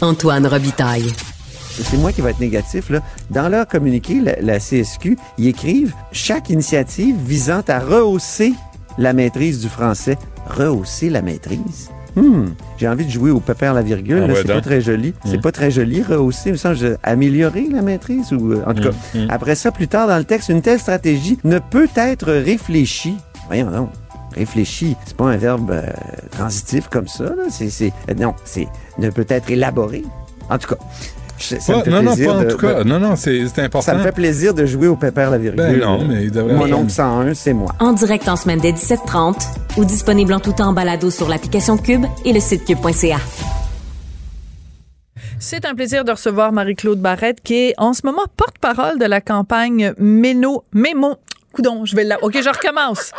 Antoine 0.00 0.46
Robitaille. 0.46 1.12
C'est 1.70 1.96
moi 1.96 2.12
qui 2.12 2.20
va 2.20 2.30
être 2.30 2.40
négatif, 2.40 2.90
là. 2.90 3.00
Dans 3.30 3.48
leur 3.48 3.66
communiqué, 3.66 4.20
la, 4.20 4.40
la 4.40 4.58
CSQ, 4.58 5.16
ils 5.38 5.48
écrivent 5.48 5.94
chaque 6.12 6.50
initiative 6.50 7.16
visant 7.24 7.62
à 7.68 7.78
rehausser 7.78 8.52
la 8.98 9.12
maîtrise 9.12 9.60
du 9.60 9.68
français. 9.68 10.16
Rehausser 10.46 11.10
la 11.10 11.22
maîtrise? 11.22 11.90
Hmm, 12.16 12.46
j'ai 12.76 12.88
envie 12.88 13.06
de 13.06 13.10
jouer 13.10 13.30
au 13.30 13.38
pépère 13.38 13.72
la 13.72 13.82
virgule. 13.82 14.24
Ah 14.24 14.26
ouais, 14.32 14.34
c'est 14.42 14.52
pas 14.52 14.60
très 14.60 14.80
joli. 14.80 15.14
C'est 15.24 15.36
Hmm. 15.36 15.40
pas 15.42 15.52
très 15.52 15.70
joli, 15.70 16.02
rehausser. 16.02 16.48
Il 16.50 16.52
me 16.52 16.56
semble 16.56 16.76
que 16.78 16.96
améliorer 17.04 17.68
la 17.70 17.82
maîtrise 17.82 18.32
ou, 18.32 18.52
euh, 18.52 18.64
en 18.66 18.74
tout 18.74 18.80
Hmm, 18.82 18.90
cas. 18.90 19.18
hmm. 19.18 19.26
Après 19.30 19.54
ça, 19.54 19.70
plus 19.70 19.86
tard 19.86 20.08
dans 20.08 20.18
le 20.18 20.24
texte, 20.24 20.48
une 20.48 20.60
telle 20.60 20.80
stratégie 20.80 21.38
ne 21.44 21.60
peut 21.60 21.88
être 21.94 22.32
réfléchie. 22.32 23.14
Voyons 23.46 23.70
donc. 23.70 23.90
Réfléchi, 24.34 24.96
c'est 25.06 25.16
pas 25.16 25.24
un 25.26 25.36
verbe 25.36 25.70
euh, 25.70 25.82
transitif 26.32 26.88
comme 26.88 27.06
ça. 27.08 27.24
Là. 27.24 27.44
C'est, 27.50 27.70
c'est, 27.70 27.92
euh, 28.08 28.14
non, 28.14 28.34
c'est 28.44 28.66
ne 28.98 29.10
peut 29.10 29.26
être 29.28 29.50
élaboré. 29.50 30.02
En 30.48 30.58
tout 30.58 30.68
cas, 30.74 30.80
ça 31.42 31.56
me 31.56 31.78
Pas- 31.78 31.84
fait 31.84 31.90
non, 31.90 32.02
non, 32.02 32.16
pas 32.16 32.32
en 32.32 32.40
de- 32.42 32.50
tout 32.50 32.56
cas. 32.58 32.74
de- 32.82 32.88
Non, 32.88 32.98
non, 32.98 33.16
c'est 33.16 33.42
important. 33.58 33.80
ça 33.80 33.94
me 33.94 34.02
fait 34.02 34.12
plaisir 34.12 34.54
de 34.54 34.66
jouer 34.66 34.86
au 34.88 34.96
pépère 34.96 35.30
la 35.30 35.38
virgule. 35.38 35.60
Ben 35.60 35.78
non, 35.80 36.04
mais 36.06 36.24
il 36.24 36.30
devrait 36.30 36.54
Mon 36.54 36.72
oncle 36.72 36.90
101, 36.90 37.34
c'est 37.34 37.52
moi. 37.52 37.72
En 37.80 37.92
direct 37.92 38.28
en 38.28 38.36
semaine 38.36 38.60
dès 38.60 38.72
17h30 38.72 39.46
ou 39.76 39.84
disponible 39.84 40.32
en 40.32 40.40
tout 40.40 40.52
temps 40.52 40.68
en 40.68 40.72
balado 40.72 41.10
sur 41.10 41.28
l'application 41.28 41.76
Cube 41.78 42.04
et 42.24 42.32
le 42.32 42.40
site 42.40 42.64
cube.ca. 42.64 43.18
C'est 45.38 45.64
un 45.64 45.74
plaisir 45.74 46.04
de 46.04 46.12
recevoir 46.12 46.52
Marie-Claude 46.52 47.00
Barrette, 47.00 47.40
qui 47.42 47.54
est 47.68 47.74
en 47.78 47.94
ce 47.94 48.02
moment 48.04 48.24
porte-parole 48.36 48.98
de 48.98 49.06
la 49.06 49.20
campagne 49.22 49.94
Méno, 49.98 50.64
Mémo. 50.74 51.16
Coudon, 51.52 51.84
je 51.84 51.96
vais 51.96 52.04
là. 52.04 52.18
OK, 52.22 52.34
je 52.42 52.48
recommence. 52.48 53.12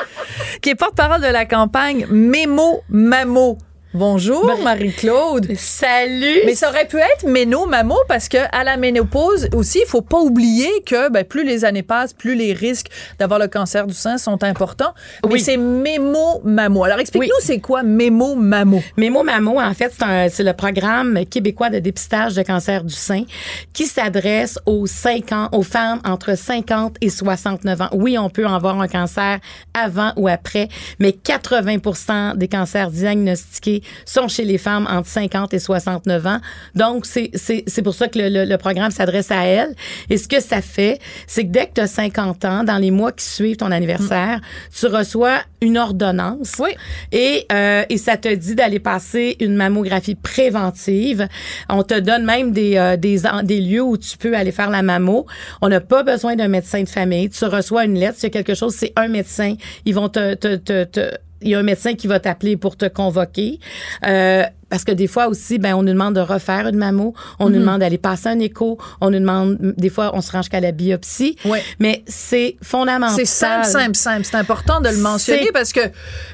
qui 0.62 0.70
est 0.70 0.76
porte-parole 0.76 1.22
de 1.22 1.28
la 1.28 1.46
campagne 1.46 2.06
Mémo 2.12 2.82
Mamo. 2.90 3.58
Bonjour, 3.94 4.50
Marie-Claude. 4.64 5.54
Salut. 5.58 6.40
Mais 6.46 6.56
ça 6.56 6.70
aurait 6.70 6.88
pu 6.88 6.96
être 6.96 7.28
Méno 7.28 7.66
Mamo 7.66 7.98
parce 8.08 8.30
que 8.30 8.38
à 8.54 8.64
la 8.64 8.78
ménopause 8.78 9.50
aussi, 9.54 9.80
il 9.86 9.86
faut 9.86 10.02
pas 10.02 10.20
oublier 10.20 10.70
que 10.86 11.10
ben, 11.10 11.26
plus 11.26 11.44
les 11.44 11.66
années 11.66 11.84
passent, 11.84 12.14
plus 12.14 12.34
les 12.36 12.54
risques 12.54 12.88
d'avoir 13.20 13.38
le 13.38 13.50
cancer 13.50 13.86
du 13.88 13.94
sein 13.94 14.18
sont 14.18 14.46
importants. 14.46 14.94
Mais 15.26 15.34
Oui. 15.34 15.40
c'est 15.42 15.58
Mémo 15.58 16.40
Mamo. 16.46 16.86
Alors 16.86 17.00
explique-nous, 17.00 17.36
c'est 17.42 17.60
quoi 17.60 17.84
Mémo 17.84 18.36
Mamo? 18.36 18.82
Mémo 18.96 19.24
Mamo, 19.24 19.60
en 19.60 19.74
fait, 19.74 19.92
c'est 20.30 20.44
le 20.44 20.54
programme 20.54 21.26
québécois 21.26 21.70
de 21.70 21.80
dépistage 21.80 22.34
de 22.34 22.44
cancer 22.44 22.86
du 22.86 22.94
sein 22.94 23.26
qui 23.74 23.88
s'adresse 23.88 24.58
aux 24.66 24.88
5 24.88 25.32
ans, 25.34 25.50
aux 25.52 25.64
femmes 25.64 26.00
entre 26.06 26.38
50 26.38 26.96
et 27.02 27.10
69 27.10 27.82
ans. 27.82 27.90
Oui, 27.92 28.18
on 28.18 28.30
peut 28.30 28.46
avoir 28.46 28.80
un 28.80 28.88
cancer 28.88 29.40
avant 29.74 30.14
ou 30.16 30.30
après, 30.30 30.70
mais 31.00 31.10
80% 31.10 32.38
des 32.38 32.48
cancers 32.48 32.90
diagnostiqués 32.90 33.81
sont 34.06 34.28
chez 34.28 34.44
les 34.46 34.58
femmes 34.58 34.88
entre 34.90 35.08
50 35.08 35.54
et 35.54 35.60
69 35.60 36.26
ans. 36.26 36.40
Donc, 36.76 37.06
c'est 37.06 37.30
c'est- 37.34 37.64
c'est 37.68 37.82
pour 37.82 37.94
ça 37.94 38.08
que 38.08 38.20
le, 38.20 38.30
le- 38.30 38.46
le 38.46 38.58
programme 38.58 38.92
s'adresse 38.92 39.32
à 39.32 39.46
elles. 39.46 39.76
Et 40.10 40.18
ce 40.18 40.28
que 40.28 40.40
ça 40.40 40.62
fait, 40.62 41.00
c'est 41.28 41.46
que 41.46 41.52
dès 41.52 41.68
que 41.68 41.74
tu 41.76 41.82
as 41.82 41.88
50 41.88 42.46
ans, 42.46 42.64
dans 42.64 42.78
les 42.78 42.92
mois 42.92 43.12
qui 43.12 43.26
suivent 43.26 43.58
ton 43.58 43.72
anniversaire, 43.72 44.40
tu 44.78 44.86
reçois 44.88 45.40
une 45.62 45.78
ordonnance. 45.78 46.54
Oui. 46.60 46.72
Et, 47.12 47.46
euh, 47.52 47.84
et 47.90 47.98
ça 47.98 48.18
te 48.18 48.34
dit 48.34 48.56
d'aller 48.56 48.80
passer 48.80 49.36
une 49.40 49.56
mammographie 49.56 50.16
préventive. 50.16 51.28
On 51.70 51.84
te 51.84 52.00
donne 52.00 52.26
même 52.26 52.52
des, 52.52 52.78
euh, 52.78 52.98
des, 52.98 53.22
des 53.44 53.62
lieux 53.62 53.82
où 53.84 53.98
tu 53.98 54.18
peux 54.18 54.36
aller 54.36 54.52
faire 54.52 54.70
la 54.70 54.82
mammo. 54.82 55.26
On 55.62 55.70
n'a 55.70 55.80
pas 55.82 56.04
besoin 56.04 56.36
d'un 56.36 56.48
médecin 56.48 56.84
de 56.84 56.90
famille. 56.90 57.30
Tu 57.30 57.46
reçois 57.46 57.86
une 57.86 57.98
lettre. 57.98 58.18
A 58.24 58.30
quelque 58.30 58.54
chose, 58.56 58.76
c'est 58.78 58.94
un 58.96 59.08
médecin. 59.08 59.56
Ils 59.86 59.94
vont 59.96 60.10
te, 60.10 60.34
te, 60.36 60.56
te, 60.56 60.84
te- 60.84 61.16
il 61.42 61.50
y 61.50 61.56
a 61.56 61.60
un 61.60 61.64
médecin 61.64 61.94
qui 61.96 62.08
va 62.08 62.20
t'appeler 62.20 62.58
pour 62.58 62.78
te 62.78 62.86
convoquer. 62.88 63.60
Euh, 64.08 64.44
parce 64.70 64.86
que 64.86 64.92
des 64.94 65.08
fois 65.08 65.28
aussi, 65.28 65.60
ben, 65.60 65.74
on 65.76 65.84
nous 65.84 65.92
demande 65.92 66.16
de 66.16 66.22
refaire 66.22 66.66
une 66.68 66.78
mammo, 66.78 67.14
on 67.40 67.50
nous 67.50 67.56
Mhm. 67.56 67.60
demande 67.62 67.80
d'aller 67.82 67.98
passer 67.98 68.30
un 68.30 68.40
écho, 68.40 68.78
on 69.02 69.10
nous 69.10 69.20
demande, 69.20 69.58
des 69.78 69.90
fois, 69.90 70.12
on 70.14 70.22
se 70.22 70.32
range 70.32 70.48
qu'à 70.48 70.62
la 70.62 70.72
biopsie. 70.72 71.36
Ouais. 71.44 71.62
Mais 71.80 72.04
c'est 72.08 72.56
fondamental. 72.62 73.16
C'est 73.18 73.26
simple, 73.26 73.66
simple, 73.66 73.96
simple. 73.96 74.24
C'est 74.24 74.38
important 74.38 74.80
de 74.80 74.88
le 74.90 74.98
mentionner 74.98 75.50
parce 75.54 75.74
que, 75.74 75.82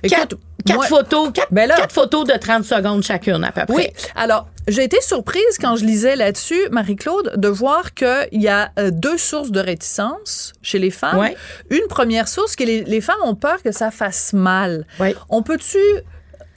écoute, 0.03 0.35
quatre 0.67 0.75
moi- 0.77 0.85
photos, 0.87 1.31
quatre, 1.33 1.51
Ben 1.51 1.67
là- 1.67 1.75
quatre 1.75 1.93
photos 1.93 2.25
de 2.27 2.33
30 2.33 2.63
secondes 2.65 3.03
chacune, 3.03 3.43
à 3.43 3.51
peu 3.51 3.65
près. 3.65 3.73
Oui. 3.73 3.87
Alors, 4.15 4.47
j'ai 4.67 4.83
été 4.83 4.99
surprise 5.01 5.57
quand 5.59 5.75
je 5.75 5.85
lisais 5.85 6.15
là-dessus, 6.15 6.59
Marie-Claude, 6.71 7.33
de 7.37 7.47
voir 7.47 7.93
qu'il 7.93 8.27
y 8.41 8.47
a 8.47 8.71
euh, 8.77 8.91
deux 8.91 9.17
sources 9.17 9.51
de 9.51 9.59
réticence 9.59 10.53
chez 10.61 10.79
les 10.79 10.91
femmes. 10.91 11.17
Ouais. 11.17 11.35
Une 11.69 11.87
première 11.89 12.27
source, 12.27 12.55
que 12.55 12.63
les, 12.63 12.83
les 12.83 13.01
femmes 13.01 13.15
ont 13.23 13.35
peur 13.35 13.63
que 13.63 13.71
ça 13.71 13.91
fasse 13.91 14.33
mal. 14.33 14.85
Ouais. 14.99 15.15
On 15.29 15.41
peut-tu 15.41 15.77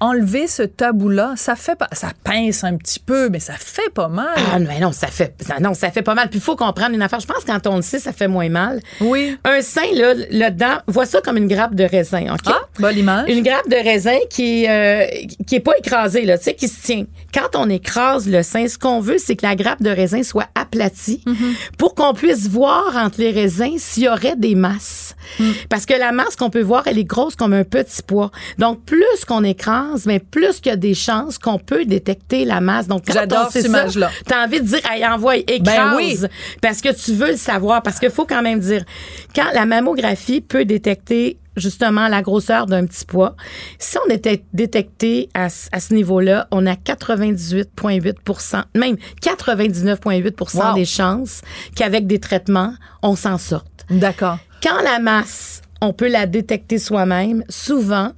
enlever 0.00 0.46
ce 0.46 0.62
tabou-là? 0.62 1.34
Ça 1.36 1.56
fait 1.56 1.76
pas, 1.76 1.88
ça 1.92 2.08
pince 2.24 2.64
un 2.64 2.76
petit 2.76 2.98
peu, 2.98 3.28
mais 3.28 3.40
ça 3.40 3.54
fait 3.58 3.90
pas 3.92 4.08
mal. 4.08 4.34
Ah 4.52 4.58
mais 4.58 4.80
non, 4.80 4.92
ça 4.92 5.06
fait 5.08 5.34
ça- 5.46 5.60
non, 5.60 5.74
ça 5.74 5.90
fait 5.90 6.02
pas 6.02 6.14
mal. 6.14 6.28
Puis 6.30 6.38
il 6.38 6.42
faut 6.42 6.56
comprendre 6.56 6.94
une 6.94 7.02
affaire. 7.02 7.20
Je 7.20 7.26
pense 7.26 7.44
que 7.44 7.50
quand 7.50 7.66
on 7.66 7.76
le 7.76 7.82
sait, 7.82 7.98
ça 7.98 8.12
fait 8.12 8.28
moins 8.28 8.48
mal. 8.48 8.80
Oui. 9.00 9.36
Un 9.44 9.60
sein 9.62 9.82
là, 9.94 10.14
là-dedans, 10.30 10.78
vois 10.86 11.06
ça 11.06 11.20
comme 11.20 11.36
une 11.36 11.48
grappe 11.48 11.74
de 11.74 11.84
raisin, 11.84 12.32
OK? 12.34 12.40
Ah, 12.46 12.60
bonne 12.78 12.98
image. 12.98 13.28
Une 13.30 13.42
grappe 13.42 13.68
de 13.68 13.76
raisin 13.76 14.16
qui 14.28 14.66
euh, 14.68 15.06
qui 15.46 15.56
est 15.56 15.60
pas 15.60 15.76
écrasée 15.78 16.24
là, 16.24 16.38
tu 16.38 16.44
sais 16.44 16.54
qui 16.54 16.68
se 16.68 16.82
tient. 16.82 17.04
Quand 17.34 17.54
on 17.56 17.68
écrase 17.68 18.28
le 18.28 18.42
sein, 18.42 18.66
ce 18.68 18.78
qu'on 18.78 19.00
veut 19.00 19.18
c'est 19.18 19.36
que 19.36 19.46
la 19.46 19.54
grappe 19.56 19.82
de 19.82 19.90
raisin 19.90 20.22
soit 20.22 20.48
aplatie 20.54 21.22
pour 21.78 21.94
qu'on 21.94 22.14
puisse 22.14 22.48
voir 22.48 22.96
entre 22.96 23.20
les 23.20 23.30
raisins 23.30 23.74
s'il 23.78 24.04
y 24.04 24.08
aurait 24.08 24.36
des 24.36 24.54
masses. 24.54 25.14
Parce 25.68 25.86
que 25.86 25.94
la 25.94 26.12
masse 26.12 26.36
qu'on 26.36 26.50
peut 26.50 26.62
voir, 26.62 26.84
elle 26.86 26.98
est 26.98 27.04
grosse 27.04 27.36
comme 27.36 27.52
un 27.52 27.64
petit 27.64 28.02
pois. 28.02 28.30
Donc 28.58 28.84
plus 28.84 29.24
qu'on 29.26 29.44
écrase, 29.44 29.89
mais 30.06 30.18
plus 30.20 30.60
qu'il 30.60 30.70
y 30.70 30.72
a 30.72 30.76
des 30.76 30.94
chances 30.94 31.38
qu'on 31.38 31.58
peut 31.58 31.84
détecter 31.84 32.44
la 32.44 32.60
masse. 32.60 32.86
Donc 32.86 33.02
J'adore 33.12 33.50
cette 33.50 33.66
image-là. 33.66 34.10
T'as 34.26 34.44
envie 34.46 34.60
de 34.60 34.66
dire, 34.66 34.80
hey, 34.90 35.04
envoie, 35.06 35.36
écrase. 35.36 35.62
Ben 35.64 35.94
oui. 35.96 36.16
Parce 36.62 36.80
que 36.80 36.92
tu 36.92 37.12
veux 37.14 37.32
le 37.32 37.36
savoir. 37.36 37.82
Parce 37.82 37.98
qu'il 37.98 38.10
faut 38.10 38.26
quand 38.26 38.42
même 38.42 38.60
dire, 38.60 38.84
quand 39.34 39.50
la 39.54 39.66
mammographie 39.66 40.40
peut 40.40 40.64
détecter 40.64 41.38
justement 41.56 42.08
la 42.08 42.22
grosseur 42.22 42.66
d'un 42.66 42.86
petit 42.86 43.04
pois, 43.04 43.34
si 43.78 43.98
on 44.06 44.10
était 44.10 44.42
détecté 44.52 45.28
à, 45.34 45.48
ce- 45.50 45.68
à 45.72 45.80
ce 45.80 45.92
niveau-là, 45.94 46.46
on 46.52 46.64
a 46.66 46.74
98,8% 46.74 48.62
même 48.74 48.96
99,8 49.22 50.54
Wow. 50.54 50.74
des 50.74 50.84
chances 50.84 51.42
qu'avec 51.76 52.06
des 52.06 52.18
traitements, 52.18 52.74
on 53.02 53.16
s'en 53.16 53.38
sorte. 53.38 53.66
D'accord. 53.90 54.38
Quand 54.62 54.80
la 54.82 54.98
masse, 55.00 55.62
on 55.80 55.92
peut 55.92 56.08
la 56.08 56.26
détecter 56.26 56.78
soi-même, 56.78 57.42
souvent, 57.48 58.12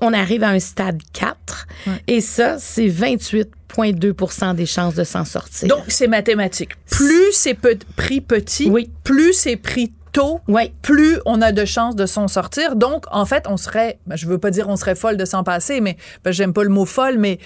on 0.00 0.12
arrive 0.12 0.42
à 0.44 0.48
un 0.50 0.58
stade 0.60 1.00
4 1.12 1.66
et 2.06 2.20
ça, 2.20 2.58
c'est 2.58 2.88
28,2% 2.88 4.54
des 4.54 4.66
chances 4.66 4.94
de 4.94 5.04
s'en 5.04 5.24
sortir. 5.24 5.68
Donc, 5.68 5.84
c'est 5.88 6.08
mathématique. 6.08 6.70
Plus 6.90 7.32
c'est 7.32 7.54
pe- 7.54 7.78
pris 7.96 8.20
petit, 8.20 8.68
Oui. 8.70 8.90
plus 9.04 9.32
c'est 9.32 9.56
pris 9.56 9.92
tôt, 10.12 10.40
Oui. 10.48 10.72
plus 10.82 11.18
on 11.26 11.42
a 11.42 11.52
de 11.52 11.64
chances 11.64 11.94
de 11.94 12.06
s'en 12.06 12.26
sortir. 12.28 12.74
Donc, 12.76 13.04
en 13.10 13.26
fait, 13.26 13.44
on 13.48 13.56
serait, 13.56 13.98
ben, 14.06 14.16
je 14.16 14.26
veux 14.26 14.38
pas 14.38 14.50
dire 14.50 14.68
on 14.68 14.76
serait 14.76 14.94
folle 14.94 15.16
de 15.18 15.24
s'en 15.26 15.44
passer, 15.44 15.80
mais 15.80 15.96
ben, 16.24 16.30
j'aime 16.32 16.52
pas 16.54 16.62
le 16.64 16.70
mot 16.70 16.86
folle, 16.86 17.18
mais 17.18 17.38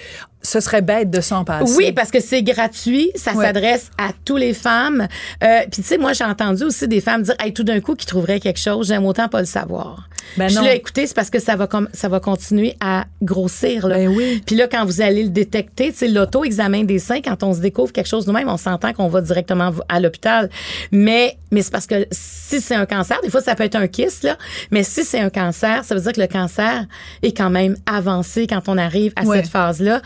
ce 0.43 0.59
serait 0.59 0.81
bête 0.81 1.09
de 1.09 1.21
s'en 1.21 1.43
passer. 1.45 1.73
Oui, 1.75 1.91
parce 1.91 2.11
que 2.11 2.19
c'est 2.19 2.43
gratuit, 2.43 3.11
ça 3.15 3.33
Ouais. 3.33 3.45
s'adresse 3.45 3.89
à 3.97 4.09
tous 4.25 4.37
les 4.37 4.53
femmes. 4.53 5.07
Euh, 5.43 5.59
Puis 5.71 5.81
tu 5.81 5.87
sais, 5.87 5.97
moi 5.97 6.13
j'ai 6.13 6.23
entendu 6.23 6.63
aussi 6.63 6.87
des 6.87 7.01
femmes 7.01 7.23
dire, 7.23 7.35
hey, 7.39 7.53
tout 7.53 7.63
d'un 7.63 7.79
coup, 7.79 7.95
qui 7.95 8.05
trouveraient 8.05 8.39
quelque 8.39 8.59
chose, 8.59 8.87
j'aime 8.87 9.05
autant 9.05 9.27
pas 9.29 9.39
le 9.39 9.45
savoir. 9.45 10.07
Ben 10.37 10.47
je 10.47 10.55
non. 10.55 10.61
l'ai 10.63 10.75
écouté, 10.75 11.07
c'est 11.07 11.15
parce 11.15 11.29
que 11.31 11.39
ça 11.39 11.55
va 11.55 11.65
comme 11.67 11.89
ça 11.93 12.07
va 12.07 12.19
continuer 12.19 12.75
à 12.79 13.05
grossir. 13.21 13.87
Là. 13.87 13.95
Ben 13.97 14.07
oui. 14.07 14.41
Puis 14.45 14.55
là, 14.55 14.67
quand 14.67 14.85
vous 14.85 15.01
allez 15.01 15.23
le 15.23 15.29
détecter, 15.29 15.91
tu 15.91 15.97
sais, 15.97 16.07
l'auto-examen 16.07 16.83
des 16.83 16.99
seins, 16.99 17.21
quand 17.21 17.41
on 17.43 17.53
se 17.53 17.59
découvre 17.59 17.91
quelque 17.91 18.07
chose 18.07 18.27
nous-mêmes, 18.27 18.47
on 18.49 18.57
s'entend 18.57 18.93
qu'on 18.93 19.07
va 19.07 19.21
directement 19.21 19.71
à 19.89 19.99
l'hôpital. 19.99 20.49
Mais 20.91 21.37
mais 21.53 21.61
c'est 21.63 21.71
parce 21.71 21.87
que 21.87 22.07
si 22.11 22.61
c'est 22.61 22.75
un 22.75 22.85
cancer, 22.85 23.19
des 23.23 23.29
fois 23.29 23.41
ça 23.41 23.55
peut 23.55 23.63
être 23.63 23.75
un 23.75 23.87
kyste 23.87 24.23
là, 24.23 24.37
mais 24.71 24.83
si 24.83 25.03
c'est 25.03 25.19
un 25.19 25.29
cancer, 25.29 25.83
ça 25.83 25.95
veut 25.95 26.01
dire 26.01 26.13
que 26.13 26.21
le 26.21 26.27
cancer 26.27 26.85
est 27.23 27.35
quand 27.35 27.49
même 27.49 27.75
avancé 27.85 28.47
quand 28.47 28.69
on 28.69 28.77
arrive 28.77 29.11
à 29.17 29.23
Ouais. 29.23 29.37
cette 29.37 29.51
phase-là. 29.51 30.01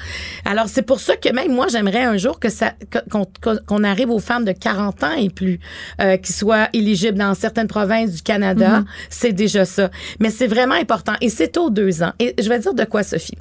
Alors, 0.46 0.68
c'est 0.68 0.82
pour 0.82 1.00
ça 1.00 1.16
que 1.16 1.30
même 1.30 1.54
moi, 1.54 1.68
j'aimerais 1.68 2.04
un 2.04 2.18
jour 2.18 2.40
que 2.40 2.50
ça, 2.50 2.74
qu'on, 3.10 3.84
arrive 3.84 4.10
aux 4.10 4.20
femmes 4.20 4.46
de 4.46 4.52
40 4.52 5.04
ans 5.04 5.14
et 5.18 5.30
plus, 5.30 5.60
euh, 6.02 6.18
qui 6.18 6.34
soient 6.34 6.70
éligibles 6.74 7.18
dans 7.18 7.34
certaines 7.34 7.68
provinces 7.68 8.12
du 8.12 8.22
Canada. 8.22 8.80
Mhm. 8.80 8.86
C'est 9.10 9.34
déjà 9.34 9.66
ça. 9.66 9.90
Mais 10.20 10.30
c'est 10.30 10.48
vraiment 10.48 10.76
important. 10.76 11.14
Et 11.22 11.30
c'est 11.30 11.58
aux 11.58 11.70
deux 11.70 12.04
ans. 12.04 12.14
Et 12.20 12.36
je 12.42 12.48
vais 12.50 12.60
dire 12.60 12.74
de 12.74 12.84
quoi, 12.84 13.04
Sophie? 13.04 13.38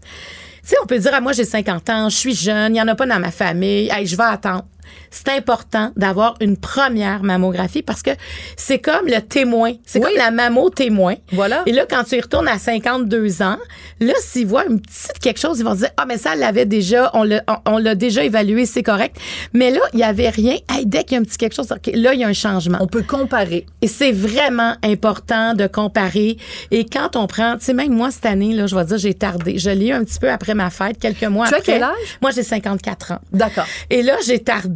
Tu 0.65 0.71
sais, 0.71 0.77
on 0.83 0.87
peut 0.87 0.99
dire, 0.99 1.11
ah, 1.15 1.21
moi, 1.21 1.33
j'ai 1.33 1.45
50 1.45 1.91
ans, 1.91 2.09
je 2.09 2.17
suis 2.17 2.35
jeune, 2.35 2.73
il 2.73 2.75
n'y 2.75 2.83
en 2.83 2.89
a 2.89 2.95
pas 2.95 3.07
dans 3.07 3.21
ma 3.21 3.31
famille, 3.31 3.91
hey, 3.91 4.07
je 4.07 4.17
vais 4.17 4.23
attendre. 4.23 4.65
C'est 5.11 5.29
important 5.31 5.91
d'avoir 5.97 6.35
une 6.41 6.57
première 6.57 7.23
mammographie 7.23 7.83
parce 7.83 8.03
que 8.03 8.11
c'est 8.57 8.79
comme 8.79 9.07
le 9.07 9.21
témoin. 9.21 9.73
C'est 9.85 9.99
Oui. 9.99 10.07
comme 10.07 10.17
la 10.19 10.31
mammo 10.31 10.71
témoin. 10.71 11.15
Voilà. 11.33 11.63
Et 11.67 11.73
là, 11.73 11.85
quand 11.89 12.05
tu 12.05 12.17
y 12.17 12.21
retournes 12.21 12.49
à 12.49 12.59
52 12.59 13.43
ans, 13.43 13.59
là, 14.01 14.13
s'ils 14.21 14.47
voient 14.47 14.67
une 14.67 14.81
petite 14.81 15.19
quelque 15.21 15.39
chose, 15.41 15.59
ils 15.61 15.65
vont 15.65 15.75
se 15.75 15.81
dire, 15.81 15.91
ah, 15.97 16.05
mais 16.07 16.19
ça, 16.19 16.31
elle 16.35 16.41
l'avait 16.41 16.67
déjà, 16.67 17.11
on 17.15 17.23
l'a, 17.23 17.43
on, 17.67 17.75
on 17.75 17.79
l'a 17.79 17.95
déjà 17.95 18.25
évalué, 18.25 18.67
c'est 18.67 18.83
correct. 18.83 19.17
Mais 19.53 19.71
là, 19.71 19.81
il 19.93 20.01
y 20.01 20.03
avait 20.05 20.29
rien. 20.31 20.57
Hey, 20.71 20.87
dès 20.87 21.05
qu'il 21.05 21.13
y 21.15 21.19
a 21.19 21.21
un 21.21 21.25
petit 21.25 21.39
quelque 21.39 21.55
chose, 21.55 21.69
là, 21.69 22.15
il 22.15 22.21
y 22.21 22.25
a 22.25 22.29
un 22.29 22.33
changement. 22.33 22.79
On 22.81 22.87
peut 22.87 23.03
comparer. 23.03 23.67
Et 23.83 23.87
c'est 23.89 24.13
vraiment 24.13 24.75
important 24.83 25.55
de 25.55 25.67
comparer. 25.67 26.37
Et 26.71 26.85
quand 26.85 27.17
on 27.17 27.27
prend, 27.27 27.57
tu 27.59 27.65
sais, 27.67 27.75
même 27.75 27.93
moi, 27.93 28.11
cette 28.11 28.27
année, 28.27 28.53
là, 28.55 28.67
je 28.67 28.75
vais 28.75 28.85
dire, 28.85 28.99
j'ai 28.99 29.15
tardé. 29.15 29.59
Je 29.59 29.71
l'ai 29.71 29.89
eu 29.89 29.93
un 29.93 30.05
petit 30.05 30.19
peu 30.19 30.31
après 30.31 30.55
ma 30.55 30.71
fête, 30.71 30.99
quelques 30.99 31.25
mois 31.25 31.47
Tu 31.49 31.55
as 31.55 31.59
après. 31.59 31.73
quel 31.75 31.83
âge? 31.83 32.19
Moi, 32.21 32.31
j'ai 32.33 32.43
54 32.43 33.13
ans. 33.13 33.19
D'accord. 33.33 33.67
Et 33.91 34.03
là, 34.03 34.17
j'ai 34.27 34.39
tardé. 34.41 34.74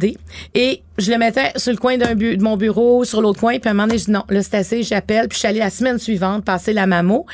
Et 0.55 0.81
je 0.97 1.11
le 1.11 1.17
mettais 1.17 1.51
sur 1.55 1.71
le 1.71 1.77
coin 1.77 1.97
de 1.97 2.41
mon 2.41 2.57
bureau, 2.57 3.03
sur 3.03 3.21
l'autre 3.21 3.39
coin. 3.39 3.59
Puis 3.59 3.67
à 3.67 3.71
un 3.71 3.73
moment 3.73 3.87
donné, 3.87 3.99
je 3.99 4.05
dis 4.05 4.11
non, 4.11 4.23
là, 4.29 4.41
c'est 4.41 4.55
assez, 4.55 4.83
j'appelle. 4.83 5.27
Puis 5.27 5.35
je 5.35 5.39
suis 5.39 5.47
allée 5.47 5.59
la 5.59 5.69
semaine 5.69 5.99
suivante 5.99 6.43
passer 6.45 6.73
la 6.73 6.87
mammo. 6.87 7.25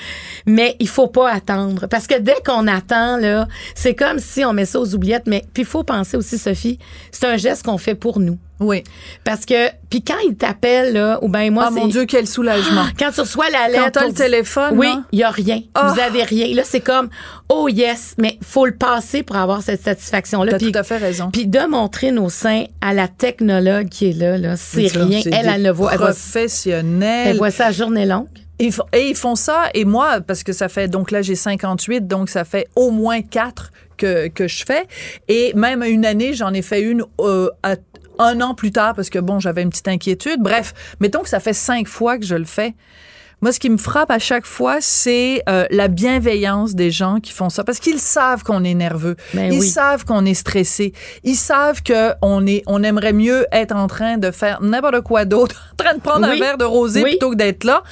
Mais 0.46 0.76
il 0.80 0.88
faut 0.88 1.08
pas 1.08 1.32
attendre. 1.32 1.88
Parce 1.88 2.08
que 2.08 2.20
dès 2.20 2.38
qu'on 2.46 2.68
attend, 2.68 3.18
là, 3.18 3.48
c'est 3.74 3.96
comme 3.96 4.20
si 4.20 4.46
on 4.46 4.54
met 4.54 4.66
ça 4.66 4.80
aux 4.80 4.96
oubliettes. 4.96 5.28
Mais 5.28 5.44
puis 5.54 5.64
il 5.64 5.68
faut 5.68 5.84
penser 5.84 6.18
aussi, 6.18 6.38
Sophie, 6.38 6.80
c'est 7.12 7.26
un 7.26 7.38
geste 7.38 7.64
qu'on 7.64 7.78
fait 7.78 7.96
pour 7.96 8.20
nous. 8.20 8.38
Oui. 8.60 8.84
Parce 9.24 9.46
que, 9.46 9.70
puis 9.90 10.02
quand 10.02 10.18
ils 10.28 10.36
t'appellent, 10.36 10.94
là, 10.94 11.20
ou 11.22 11.28
ben 11.28 11.52
moi, 11.54 11.66
Ah 11.68 11.72
mon 11.72 11.88
Dieu, 11.88 12.06
quel 12.06 12.26
soulagement. 12.26 12.86
Quand 12.98 13.12
tu 13.12 13.20
reçois 13.22 13.50
la 13.50 13.68
lettre. 13.68 13.84
Quand 13.84 13.92
t'as 13.92 14.08
le 14.08 14.14
téléphone, 14.14 14.78
Oui, 14.78 14.88
là. 14.88 15.04
il 15.12 15.20
y 15.20 15.24
a 15.24 15.30
rien. 15.30 15.62
Ah. 15.74 15.92
Vous 15.94 16.00
avez 16.00 16.24
rien. 16.24 16.56
Là, 16.56 16.64
c'est 16.66 16.80
comme, 16.80 17.10
oh 17.50 17.68
yes, 17.68 18.16
mais 18.18 18.38
faut 18.42 18.66
le 18.66 18.76
passer 18.76 19.24
pour 19.24 19.36
avoir 19.36 19.62
cette 19.62 19.82
satisfaction-là. 19.84 20.52
T'as 20.54 20.58
Puis- 20.58 20.72
tout 20.72 20.80
à 20.80 20.84
fait 20.84 20.98
raison. 20.98 21.30
Puis 21.32 21.48
de 21.48 21.68
montrer 21.70 22.12
nos 22.12 22.30
seins 22.30 22.64
à 22.82 22.94
la 22.94 23.08
technologue 23.10 23.90
qui 23.90 24.10
est 24.10 24.14
là, 24.14 24.38
là 24.38 24.56
c'est 24.56 24.88
rien. 24.88 25.20
Elle, 25.26 25.52
elle 25.56 25.64
le 25.64 25.72
voit. 25.72 25.92
Elle 25.92 25.98
voit, 26.00 26.12
Professionnel. 26.12 27.28
elle 27.30 27.38
voit 27.38 27.52
ça 27.52 27.68
à 27.68 27.72
journée 27.72 28.06
longue. 28.06 28.28
Ils 28.60 28.72
font- 28.72 28.86
et 28.94 29.10
ils 29.10 29.16
font 29.16 29.36
ça, 29.36 29.64
et 29.74 29.84
moi, 29.84 30.22
parce 30.26 30.44
que 30.44 30.54
ça 30.54 30.70
fait, 30.70 30.88
donc 30.88 31.12
là, 31.12 31.22
j'ai 31.22 31.36
58, 31.36 32.08
donc 32.08 32.30
ça 32.30 32.46
fait 32.46 32.68
au 32.78 32.90
moins 32.90 33.22
quatre 33.22 33.72
que, 33.98 34.28
que 34.30 34.48
je 34.48 34.64
fais. 34.66 34.86
Et 35.28 35.52
même 35.56 35.84
une 35.84 36.06
année, 36.06 36.34
j'en 36.34 36.54
ai 36.54 36.62
fait 36.62 36.82
une 36.82 37.04
euh, 37.20 37.50
à- 37.64 37.76
un 38.20 38.42
an 38.42 38.56
plus 38.56 38.72
tard, 38.72 38.94
parce 38.96 39.10
que 39.10 39.20
bon, 39.20 39.40
j'avais 39.40 39.62
une 39.62 39.70
petite 39.70 39.88
inquiétude. 39.88 40.42
Bref, 40.42 40.74
mettons 41.00 41.22
que 41.22 41.30
ça 41.30 41.40
fait 41.40 41.54
cinq 41.54 41.88
fois 41.88 42.18
que 42.18 42.26
je 42.26 42.36
le 42.36 42.46
fais. 42.46 42.76
Moi, 43.46 43.52
ce 43.52 43.60
qui 43.60 43.70
me 43.70 43.78
frappe 43.78 44.10
à 44.10 44.18
chaque 44.18 44.48
fois, 44.48 44.78
c'est 44.80 45.44
euh, 45.48 45.68
la 45.70 45.88
bienveillance 45.88 46.74
des 46.74 46.90
gens 46.90 47.20
qui 47.20 47.32
font 47.32 47.52
ça, 47.52 47.64
parce 47.64 47.78
qu'ils 47.78 48.00
savent 48.00 48.42
qu'on 48.42 48.64
est 48.64 48.74
nerveux, 48.74 49.16
Ben 49.36 49.54
ils 49.54 49.60
oui. 49.60 49.68
savent 49.68 50.04
qu'on 50.04 50.26
est 50.26 50.34
stressé, 50.34 50.94
ils 51.24 51.36
savent 51.36 51.84
que 51.84 52.14
on 52.24 52.48
est, 52.48 52.64
on 52.66 52.82
aimerait 52.82 53.14
mieux 53.14 53.46
être 53.52 53.76
en 53.76 53.86
train 53.86 54.18
de 54.18 54.32
faire 54.32 54.64
n'importe 54.64 55.02
quoi 55.02 55.26
d'autre, 55.26 55.74
en 55.74 55.84
train 55.84 55.94
de 55.94 56.02
prendre 56.02 56.26
un 56.26 56.36
verre 56.40 56.58
de 56.58 56.64
rosé 56.64 57.04
Oui. 57.04 57.12
plutôt 57.12 57.30
que 57.30 57.36
d'être 57.36 57.66
là. 57.66 57.84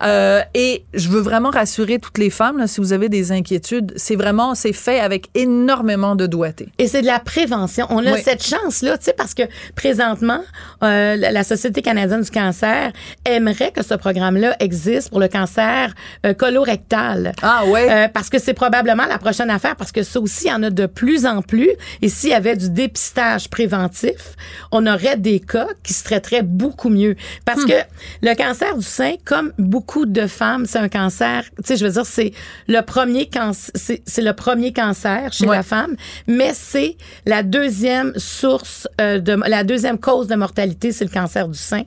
Euh, 0.00 0.40
et 0.54 0.86
je 0.94 1.10
veux 1.10 1.20
vraiment 1.20 1.50
rassurer 1.50 1.98
toutes 1.98 2.16
les 2.16 2.30
femmes, 2.30 2.56
là, 2.56 2.66
si 2.66 2.80
vous 2.80 2.94
avez 2.94 3.10
des 3.10 3.32
inquiétudes, 3.32 3.92
c'est 3.96 4.16
vraiment, 4.16 4.54
c'est 4.54 4.72
fait 4.72 4.98
avec 4.98 5.28
énormément 5.34 6.16
de 6.16 6.26
doigté. 6.26 6.70
Et 6.78 6.88
c'est 6.88 7.02
de 7.02 7.06
la 7.06 7.18
prévention. 7.20 7.86
On 7.90 8.06
a 8.06 8.16
cette 8.16 8.42
chance-là, 8.42 8.96
tu 8.96 9.04
sais, 9.04 9.12
parce 9.12 9.34
que 9.34 9.42
présentement, 9.76 10.40
euh, 10.82 11.16
la 11.16 11.44
Société 11.44 11.82
canadienne 11.82 12.22
du 12.22 12.30
cancer 12.30 12.92
aimerait 13.26 13.72
que 13.72 13.84
ce 13.84 13.92
programme-là 13.92 14.56
existe 14.58 15.01
pour 15.08 15.20
le 15.20 15.28
cancer 15.28 15.94
euh, 16.26 16.34
colorectal. 16.34 17.32
Ah 17.42 17.64
ouais. 17.66 17.90
Euh, 17.90 18.08
parce 18.08 18.30
que 18.30 18.38
c'est 18.38 18.54
probablement 18.54 19.06
la 19.06 19.18
prochaine 19.18 19.50
affaire, 19.50 19.76
parce 19.76 19.92
que 19.92 20.02
ça 20.02 20.20
aussi, 20.20 20.46
il 20.46 20.50
y 20.50 20.52
en 20.52 20.62
a 20.62 20.70
de 20.70 20.86
plus 20.86 21.26
en 21.26 21.42
plus. 21.42 21.70
Et 22.00 22.08
s'il 22.08 22.30
y 22.30 22.34
avait 22.34 22.56
du 22.56 22.70
dépistage 22.70 23.48
préventif, 23.48 24.36
on 24.70 24.86
aurait 24.86 25.16
des 25.16 25.40
cas 25.40 25.68
qui 25.82 25.92
se 25.92 26.04
traiteraient 26.04 26.42
beaucoup 26.42 26.88
mieux. 26.88 27.16
Parce 27.44 27.64
que 27.64 27.74
le 28.22 28.34
cancer 28.34 28.76
du 28.76 28.84
sein, 28.84 29.14
comme 29.24 29.52
beaucoup 29.58 30.06
de 30.06 30.26
femmes, 30.26 30.66
c'est 30.66 30.78
un 30.78 30.88
cancer, 30.88 31.44
tu 31.56 31.62
sais, 31.64 31.76
je 31.76 31.84
veux 31.84 31.92
dire, 31.92 32.06
c'est 32.06 32.32
le 32.68 32.80
premier 32.80 33.26
cancer, 33.28 33.70
c'est 33.74 34.02
c'est 34.06 34.22
le 34.22 34.32
premier 34.32 34.72
cancer 34.72 35.32
chez 35.32 35.46
Ouais. 35.46 35.56
la 35.56 35.62
femme, 35.62 35.96
mais 36.26 36.52
c'est 36.54 36.96
la 37.26 37.42
deuxième 37.42 38.12
source 38.16 38.88
euh, 39.00 39.18
de, 39.18 39.36
la 39.46 39.64
deuxième 39.64 39.98
cause 39.98 40.26
de 40.26 40.34
mortalité, 40.34 40.92
c'est 40.92 41.04
le 41.04 41.10
cancer 41.10 41.48
du 41.48 41.58
sein. 41.58 41.82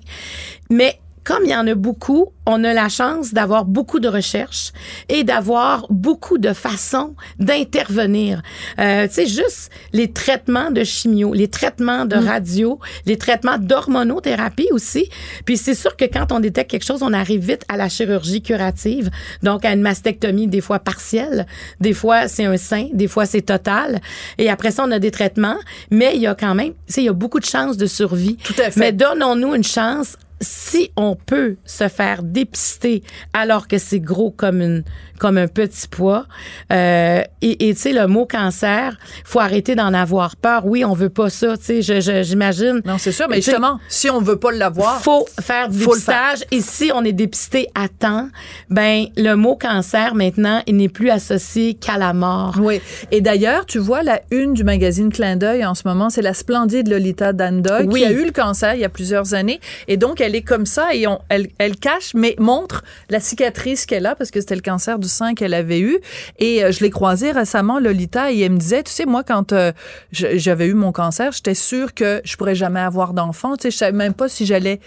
Mais 0.69 0.99
comme 1.25 1.43
il 1.43 1.49
y 1.49 1.55
en 1.55 1.67
a 1.67 1.73
beaucoup, 1.73 2.27
on 2.45 2.63
a 2.63 2.71
la 2.73 2.87
chance 2.87 3.33
d'avoir 3.33 3.65
beaucoup 3.65 3.99
de 3.99 4.07
recherches 4.07 4.71
et 5.09 5.23
d'avoir 5.23 5.87
beaucoup 5.89 6.37
de 6.37 6.53
façons 6.53 7.15
d'intervenir. 7.39 8.43
Euh, 8.79 9.07
tu 9.07 9.15
sais, 9.15 9.25
juste 9.25 9.71
les 9.91 10.13
traitements 10.13 10.69
de 10.69 10.83
chimio, 10.83 11.33
les 11.33 11.47
traitements 11.47 12.05
de 12.05 12.15
radio, 12.15 12.79
les 13.07 13.17
traitements 13.17 13.57
d'hormonothérapie 13.57 14.67
aussi. 14.71 15.09
Puis 15.45 15.57
c'est 15.57 15.73
sûr 15.73 15.97
que 15.97 16.05
quand 16.05 16.31
on 16.31 16.39
détecte 16.39 16.69
quelque 16.69 16.85
chose, 16.85 17.01
on 17.01 17.11
arrive 17.11 17.43
vite 17.43 17.63
à 17.69 17.75
la 17.75 17.89
chirurgie 17.89 18.43
curative, 18.43 19.09
donc 19.41 19.65
à 19.65 19.73
une 19.73 19.81
mastectomie 19.81 20.47
des 20.47 20.61
fois 20.61 20.77
partielle, 20.77 21.47
des 21.79 21.93
fois 21.93 22.27
c'est 22.27 22.45
un 22.45 22.57
sein, 22.57 22.87
des 22.93 23.07
fois 23.07 23.25
c'est 23.25 23.41
total. 23.41 23.99
Et 24.37 24.51
après 24.51 24.69
ça, 24.69 24.83
on 24.85 24.91
a 24.91 24.99
des 24.99 25.11
traitements, 25.11 25.57
mais 25.89 26.11
il 26.15 26.21
y 26.21 26.27
a 26.27 26.35
quand 26.35 26.53
même, 26.53 26.73
tu 26.85 26.93
sais, 26.93 27.01
il 27.01 27.05
y 27.05 27.09
a 27.09 27.13
beaucoup 27.13 27.39
de 27.39 27.45
chances 27.45 27.77
de 27.77 27.87
survie. 27.87 28.37
Tout 28.43 28.53
à 28.59 28.69
fait. 28.69 28.79
Mais 28.79 28.91
donnons-nous 28.91 29.55
une 29.55 29.63
chance 29.63 30.17
si 30.45 30.91
on 30.95 31.15
peut 31.15 31.57
se 31.65 31.87
faire 31.87 32.23
dépister 32.23 33.03
alors 33.33 33.67
que 33.67 33.77
c'est 33.77 33.99
gros 33.99 34.31
comme 34.31 34.61
une 34.61 34.83
comme 35.19 35.37
un 35.37 35.47
petit 35.47 35.87
pois 35.87 36.25
euh, 36.73 37.21
et 37.41 37.73
tu 37.73 37.75
sais 37.79 37.93
le 37.93 38.05
mot 38.07 38.25
cancer 38.25 38.97
faut 39.23 39.39
arrêter 39.39 39.75
d'en 39.75 39.93
avoir 39.93 40.35
peur 40.35 40.65
oui 40.65 40.83
on 40.83 40.93
veut 40.93 41.09
pas 41.09 41.29
ça 41.29 41.55
tu 41.57 41.81
sais 41.81 42.23
j'imagine 42.23 42.81
Non, 42.85 42.97
c'est 42.97 43.11
sûr, 43.11 43.27
mais 43.29 43.37
justement, 43.37 43.79
si 43.87 44.09
on 44.09 44.19
veut 44.19 44.37
pas 44.37 44.51
l'avoir, 44.51 45.01
faut 45.01 45.25
faire 45.41 45.69
du 45.69 45.77
faire. 45.79 45.87
dépistage 45.87 46.45
et 46.51 46.61
si 46.61 46.91
on 46.93 47.03
est 47.03 47.13
dépisté 47.13 47.67
à 47.75 47.87
temps 47.87 48.29
ben 48.69 49.05
le 49.15 49.35
mot 49.35 49.55
cancer 49.55 50.15
maintenant 50.15 50.61
il 50.67 50.75
n'est 50.77 50.89
plus 50.89 51.09
associé 51.09 51.73
qu'à 51.75 51.97
la 51.97 52.13
mort 52.13 52.55
Oui. 52.61 52.81
Et 53.11 53.21
d'ailleurs, 53.21 53.65
tu 53.65 53.79
vois, 53.79 54.03
la 54.03 54.21
une 54.31 54.53
du 54.53 54.63
magazine 54.63 55.11
Clin 55.11 55.35
d'œil 55.37 55.65
en 55.65 55.75
ce 55.75 55.83
moment, 55.87 56.09
c'est 56.09 56.21
la 56.21 56.33
splendide 56.33 56.87
Lolita 56.89 57.33
Dandoy 57.33 57.85
Oui. 57.87 58.01
qui 58.01 58.05
a 58.05 58.11
eu 58.11 58.25
le 58.25 58.31
cancer 58.31 58.73
il 58.75 58.81
y 58.81 58.85
a 58.85 58.89
plusieurs 58.89 59.33
années. 59.33 59.59
Et 59.87 59.97
donc, 59.97 60.19
elle 60.21 60.34
est 60.35 60.41
comme 60.41 60.65
ça 60.65 60.93
et 60.93 61.05
elle, 61.29 61.47
elle 61.57 61.75
cache, 61.77 62.13
mais 62.13 62.35
montre 62.39 62.83
la 63.09 63.19
cicatrice 63.19 63.85
qu'elle 63.85 64.05
a 64.05 64.15
parce 64.15 64.31
que 64.31 64.39
c'était 64.39 64.55
le 64.55 64.61
cancer 64.61 64.99
du 64.99 65.07
sein 65.07 65.33
qu'elle 65.33 65.53
avait 65.53 65.79
eu. 65.79 65.99
Et 66.39 66.63
euh, 66.63 66.71
je 66.71 66.81
l'ai 66.81 66.89
croisée 66.89 67.31
récemment, 67.31 67.79
Lolita, 67.79 68.31
et 68.31 68.39
elle 68.39 68.53
me 68.53 68.57
disait, 68.57 68.83
tu 68.83 68.91
sais, 68.91 69.05
moi, 69.05 69.23
quand 69.23 69.53
euh, 69.53 69.71
j'avais 70.11 70.67
eu 70.67 70.73
mon 70.73 70.91
cancer, 70.91 71.31
j'étais 71.31 71.55
sûre 71.55 71.93
que 71.93 72.21
je 72.23 72.35
pourrais 72.35 72.55
jamais 72.55 72.79
avoir 72.79 73.13
d'enfant. 73.13 73.55
Tu 73.55 73.63
sais, 73.63 73.71
je 73.71 73.77
savais 73.77 73.97
même 73.97 74.13
pas 74.13 74.29
si 74.29 74.45
j'allais 74.45 74.79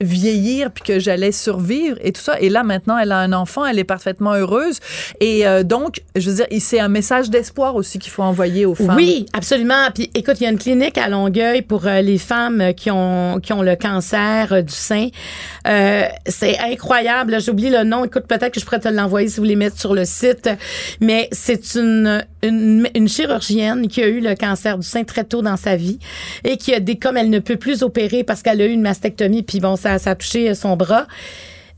vieillir 0.00 0.70
puis 0.70 0.84
que 0.84 0.98
j'allais 0.98 1.32
survivre 1.32 1.96
et 2.00 2.12
tout 2.12 2.20
ça 2.20 2.40
et 2.40 2.48
là 2.48 2.62
maintenant 2.62 2.96
elle 2.96 3.12
a 3.12 3.18
un 3.18 3.32
enfant 3.32 3.66
elle 3.66 3.78
est 3.78 3.84
parfaitement 3.84 4.32
heureuse 4.32 4.78
et 5.20 5.46
euh, 5.46 5.62
donc 5.62 6.02
je 6.16 6.30
veux 6.30 6.36
dire 6.36 6.46
c'est 6.70 6.78
un 6.78 6.88
message 6.88 7.30
d'espoir 7.30 7.74
aussi 7.74 7.98
qu'il 7.98 8.12
faut 8.12 8.22
envoyer 8.22 8.64
aux 8.64 8.76
femmes 8.76 8.94
Oui, 8.94 9.26
absolument. 9.32 9.90
Puis 9.92 10.08
écoute, 10.14 10.36
il 10.40 10.44
y 10.44 10.46
a 10.46 10.50
une 10.50 10.58
clinique 10.58 10.96
à 10.98 11.08
Longueuil 11.08 11.62
pour 11.62 11.86
euh, 11.86 12.00
les 12.00 12.18
femmes 12.18 12.72
qui 12.76 12.90
ont 12.90 13.40
qui 13.40 13.52
ont 13.52 13.62
le 13.62 13.74
cancer 13.74 14.52
euh, 14.52 14.62
du 14.62 14.72
sein. 14.72 15.08
Euh, 15.66 16.04
c'est 16.26 16.58
incroyable. 16.60 17.36
oublié 17.48 17.70
le 17.70 17.82
nom. 17.82 18.04
Écoute, 18.04 18.26
peut-être 18.28 18.52
que 18.52 18.60
je 18.60 18.64
pourrais 18.64 18.78
te 18.78 18.88
l'envoyer 18.88 19.28
si 19.28 19.36
vous 19.36 19.42
voulez 19.42 19.56
mettre 19.56 19.80
sur 19.80 19.94
le 19.94 20.04
site. 20.04 20.48
Mais 21.00 21.28
c'est 21.32 21.74
une 21.74 22.24
une, 22.42 22.88
une 22.94 23.08
chirurgienne 23.08 23.88
qui 23.88 24.02
a 24.02 24.08
eu 24.08 24.20
le 24.20 24.34
cancer 24.34 24.78
du 24.78 24.86
sein 24.86 25.04
très 25.04 25.24
tôt 25.24 25.42
dans 25.42 25.56
sa 25.56 25.76
vie 25.76 25.98
et 26.44 26.56
qui 26.56 26.74
a 26.74 26.80
des 26.80 26.96
comme 26.96 27.16
elle 27.16 27.30
ne 27.30 27.38
peut 27.38 27.56
plus 27.56 27.82
opérer 27.82 28.24
parce 28.24 28.42
qu'elle 28.42 28.60
a 28.60 28.66
eu 28.66 28.72
une 28.72 28.82
mastectomie 28.82 29.42
puis 29.42 29.60
bon 29.60 29.76
ça, 29.76 29.98
ça 29.98 30.10
a 30.10 30.14
touché 30.14 30.54
son 30.54 30.76
bras 30.76 31.06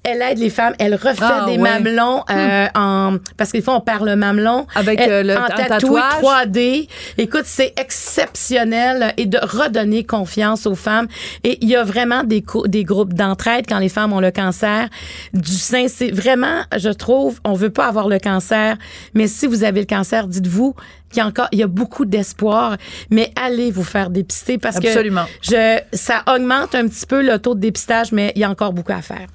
elle 0.04 0.20
aide 0.22 0.38
les 0.38 0.50
femmes, 0.50 0.74
elle 0.78 0.94
refait 0.94 1.16
Ah, 1.20 1.44
des 1.46 1.52
ouais. 1.52 1.58
mamelons 1.58 2.24
euh, 2.30 2.66
en 2.74 3.16
parce 3.36 3.52
qu'il 3.52 3.62
faut 3.62 3.72
on 3.72 3.80
perd 3.80 4.04
le 4.04 4.16
mamelon 4.16 4.66
Avec, 4.74 5.00
Elle- 5.00 5.10
euh, 5.12 5.22
le- 5.22 5.36
en 5.38 5.46
tatoué 5.46 5.68
tatouage. 5.68 6.12
3D. 6.22 6.88
Écoute, 7.18 7.44
c'est 7.44 7.72
exceptionnel 7.78 9.14
et 9.16 9.26
de 9.26 9.38
redonner 9.40 10.04
confiance 10.04 10.66
aux 10.66 10.74
femmes 10.74 11.06
et 11.44 11.58
il 11.62 11.68
y 11.68 11.76
a 11.76 11.84
vraiment 11.84 12.24
des 12.24 12.44
des 12.66 12.84
groupes 12.84 13.14
d'entraide 13.14 13.66
quand 13.68 13.78
les 13.78 13.88
femmes 13.88 14.12
ont 14.12 14.20
le 14.20 14.30
cancer 14.30 14.88
du 15.34 15.52
sein, 15.52 15.86
c'est 15.88 16.10
vraiment 16.10 16.62
je 16.76 16.88
trouve 16.90 17.40
on 17.44 17.52
veut 17.54 17.70
pas 17.70 17.86
avoir 17.86 18.08
le 18.08 18.18
cancer, 18.18 18.76
mais 19.14 19.26
si 19.28 19.46
vous 19.46 19.64
avez 19.64 19.80
le 19.80 19.86
cancer, 19.86 20.26
dites-vous 20.26 20.74
qu'il 21.12 21.20
y 21.20 21.24
a 21.24 21.28
encore 21.28 21.48
il 21.52 21.58
y 21.58 21.62
a 21.62 21.68
beaucoup 21.68 22.04
d'espoir, 22.04 22.76
mais 23.10 23.32
allez 23.36 23.70
vous 23.70 23.84
faire 23.84 24.10
dépister 24.10 24.58
parce 24.58 24.76
Absolument. 24.76 25.24
que 25.24 25.30
je 25.42 25.78
ça 25.96 26.24
augmente 26.26 26.74
un 26.74 26.88
petit 26.88 27.06
peu 27.06 27.22
le 27.22 27.38
taux 27.38 27.54
de 27.54 27.60
dépistage 27.60 28.12
mais 28.12 28.32
il 28.34 28.40
y 28.40 28.44
a 28.44 28.50
encore 28.50 28.72
beaucoup 28.72 28.92
à 28.92 29.02
faire. 29.02 29.26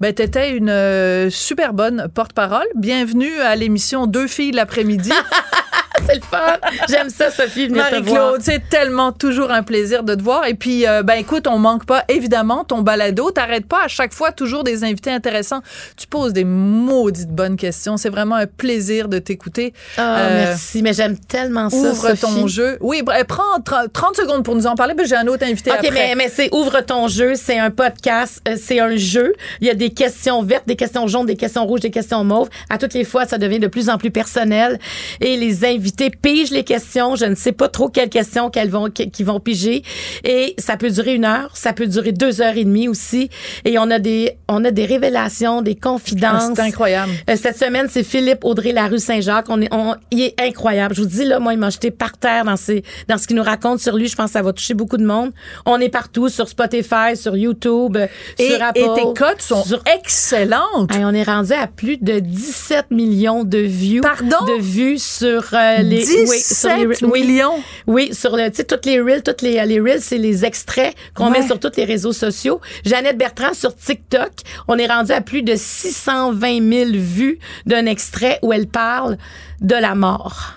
Ben, 0.00 0.12
t'étais 0.12 0.56
une 0.56 0.70
euh, 0.70 1.30
super 1.30 1.74
bonne 1.74 2.08
porte-parole. 2.14 2.66
Bienvenue 2.74 3.40
à 3.40 3.54
l'émission 3.56 4.06
Deux 4.06 4.26
filles 4.26 4.52
l'après-midi. 4.52 5.12
c'est 6.06 6.14
le 6.16 6.20
fun. 6.20 6.56
J'aime 6.88 7.10
ça, 7.10 7.30
Sophie, 7.30 7.68
venir 7.68 7.88
te 7.88 7.96
voir. 7.96 8.02
Marie-Claude, 8.02 8.40
c'est 8.42 8.68
tellement 8.68 9.12
toujours 9.12 9.50
un 9.50 9.62
plaisir 9.62 10.02
de 10.02 10.14
te 10.14 10.22
voir. 10.22 10.46
Et 10.46 10.54
puis, 10.54 10.86
euh, 10.86 11.02
ben 11.02 11.14
écoute, 11.14 11.46
on 11.46 11.58
manque 11.58 11.86
pas 11.86 12.04
évidemment 12.08 12.64
ton 12.64 12.82
balado. 12.82 13.30
T'arrêtes 13.30 13.66
pas 13.66 13.84
à 13.84 13.88
chaque 13.88 14.12
fois 14.12 14.32
toujours 14.32 14.64
des 14.64 14.84
invités 14.84 15.10
intéressants. 15.10 15.60
Tu 15.96 16.06
poses 16.06 16.32
des 16.32 16.44
maudites 16.44 17.30
bonnes 17.30 17.56
questions. 17.56 17.96
C'est 17.96 18.08
vraiment 18.10 18.36
un 18.36 18.46
plaisir 18.46 19.08
de 19.08 19.18
t'écouter. 19.18 19.72
Ah, 19.96 20.16
Euh, 20.18 20.44
merci, 20.46 20.82
mais 20.82 20.92
j'aime 20.92 21.16
tellement 21.18 21.70
ça, 21.70 21.76
Ouvre 21.76 22.12
ton 22.14 22.46
jeu. 22.46 22.78
Oui, 22.80 23.02
ben, 23.02 23.24
prends 23.24 23.42
30 23.64 23.92
30 23.92 24.16
secondes 24.16 24.44
pour 24.44 24.54
nous 24.54 24.66
en 24.66 24.74
parler, 24.74 24.94
puis 24.94 25.06
j'ai 25.06 25.16
un 25.16 25.26
autre 25.26 25.44
invité 25.44 25.70
OK, 25.70 25.76
après. 25.78 25.90
mais, 25.90 26.14
mais 26.16 26.28
c'est 26.28 26.52
Ouvre 26.52 26.80
ton 26.80 27.08
jeu, 27.08 27.34
c'est 27.34 27.58
un 27.58 27.70
podcast, 27.70 28.40
euh, 28.48 28.56
c'est 28.60 28.80
un 28.80 28.96
jeu. 28.96 29.34
Il 29.60 29.66
y 29.66 29.70
a 29.70 29.74
des 29.74 29.90
questions 29.90 30.42
vertes, 30.42 30.66
des 30.66 30.76
questions 30.76 31.06
jaunes, 31.06 31.26
des 31.26 31.36
questions 31.36 31.64
rouges, 31.66 31.80
des 31.80 31.90
questions 31.90 32.24
mauves. 32.24 32.48
À 32.70 32.78
toutes 32.78 32.94
les 32.94 33.04
fois, 33.04 33.24
ça 33.26 33.38
devient 33.38 33.58
de 33.58 33.66
plus 33.68 33.88
en 33.88 33.98
plus 33.98 34.10
personnel. 34.10 34.78
Et 35.20 35.36
les 35.36 35.64
invités 35.64 35.85
pigent 35.92 36.50
les 36.50 36.64
questions. 36.64 37.16
Je 37.16 37.24
ne 37.26 37.34
sais 37.34 37.52
pas 37.52 37.68
trop 37.68 37.88
quelles 37.88 38.08
questions 38.08 38.50
qu'elles 38.50 38.70
vont, 38.70 38.90
qu'ils 38.90 39.26
vont 39.26 39.40
piger. 39.40 39.82
Et 40.24 40.54
ça 40.58 40.76
peut 40.76 40.90
durer 40.90 41.14
une 41.14 41.24
heure, 41.24 41.50
ça 41.56 41.72
peut 41.72 41.86
durer 41.86 42.12
deux 42.12 42.40
heures 42.40 42.56
et 42.56 42.64
demie 42.64 42.88
aussi. 42.88 43.30
Et 43.64 43.78
on 43.78 43.90
a 43.90 43.98
des, 43.98 44.36
on 44.48 44.64
a 44.64 44.70
des 44.70 44.84
révélations, 44.84 45.62
des 45.62 45.74
confidences. 45.74 46.44
Ah, 46.50 46.52
c'est 46.54 46.62
incroyable. 46.62 47.12
Euh, 47.30 47.36
cette 47.36 47.58
semaine, 47.58 47.86
c'est 47.90 48.02
Philippe 48.02 48.44
Audrey 48.44 48.72
Larue 48.72 48.98
Saint-Jacques. 48.98 49.46
On 49.48 49.60
est, 49.60 49.72
on, 49.72 49.94
il 50.10 50.22
est 50.22 50.40
incroyable. 50.40 50.94
Je 50.94 51.02
vous 51.02 51.08
dis 51.08 51.24
là, 51.24 51.38
moi, 51.38 51.52
il 51.52 51.58
m'a 51.58 51.70
jeté 51.70 51.90
par 51.90 52.16
terre 52.16 52.44
dans 52.44 52.56
ses, 52.56 52.82
dans 53.08 53.18
ce 53.18 53.26
qu'il 53.26 53.36
nous 53.36 53.42
raconte 53.42 53.80
sur 53.80 53.96
lui. 53.96 54.08
Je 54.08 54.16
pense 54.16 54.26
que 54.26 54.32
ça 54.32 54.42
va 54.42 54.52
toucher 54.52 54.74
beaucoup 54.74 54.96
de 54.96 55.04
monde. 55.06 55.32
On 55.64 55.78
est 55.80 55.88
partout 55.88 56.28
sur 56.28 56.48
Spotify, 56.48 57.16
sur 57.16 57.36
YouTube, 57.36 57.96
euh, 57.96 58.06
Et, 58.38 58.50
sur 58.50 58.62
Apple. 58.62 58.78
et 58.80 58.94
tes 58.94 59.02
cotes 59.14 59.40
sont 59.40 59.64
sur- 59.64 59.82
excellentes. 59.96 60.92
Hey, 60.94 61.04
on 61.04 61.12
est 61.12 61.22
rendu 61.22 61.52
à 61.52 61.66
plus 61.66 61.96
de 61.98 62.18
17 62.20 62.90
millions 62.90 63.44
de 63.44 63.58
views. 63.58 64.00
Pardon? 64.02 64.44
De 64.46 64.60
vues 64.60 64.98
sur 64.98 65.44
euh, 65.52 65.75
les 65.82 66.04
17 66.04 67.02
oui, 67.02 67.22
millions? 67.24 67.62
Oui, 67.86 68.14
sur 68.14 68.36
le, 68.36 68.48
tu 68.50 68.56
sais, 68.56 68.64
toutes 68.64 68.86
les 68.86 69.00
reels, 69.00 69.22
toutes 69.22 69.42
les, 69.42 69.64
les 69.66 69.80
reels, 69.80 70.00
c'est 70.02 70.18
les 70.18 70.44
extraits 70.44 70.94
qu'on 71.14 71.30
Ouais. 71.30 71.40
met 71.40 71.46
sur 71.46 71.58
tous 71.58 71.72
les 71.76 71.84
réseaux 71.84 72.12
sociaux. 72.12 72.60
Jeannette 72.84 73.18
Bertrand 73.18 73.52
sur 73.54 73.74
TikTok, 73.74 74.30
on 74.68 74.78
est 74.78 74.86
rendu 74.86 75.12
à 75.12 75.20
plus 75.20 75.42
de 75.42 75.54
620 75.56 76.70
000 76.72 76.90
vues 76.94 77.38
d'un 77.66 77.86
extrait 77.86 78.38
où 78.42 78.52
elle 78.52 78.68
parle 78.68 79.18
de 79.60 79.74
la 79.74 79.94
mort. 79.94 80.52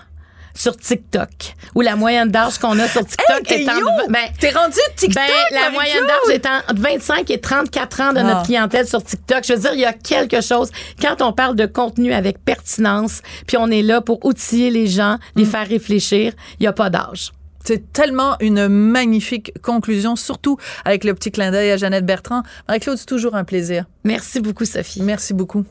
Sur 0.54 0.76
TikTok, 0.76 1.54
où 1.74 1.80
la 1.80 1.96
moyenne 1.96 2.28
d'âge 2.30 2.58
qu'on 2.58 2.78
a 2.78 2.86
sur 2.88 3.04
TikTok 3.06 3.50
Hey, 3.50 3.64
est 3.64 3.70
en 3.70 3.78
yo! 3.78 3.86
ben, 4.08 4.18
T'es 4.38 4.50
rendu 4.50 4.76
TikTok, 4.96 5.14
ben, 5.14 5.58
la 5.58 5.70
moyenne 5.70 6.04
d'âge 6.06 6.34
est 6.34 6.46
entre 6.46 6.80
25 6.80 7.30
et 7.30 7.40
34 7.40 8.00
ans 8.00 8.12
de 8.12 8.18
Ah. 8.18 8.22
notre 8.24 8.42
clientèle 8.42 8.86
sur 8.86 9.02
TikTok. 9.02 9.44
Je 9.46 9.52
veux 9.54 9.58
dire, 9.60 9.72
il 9.74 9.80
y 9.80 9.84
a 9.86 9.92
quelque 9.92 10.40
chose. 10.40 10.70
Quand 11.00 11.22
on 11.22 11.32
parle 11.32 11.56
de 11.56 11.66
contenu 11.66 12.12
avec 12.12 12.44
pertinence, 12.44 13.22
puis 13.46 13.56
on 13.56 13.68
est 13.68 13.82
là 13.82 14.00
pour 14.00 14.24
outiller 14.24 14.70
les 14.70 14.86
gens, 14.86 15.18
les 15.36 15.44
Mm. 15.44 15.46
faire 15.46 15.68
réfléchir, 15.68 16.32
il 16.58 16.62
n'y 16.62 16.66
a 16.66 16.72
pas 16.72 16.90
d'âge. 16.90 17.32
C'est 17.64 17.92
tellement 17.92 18.36
une 18.40 18.68
magnifique 18.68 19.52
conclusion, 19.62 20.16
surtout 20.16 20.56
avec 20.84 21.04
le 21.04 21.14
petit 21.14 21.30
clin 21.30 21.50
d'œil 21.50 21.70
à 21.70 21.76
Jeannette 21.76 22.06
Bertrand. 22.06 22.42
Marie-Claude, 22.68 22.96
c'est 22.96 23.04
toujours 23.06 23.34
un 23.34 23.44
plaisir. 23.44 23.84
Merci 24.02 24.40
beaucoup, 24.40 24.64
Sophie. 24.64 25.02
Merci 25.02 25.34
beaucoup. 25.34 25.64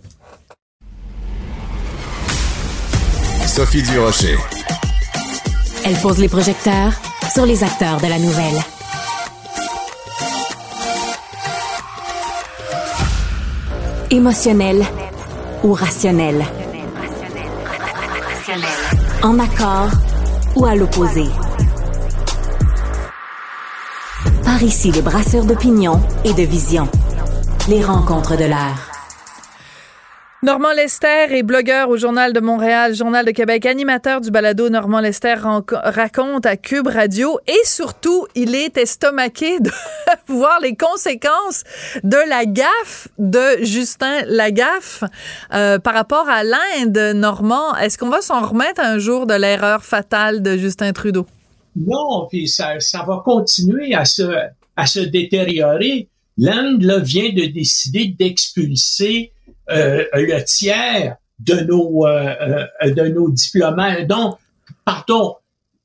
Sophie 3.49 3.81
Durocher. 3.81 4.37
Elle 5.83 5.95
pose 5.97 6.19
les 6.19 6.29
projecteurs 6.29 6.93
sur 7.33 7.47
les 7.47 7.63
acteurs 7.63 7.99
de 7.99 8.05
la 8.05 8.19
nouvelle. 8.19 8.59
Émotionnel 14.11 14.85
ou 15.63 15.73
rationnel? 15.73 16.45
En 19.23 19.39
accord 19.39 19.89
ou 20.55 20.65
à 20.65 20.75
l'opposé? 20.75 21.25
Par 24.45 24.61
ici, 24.61 24.91
les 24.91 25.01
brasseurs 25.01 25.45
d'opinion 25.45 26.01
et 26.23 26.33
de 26.33 26.43
vision. 26.43 26.87
Les 27.67 27.83
rencontres 27.83 28.37
de 28.37 28.45
l'heure. 28.45 28.88
Normand 30.41 30.71
Lester 30.71 31.35
est 31.35 31.43
blogueur 31.43 31.89
au 31.89 31.97
Journal 31.97 32.31
de 32.31 32.39
Montréal, 32.39 32.95
Journal 32.95 33.25
de 33.25 33.31
Québec, 33.31 33.65
animateur 33.65 34.21
du 34.21 34.31
balado 34.31 34.69
Normand 34.69 35.01
Lester 35.01 35.35
raconte 35.35 36.45
à 36.45 36.55
Cube 36.55 36.87
Radio 36.87 37.41
et 37.45 37.65
surtout, 37.65 38.25
il 38.35 38.55
est 38.55 38.77
estomaqué 38.77 39.59
de 39.59 39.69
voir 40.27 40.61
les 40.61 40.77
conséquences 40.77 41.65
de 42.05 42.15
la 42.29 42.45
gaffe 42.45 43.09
de 43.17 43.63
Justin 43.63 44.21
Lagaffe 44.27 45.03
euh, 45.53 45.77
par 45.77 45.93
rapport 45.93 46.29
à 46.29 46.45
l'Inde. 46.45 47.15
Normand, 47.15 47.75
est-ce 47.75 47.97
qu'on 47.97 48.09
va 48.09 48.21
s'en 48.21 48.47
remettre 48.47 48.79
un 48.79 48.97
jour 48.97 49.27
de 49.27 49.33
l'erreur 49.33 49.83
fatale 49.83 50.41
de 50.41 50.55
Justin 50.55 50.93
Trudeau? 50.93 51.27
Non, 51.75 52.27
puis 52.29 52.47
ça, 52.47 52.77
va 53.05 53.21
continuer 53.25 53.93
à 53.93 54.05
se, 54.05 54.23
à 54.77 54.85
se 54.85 55.01
détériorer. 55.01 56.07
L'Inde 56.37 56.81
vient 57.03 57.33
de 57.33 57.45
décider 57.51 58.15
d'expulser 58.17 59.33
le 59.69 60.43
tiers 60.43 61.15
de 61.39 61.55
nos, 61.61 62.05
euh, 62.05 62.35
euh, 62.83 62.93
de 62.93 63.07
nos 63.09 63.29
diplomates. 63.29 64.07
Donc, 64.07 64.37
pardon, 64.85 65.35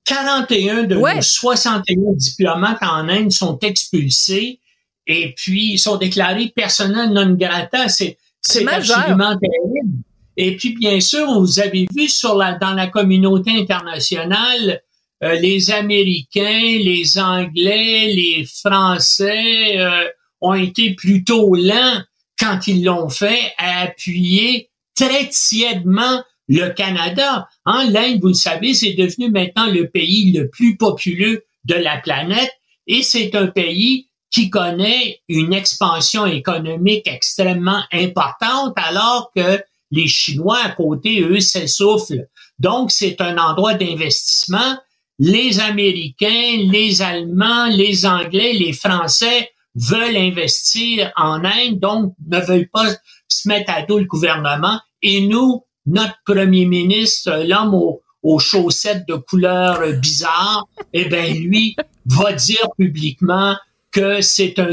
41 0.04 0.84
de 0.84 0.96
Ouais. 0.96 1.14
nos 1.16 1.22
61 1.22 2.12
diplomates 2.16 2.82
en 2.82 3.08
Inde 3.08 3.30
sont 3.32 3.58
expulsés 3.60 4.60
et 5.06 5.34
puis 5.36 5.78
sont 5.78 5.96
déclarés 5.96 6.52
persona 6.54 7.06
non 7.06 7.34
grata. 7.34 7.88
C'est, 7.88 8.18
C'est 8.40 8.66
absolument 8.68 9.38
terrible. 9.38 9.98
Et 10.36 10.56
puis, 10.56 10.74
bien 10.76 10.98
sûr, 11.00 11.26
vous 11.40 11.60
avez 11.60 11.86
vu 11.94 12.08
sur 12.08 12.34
la, 12.36 12.54
dans 12.58 12.74
la 12.74 12.88
communauté 12.88 13.52
internationale, 13.52 14.82
euh, 15.22 15.34
les 15.34 15.70
Américains, 15.70 16.42
les 16.78 17.18
Anglais, 17.18 18.12
les 18.12 18.44
Français 18.44 19.78
euh, 19.78 20.08
ont 20.40 20.54
été 20.54 20.94
plutôt 20.94 21.54
lents 21.54 22.02
quand 22.38 22.66
ils 22.66 22.84
l'ont 22.84 23.08
fait 23.08 23.52
à 23.58 23.82
appuyer 23.82 24.70
très 24.94 25.28
tièdement 25.28 26.22
le 26.48 26.68
Canada. 26.70 27.48
Hein, 27.64 27.88
L'Inde, 27.90 28.20
vous 28.20 28.28
le 28.28 28.34
savez, 28.34 28.74
c'est 28.74 28.92
devenu 28.92 29.30
maintenant 29.30 29.66
le 29.66 29.88
pays 29.88 30.32
le 30.32 30.48
plus 30.48 30.76
populeux 30.76 31.44
de 31.64 31.74
la 31.74 31.96
planète 31.98 32.52
et 32.86 33.02
c'est 33.02 33.34
un 33.34 33.46
pays 33.46 34.08
qui 34.30 34.50
connaît 34.50 35.20
une 35.28 35.52
expansion 35.52 36.26
économique 36.26 37.06
extrêmement 37.06 37.82
importante 37.92 38.74
alors 38.76 39.30
que 39.34 39.62
les 39.90 40.08
Chinois 40.08 40.58
à 40.62 40.70
côté, 40.70 41.22
eux, 41.22 41.40
s'essoufflent. 41.40 42.26
Donc, 42.58 42.90
c'est 42.90 43.20
un 43.20 43.38
endroit 43.38 43.74
d'investissement. 43.74 44.76
Les 45.20 45.60
Américains, 45.60 46.56
les 46.58 47.00
Allemands, 47.00 47.66
les 47.66 48.04
Anglais, 48.04 48.52
les 48.54 48.72
Français 48.72 49.52
veulent 49.74 50.16
investir 50.16 51.12
en 51.16 51.44
Inde, 51.44 51.80
donc 51.80 52.14
ne 52.26 52.40
veulent 52.40 52.68
pas 52.72 52.86
se 53.28 53.48
mettre 53.48 53.72
à 53.72 53.82
dos 53.82 53.98
le 53.98 54.04
gouvernement. 54.04 54.80
Et 55.02 55.26
nous, 55.26 55.64
notre 55.86 56.16
premier 56.24 56.66
ministre, 56.66 57.42
l'homme 57.46 57.74
aux, 57.74 58.38
chaussettes 58.38 59.06
de 59.06 59.16
couleur 59.16 59.80
bizarre, 59.98 60.66
eh 60.92 61.04
ben 61.06 61.34
lui 61.36 61.76
va 62.06 62.32
dire 62.32 62.66
publiquement 62.78 63.56
que 63.90 64.20
c'est 64.22 64.58
un 64.58 64.70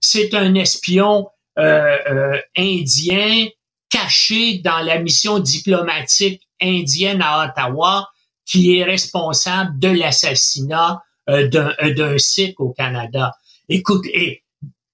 c'est 0.00 0.34
un 0.34 0.54
espion 0.54 1.28
euh, 1.58 1.96
euh, 2.10 2.38
indien 2.56 3.46
caché 3.88 4.58
dans 4.58 4.80
la 4.80 4.98
mission 4.98 5.38
diplomatique 5.38 6.42
indienne 6.60 7.22
à 7.22 7.46
Ottawa 7.46 8.08
qui 8.44 8.76
est 8.76 8.84
responsable 8.84 9.78
de 9.78 9.88
l'assassinat 9.88 11.02
euh, 11.28 11.48
d'un 11.48 11.74
euh, 11.82 11.94
d'un 11.94 12.18
Sikh 12.18 12.60
au 12.60 12.70
Canada. 12.70 13.32
Écoute, 13.68 14.06
et 14.06 14.44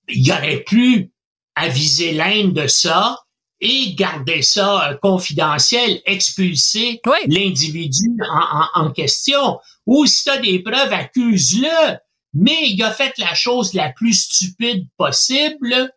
il 0.08 0.30
aurait 0.32 0.62
plus 0.64 1.12
à 1.54 1.68
viser 1.68 2.12
l'Inde 2.12 2.54
de 2.54 2.66
ça 2.66 3.18
et 3.60 3.94
garder 3.94 4.42
ça 4.42 4.90
euh, 4.90 4.96
confidentiel, 5.00 6.02
expulser 6.04 7.00
l'individu 7.28 8.16
en, 8.74 8.90
question. 8.90 9.60
Ou 9.86 10.04
si 10.06 10.24
tu 10.24 10.30
as 10.30 10.38
des 10.38 10.58
preuves, 10.58 10.92
accuse-le. 10.92 11.98
Mais 12.34 12.70
il 12.70 12.82
a 12.82 12.90
fait 12.90 13.16
la 13.18 13.34
chose 13.34 13.74
la 13.74 13.90
plus 13.90 14.14
stupide 14.14 14.88
possible. 14.96 15.92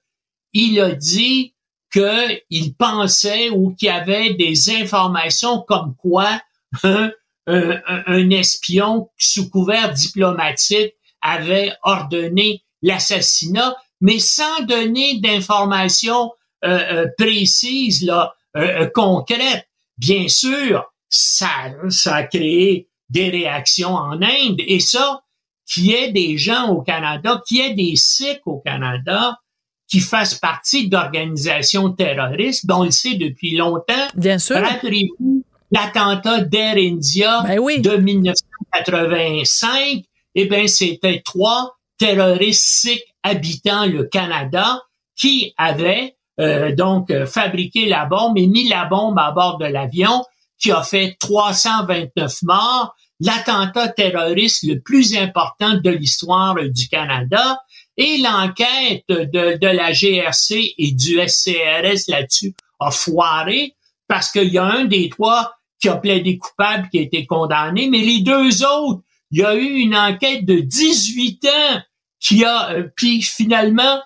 Il 0.53 0.79
a 0.79 0.91
dit 0.91 1.55
qu'il 1.91 2.75
pensait 2.77 3.49
ou 3.49 3.73
qu'il 3.73 3.87
y 3.87 3.91
avait 3.91 4.33
des 4.33 4.69
informations 4.69 5.61
comme 5.61 5.95
quoi 5.95 6.41
un, 6.83 7.11
un 7.47 8.29
espion 8.31 9.09
sous 9.17 9.49
couvert 9.49 9.93
diplomatique 9.93 10.93
avait 11.21 11.71
ordonné 11.83 12.64
l'assassinat, 12.85 13.75
mais 13.99 14.19
sans 14.19 14.63
donner 14.63 15.19
d'informations 15.19 16.31
euh, 16.63 16.79
euh, 16.91 17.07
précises, 17.17 18.03
là, 18.03 18.33
euh, 18.55 18.87
concrètes. 18.93 19.67
Bien 19.97 20.27
sûr, 20.27 20.85
ça, 21.09 21.49
ça 21.89 22.15
a 22.15 22.23
créé 22.23 22.87
des 23.09 23.29
réactions 23.29 23.95
en 23.95 24.21
Inde, 24.21 24.59
et 24.59 24.79
ça, 24.79 25.21
qu'il 25.67 25.87
y 25.87 25.93
ait 25.93 26.11
des 26.11 26.37
gens 26.37 26.69
au 26.69 26.81
Canada, 26.81 27.41
qu'il 27.47 27.57
y 27.57 27.61
ait 27.61 27.73
des 27.73 27.95
Sikhs 27.95 28.41
au 28.45 28.59
Canada 28.59 29.39
qui 29.87 29.99
fassent 29.99 30.35
partie 30.35 30.89
d'organisations 30.89 31.91
terroristes, 31.91 32.65
dont 32.65 32.79
on 32.79 32.85
le 32.85 32.91
sait 32.91 33.15
depuis 33.15 33.55
longtemps. 33.55 34.07
Bien 34.15 34.39
sûr. 34.39 34.57
Rappelez-vous 34.57 35.43
l'attentat 35.71 36.41
d'Air 36.41 36.75
India 36.77 37.43
ben 37.43 37.81
de 37.81 37.97
1985. 37.97 40.03
Eh 40.35 40.45
bien, 40.45 40.67
c'était 40.67 41.21
trois 41.23 41.75
terroristes 41.97 42.63
sikhs 42.63 43.03
habitant 43.23 43.85
le 43.85 44.05
Canada 44.05 44.81
qui 45.15 45.53
avaient 45.57 46.15
euh, 46.39 46.75
donc 46.75 47.09
euh, 47.11 47.25
fabriqué 47.25 47.85
la 47.85 48.05
bombe 48.05 48.37
et 48.37 48.47
mis 48.47 48.67
la 48.67 48.85
bombe 48.85 49.17
à 49.17 49.31
bord 49.31 49.57
de 49.57 49.65
l'avion 49.65 50.23
qui 50.59 50.71
a 50.71 50.83
fait 50.83 51.15
329 51.19 52.41
morts, 52.43 52.95
l'attentat 53.19 53.89
terroriste 53.89 54.63
le 54.63 54.79
plus 54.79 55.15
important 55.15 55.75
de 55.75 55.89
l'histoire 55.89 56.55
du 56.55 56.87
Canada. 56.87 57.59
Et 57.97 58.17
l'enquête 58.17 59.05
de, 59.07 59.57
de 59.57 59.67
la 59.67 59.93
GRC 59.93 60.73
et 60.77 60.91
du 60.91 61.19
SCRS 61.25 62.09
là-dessus 62.09 62.53
a 62.79 62.91
foiré 62.91 63.73
parce 64.07 64.31
qu'il 64.31 64.51
y 64.51 64.57
a 64.57 64.65
un 64.65 64.85
des 64.85 65.09
trois 65.09 65.53
qui 65.79 65.87
a 65.89 65.95
plaidé 65.95 66.37
coupable, 66.37 66.89
qui 66.89 66.99
a 66.99 67.01
été 67.01 67.25
condamné, 67.25 67.89
mais 67.89 67.99
les 67.99 68.21
deux 68.21 68.65
autres, 68.65 69.01
il 69.31 69.39
y 69.39 69.43
a 69.43 69.55
eu 69.55 69.65
une 69.65 69.95
enquête 69.95 70.45
de 70.45 70.59
18 70.59 71.45
ans 71.45 71.81
qui 72.19 72.43
a, 72.43 72.71
euh, 72.71 72.87
puis 72.95 73.21
finalement, 73.21 74.01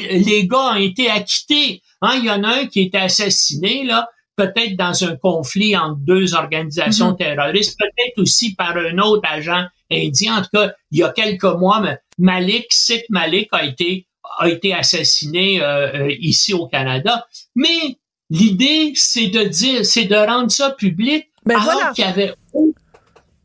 les 0.00 0.46
gars 0.46 0.72
ont 0.72 0.76
été 0.76 1.10
acquittés. 1.10 1.82
Hein, 2.00 2.14
il 2.18 2.24
y 2.24 2.30
en 2.30 2.42
a 2.44 2.60
un 2.60 2.66
qui 2.66 2.80
a 2.80 2.82
été 2.82 2.98
assassiné, 2.98 3.84
là, 3.84 4.08
peut-être 4.36 4.76
dans 4.76 5.04
un 5.04 5.16
conflit 5.16 5.76
entre 5.76 5.98
deux 5.98 6.34
organisations 6.34 7.12
mm-hmm. 7.12 7.18
terroristes, 7.18 7.78
peut-être 7.78 8.18
aussi 8.18 8.54
par 8.54 8.76
un 8.76 8.98
autre 8.98 9.28
agent 9.30 9.66
indien. 9.90 10.38
En 10.38 10.42
tout 10.42 10.48
cas, 10.54 10.72
il 10.90 10.98
y 10.98 11.02
a 11.02 11.10
quelques 11.10 11.44
mois, 11.44 11.82
Malik, 12.18 12.66
Sikh 12.70 13.04
Malik 13.10 13.48
a 13.52 13.64
été 13.64 14.06
a 14.38 14.48
été 14.48 14.72
assassiné 14.74 15.62
euh, 15.62 15.92
euh, 15.94 16.16
ici 16.18 16.54
au 16.54 16.66
Canada. 16.66 17.26
Mais 17.54 17.98
l'idée, 18.30 18.92
c'est 18.94 19.28
de 19.28 19.42
dire, 19.44 19.84
c'est 19.84 20.04
de 20.04 20.16
rendre 20.16 20.50
ça 20.50 20.70
public 20.70 21.26
ben 21.44 21.58
alors 21.60 21.92
qu'il 21.92 22.04
y 22.04 22.08
avait 22.08 22.34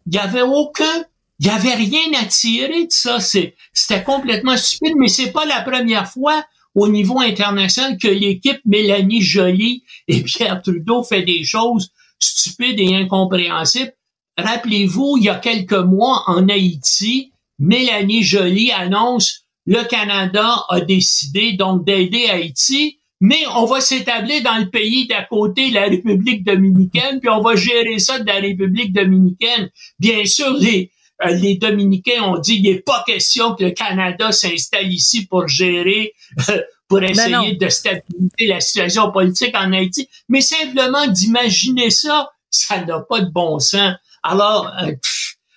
il 0.06 0.16
y 0.16 0.20
avait 0.20 0.41
aucun 0.41 1.06
il 1.39 1.47
y 1.47 1.49
avait 1.49 1.74
rien 1.74 2.14
à 2.22 2.26
tirer 2.26 2.86
de 2.86 2.91
ça. 2.91 3.20
C'était 3.20 4.03
complètement 4.03 4.56
stupide, 4.56 4.95
mais 4.97 5.10
c'est 5.10 5.32
pas 5.32 5.45
la 5.45 5.62
première 5.62 6.10
fois 6.10 6.45
au 6.74 6.88
niveau 6.88 7.20
international 7.20 7.97
que 7.97 8.08
l'équipe 8.08 8.60
Mélanie 8.66 9.22
Joly 9.22 9.84
et 10.08 10.22
Pierre 10.22 10.62
Trudeau 10.62 11.03
fait 11.03 11.24
des 11.24 11.43
choses 11.43 11.91
stupides 12.20 12.80
et 12.80 12.95
incompréhensibles. 12.95 13.93
Rappelez-vous, 14.38 15.18
il 15.18 15.26
y 15.26 15.30
a 15.30 15.36
quelques 15.36 15.74
mois 15.74 16.24
en 16.28 16.47
Haïti, 16.49 17.32
Mélanie 17.60 18.24
Joly 18.24 18.72
annonce 18.72 19.45
le 19.66 19.84
Canada 19.84 20.64
a 20.70 20.82
décidé 20.82 21.53
donc 21.53 21.86
d'aider 21.86 22.28
Haïti, 22.30 22.99
mais 23.22 23.43
on 23.55 23.66
va 23.66 23.82
s'établir 23.82 24.43
dans 24.43 24.57
le 24.57 24.70
pays 24.70 25.07
d'à 25.07 25.24
côté, 25.24 25.72
la 25.72 25.84
République 25.84 26.43
dominicaine, 26.43 27.20
puis 27.20 27.30
on 27.30 27.41
va 27.41 27.55
gérer 27.55 27.99
ça 27.99 28.20
de 28.20 28.28
la 28.28 28.36
République 28.36 28.93
dominicaine. 28.93 29.70
Bien 29.99 30.26
sûr, 30.26 30.53
les, 30.53 30.91
euh, 31.24 31.30
les 31.30 31.55
Dominicains 31.55 32.24
ont 32.24 32.38
dit 32.38 32.55
il 32.55 32.63
n'est 32.63 32.82
pas 32.82 33.03
question 33.07 33.55
que 33.55 33.63
le 33.63 33.72
Canada 33.72 34.32
s'installe 34.32 34.91
ici 34.91 35.26
pour 35.28 35.47
gérer, 35.47 36.13
euh, 36.49 36.61
pour 36.89 37.01
essayer 37.03 37.55
de 37.55 37.70
stabiliser 37.70 38.47
la 38.47 38.59
situation 38.59 39.11
politique 39.11 39.55
en 39.55 39.72
Haïti, 39.72 40.09
mais 40.28 40.41
simplement 40.41 41.07
d'imaginer 41.07 41.89
ça, 41.89 42.30
ça 42.49 42.84
n'a 42.84 42.99
pas 42.99 43.22
de 43.22 43.32
bon 43.32 43.59
sens. 43.59 43.95
Alors, 44.24 44.72
euh, 44.82 44.91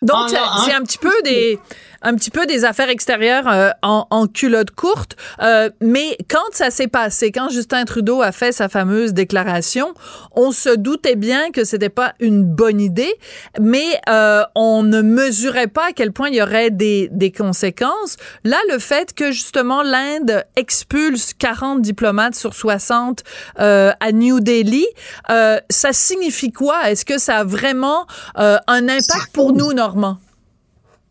donc, 0.03 0.31
c'est 0.31 0.73
un 0.73 0.83
petit 0.83 0.99
peu 0.99 1.13
des 1.25 1.59
un 2.03 2.15
petit 2.15 2.31
peu 2.31 2.47
des 2.47 2.65
affaires 2.65 2.89
extérieures 2.89 3.49
euh, 3.49 3.71
en, 3.83 4.07
en, 4.11 4.27
culotte 4.27 4.71
courte. 4.71 5.17
Euh, 5.43 5.71
mais 5.81 6.17
quand 6.29 6.39
ça 6.53 6.71
s'est 6.71 6.89
passé, 6.89 7.33
quand 7.33 7.49
Justin 7.49 7.85
Trudeau 7.85 8.23
a 8.23 8.33
fait 8.33 8.53
sa 8.53 8.69
fameuse 8.69 9.13
déclaration, 9.13 9.95
on 10.33 10.53
se 10.53 10.71
doutait 10.71 11.17
bien 11.17 11.51
que 11.51 11.65
c'était 11.65 11.89
pas 11.89 12.15
une 12.21 12.45
bonne 12.45 12.81
idée, 12.81 13.15
mais 13.61 14.01
euh, 14.09 14.45
on 14.55 14.83
ne 14.83 15.03
mesurait 15.03 15.67
pas 15.67 15.89
à 15.89 15.93
quel 15.93 16.13
point 16.13 16.29
il 16.29 16.37
y 16.37 16.43
aurait 16.43 16.71
des, 16.71 17.09
des 17.13 17.33
conséquences. 17.33 18.17
Là, 18.45 18.57
le 18.71 18.79
fait 18.79 19.15
que 19.15 19.33
justement 19.33 19.83
l'Inde 19.83 20.45
expulse 20.57 21.35
40 21.35 21.83
diplomates 21.83 22.35
sur 22.35 22.55
60 22.55 23.25
euh, 23.61 23.93
à 24.01 24.13
New 24.13 24.41
Delhi, 24.41 24.87
euh, 25.31 25.59
ça 25.71 25.93
signifie 25.93 26.53
quoi? 26.53 26.91
Est-ce 26.91 27.05
que 27.05 27.19
ça 27.19 27.39
a 27.39 27.45
vraiment 27.45 28.07
un 28.37 28.89
impact 28.89 29.33
pour 29.33 29.53
nous, 29.53 29.73
Normand? 29.73 30.19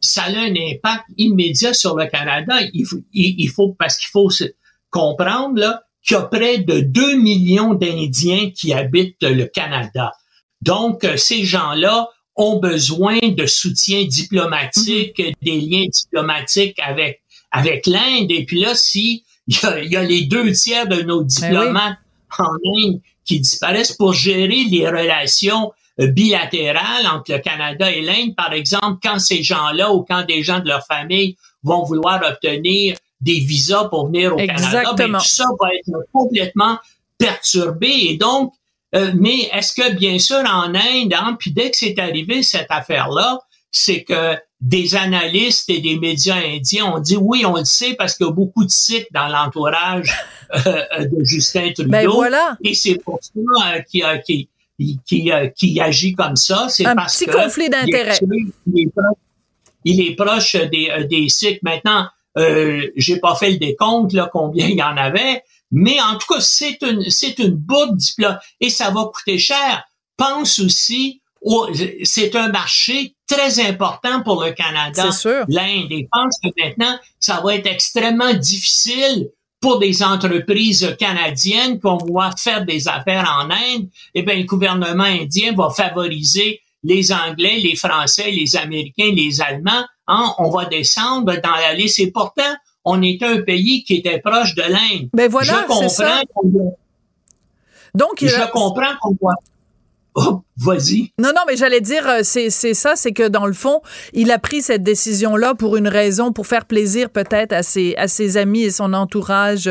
Ça 0.01 0.23
a 0.23 0.29
un 0.29 0.53
impact 0.53 1.05
immédiat 1.17 1.73
sur 1.73 1.95
le 1.95 2.05
Canada. 2.07 2.55
Il 2.73 2.85
faut, 2.85 2.97
il, 3.13 3.49
faut 3.49 3.75
parce 3.77 3.97
qu'il 3.97 4.09
faut 4.09 4.29
comprendre 4.89 5.59
là, 5.59 5.83
qu'il 6.05 6.15
y 6.15 6.19
a 6.19 6.23
près 6.23 6.59
de 6.59 6.79
2 6.79 7.15
millions 7.17 7.73
d'Indiens 7.73 8.51
qui 8.51 8.73
habitent 8.73 9.21
le 9.21 9.45
Canada. 9.45 10.11
Donc, 10.61 11.03
euh, 11.03 11.17
ces 11.17 11.43
gens-là 11.43 12.09
ont 12.35 12.59
besoin 12.59 13.19
de 13.21 13.45
soutien 13.45 14.05
diplomatique, 14.05 15.17
mm-hmm. 15.17 15.33
des 15.41 15.61
liens 15.61 15.85
diplomatiques 15.91 16.79
avec, 16.79 17.21
avec 17.51 17.85
l'Inde. 17.87 18.31
Et 18.31 18.45
puis 18.45 18.61
là, 18.61 18.73
si 18.75 19.23
il 19.47 19.91
y, 19.91 19.95
a, 19.95 20.03
les 20.03 20.25
deux 20.25 20.51
tiers 20.51 20.87
de 20.87 21.01
nos 21.01 21.21
ben 21.21 21.27
diplomates 21.27 21.97
en 22.37 22.53
Inde 22.77 23.01
qui 23.25 23.39
disparaissent 23.39 23.93
pour 23.93 24.13
gérer 24.13 24.65
les 24.69 24.87
relations 24.87 25.71
bilatérale 25.99 27.07
entre 27.07 27.31
le 27.31 27.39
Canada 27.39 27.91
et 27.91 28.01
l'Inde, 28.01 28.35
par 28.35 28.53
exemple, 28.53 28.99
quand 29.01 29.19
ces 29.19 29.41
gens-là 29.43 29.93
ou 29.93 30.05
quand 30.07 30.25
des 30.25 30.43
gens 30.43 30.59
de 30.59 30.67
leur 30.67 30.85
famille 30.85 31.35
vont 31.63 31.83
vouloir 31.83 32.21
obtenir 32.23 32.97
des 33.19 33.39
visas 33.39 33.85
pour 33.85 34.07
venir 34.07 34.33
au 34.33 34.37
Canada, 34.37 34.93
ben, 34.95 35.13
tout 35.13 35.25
ça 35.25 35.45
va 35.59 35.69
être 35.73 36.05
complètement 36.13 36.77
perturbé. 37.17 37.89
Et 37.89 38.17
donc, 38.17 38.53
euh, 38.95 39.11
mais 39.15 39.49
est-ce 39.53 39.73
que 39.73 39.93
bien 39.93 40.19
sûr 40.19 40.37
en 40.37 40.73
Inde, 40.75 41.13
hein, 41.13 41.35
puis 41.39 41.51
dès 41.51 41.71
que 41.71 41.77
c'est 41.77 41.97
arrivé 41.99 42.43
cette 42.43 42.69
affaire-là, 42.69 43.39
c'est 43.71 44.03
que 44.03 44.37
des 44.59 44.95
analystes 44.95 45.69
et 45.69 45.79
des 45.81 45.99
médias 45.99 46.37
indiens 46.37 46.85
ont 46.85 46.99
dit 46.99 47.17
oui, 47.17 47.45
on 47.45 47.57
le 47.57 47.65
sait 47.65 47.93
parce 47.93 48.15
qu'il 48.15 48.25
y 48.25 48.29
a 48.29 48.33
beaucoup 48.33 48.65
de 48.65 48.71
sites 48.71 49.07
dans 49.11 49.27
l'entourage 49.27 50.11
euh, 50.65 50.83
euh, 50.97 51.05
de 51.05 51.23
Justin 51.23 51.71
Trudeau. 51.73 51.89
Ben 51.89 52.07
voilà. 52.07 52.57
Et 52.63 52.73
c'est 52.73 52.95
pour 52.95 53.19
ça 53.21 53.31
euh, 53.35 53.81
qu'il 53.81 54.03
a, 54.03 54.17
qui 54.17 54.49
qui, 55.05 55.31
euh, 55.31 55.47
qui 55.47 55.79
agit 55.79 56.13
comme 56.13 56.35
ça, 56.35 56.67
c'est 56.69 56.83
parce 56.83 57.17
petit 57.17 57.29
conflit 57.29 57.69
d'intérêts. 57.69 58.19
Il, 59.83 60.01
est 60.01 60.15
proche 60.15 60.55
des, 60.55 60.89
euh, 60.89 61.05
des 61.05 61.29
cycles. 61.29 61.59
Maintenant, 61.63 62.07
euh, 62.37 62.87
j'ai 62.95 63.19
pas 63.19 63.35
fait 63.35 63.51
le 63.51 63.57
décompte 63.57 64.13
là 64.13 64.29
combien 64.31 64.67
il 64.67 64.77
y 64.77 64.83
en 64.83 64.97
avait, 64.97 65.43
mais 65.71 65.99
en 66.01 66.17
tout 66.17 66.33
cas 66.33 66.41
c'est 66.41 66.77
une 66.81 67.09
c'est 67.09 67.39
une 67.39 67.55
bourde 67.55 67.99
et 68.59 68.69
ça 68.69 68.91
va 68.91 69.05
coûter 69.13 69.37
cher. 69.37 69.83
Pense 70.17 70.59
aussi 70.59 71.21
c'est 72.03 72.35
un 72.35 72.49
marché 72.49 73.15
très 73.27 73.59
important 73.65 74.23
pour 74.23 74.43
le 74.43 74.51
Canada, 74.51 75.09
l'Inde. 75.47 75.91
Et 75.91 76.07
pense 76.11 76.35
que 76.43 76.49
maintenant, 76.57 76.97
ça 77.19 77.41
va 77.43 77.55
être 77.55 77.67
extrêmement 77.67 78.33
difficile 78.33 79.29
pour 79.59 79.79
des 79.79 80.03
entreprises 80.03 80.95
canadiennes 80.99 81.75
qui 81.75 81.81
vont 81.81 81.97
vouloir 81.97 82.37
faire 82.37 82.65
des 82.65 82.87
affaires 82.87 83.29
en 83.39 83.49
Inde, 83.49 83.89
eh 84.13 84.21
bien, 84.21 84.35
le 84.35 84.43
gouvernement 84.43 85.03
indien 85.03 85.53
va 85.53 85.69
favoriser 85.69 86.61
les 86.83 87.11
Anglais, 87.11 87.57
les 87.57 87.75
Français, 87.75 88.31
les 88.31 88.55
Américains, 88.55 89.11
les 89.13 89.41
Allemands. 89.41 89.85
Hein, 90.07 90.33
on 90.37 90.49
va 90.49 90.65
descendre 90.65 91.33
dans 91.41 91.55
la 91.55 91.73
liste. 91.73 91.99
Et 91.99 92.11
pourtant, 92.11 92.55
on 92.85 93.01
est 93.01 93.21
un 93.23 93.41
pays 93.41 93.83
qui 93.83 93.95
était 93.95 94.19
proche 94.19 94.55
de 94.55 94.61
l'Inde. 94.61 95.09
Ben 95.13 95.29
voilà, 95.29 95.63
je 95.63 95.67
comprends. 95.67 96.21
Donc, 97.93 98.19
je 98.21 98.51
comprends 98.51 98.95
qu'on 99.01 99.17
voit 99.19 99.33
Oh, 100.19 100.41
vas-y. 100.57 101.11
Non, 101.19 101.29
non, 101.29 101.43
mais 101.47 101.55
j'allais 101.55 101.79
dire, 101.79 102.09
euh, 102.09 102.21
c'est 102.23 102.49
ça, 102.49 102.93
c'est 102.95 103.11
que 103.11 103.27
dans 103.27 103.45
le 103.45 103.53
fond, 103.53 103.81
il 104.13 104.31
a 104.31 104.39
pris 104.39 104.63
cette 104.63 104.81
décision-là 104.81 105.53
pour 105.53 105.77
une 105.77 105.87
raison, 105.87 106.33
pour 106.33 106.47
faire 106.47 106.65
plaisir 106.65 107.11
peut-être 107.11 107.53
à 107.53 107.61
ses, 107.61 107.93
à 107.97 108.07
ses 108.07 108.35
amis 108.35 108.63
et 108.63 108.71
son 108.71 108.93
entourage 108.93 109.69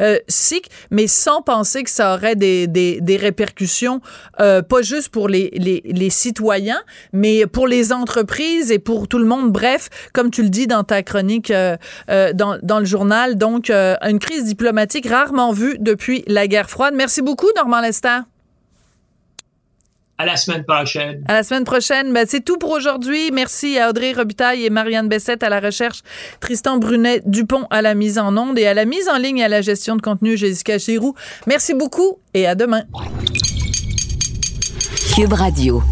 euh, 0.00 0.18
sikh, 0.28 0.70
mais 0.92 1.08
sans 1.08 1.42
penser 1.42 1.82
que 1.82 1.90
ça 1.90 2.14
aurait 2.14 2.36
des, 2.36 2.68
des, 2.68 3.00
des 3.00 3.16
répercussions, 3.16 4.00
euh, 4.38 4.62
pas 4.62 4.82
juste 4.82 5.08
pour 5.08 5.28
les, 5.28 5.50
les, 5.54 5.82
les, 5.84 6.10
citoyens, 6.10 6.80
mais 7.12 7.48
pour 7.48 7.66
les 7.66 7.92
entreprises 7.92 8.70
et 8.70 8.78
pour 8.78 9.08
tout 9.08 9.18
le 9.18 9.26
monde. 9.26 9.50
Bref, 9.50 9.88
comme 10.12 10.30
tu 10.30 10.44
le 10.44 10.48
dis 10.48 10.68
dans 10.68 10.84
ta 10.84 11.02
chronique 11.02 11.50
euh, 11.50 11.76
euh 12.08 12.32
dans, 12.32 12.56
dans 12.62 12.78
le 12.78 12.84
journal, 12.84 13.36
donc 13.36 13.68
une 13.68 14.20
crise 14.20 14.44
diplomatique 14.44 15.08
rarement 15.08 15.50
vue 15.50 15.76
depuis 15.80 16.22
la 16.28 16.46
guerre 16.46 16.70
froide. 16.70 16.94
Merci 16.96 17.20
beaucoup, 17.20 17.48
Normand 17.56 17.80
Lester. 17.80 18.20
À 20.20 20.26
la 20.26 20.36
semaine 20.36 20.64
prochaine. 20.64 21.22
À 21.28 21.34
la 21.34 21.42
semaine 21.44 21.62
prochaine. 21.62 22.12
Ben, 22.12 22.26
c'est 22.28 22.40
tout 22.40 22.58
pour 22.58 22.70
aujourd'hui. 22.70 23.30
Merci 23.32 23.78
à 23.78 23.88
Audrey 23.88 24.12
Robitaille 24.12 24.64
et 24.64 24.70
Marianne 24.70 25.08
Bessette 25.08 25.44
à 25.44 25.48
la 25.48 25.60
recherche, 25.60 26.02
Tristan 26.40 26.78
Brunet 26.78 27.22
Dupont 27.24 27.66
à 27.70 27.82
la 27.82 27.94
mise 27.94 28.18
en 28.18 28.36
onde 28.36 28.58
et 28.58 28.66
à 28.66 28.74
la 28.74 28.84
mise 28.84 29.08
en 29.08 29.16
ligne 29.16 29.38
et 29.38 29.44
à 29.44 29.48
la 29.48 29.62
gestion 29.62 29.94
de 29.94 30.02
contenu, 30.02 30.36
Jessica 30.36 30.76
Giroux. 30.76 31.14
Merci 31.46 31.72
beaucoup 31.72 32.18
et 32.34 32.48
à 32.48 32.56
demain. 32.56 32.82
Cube 35.14 35.32
Radio. 35.32 35.82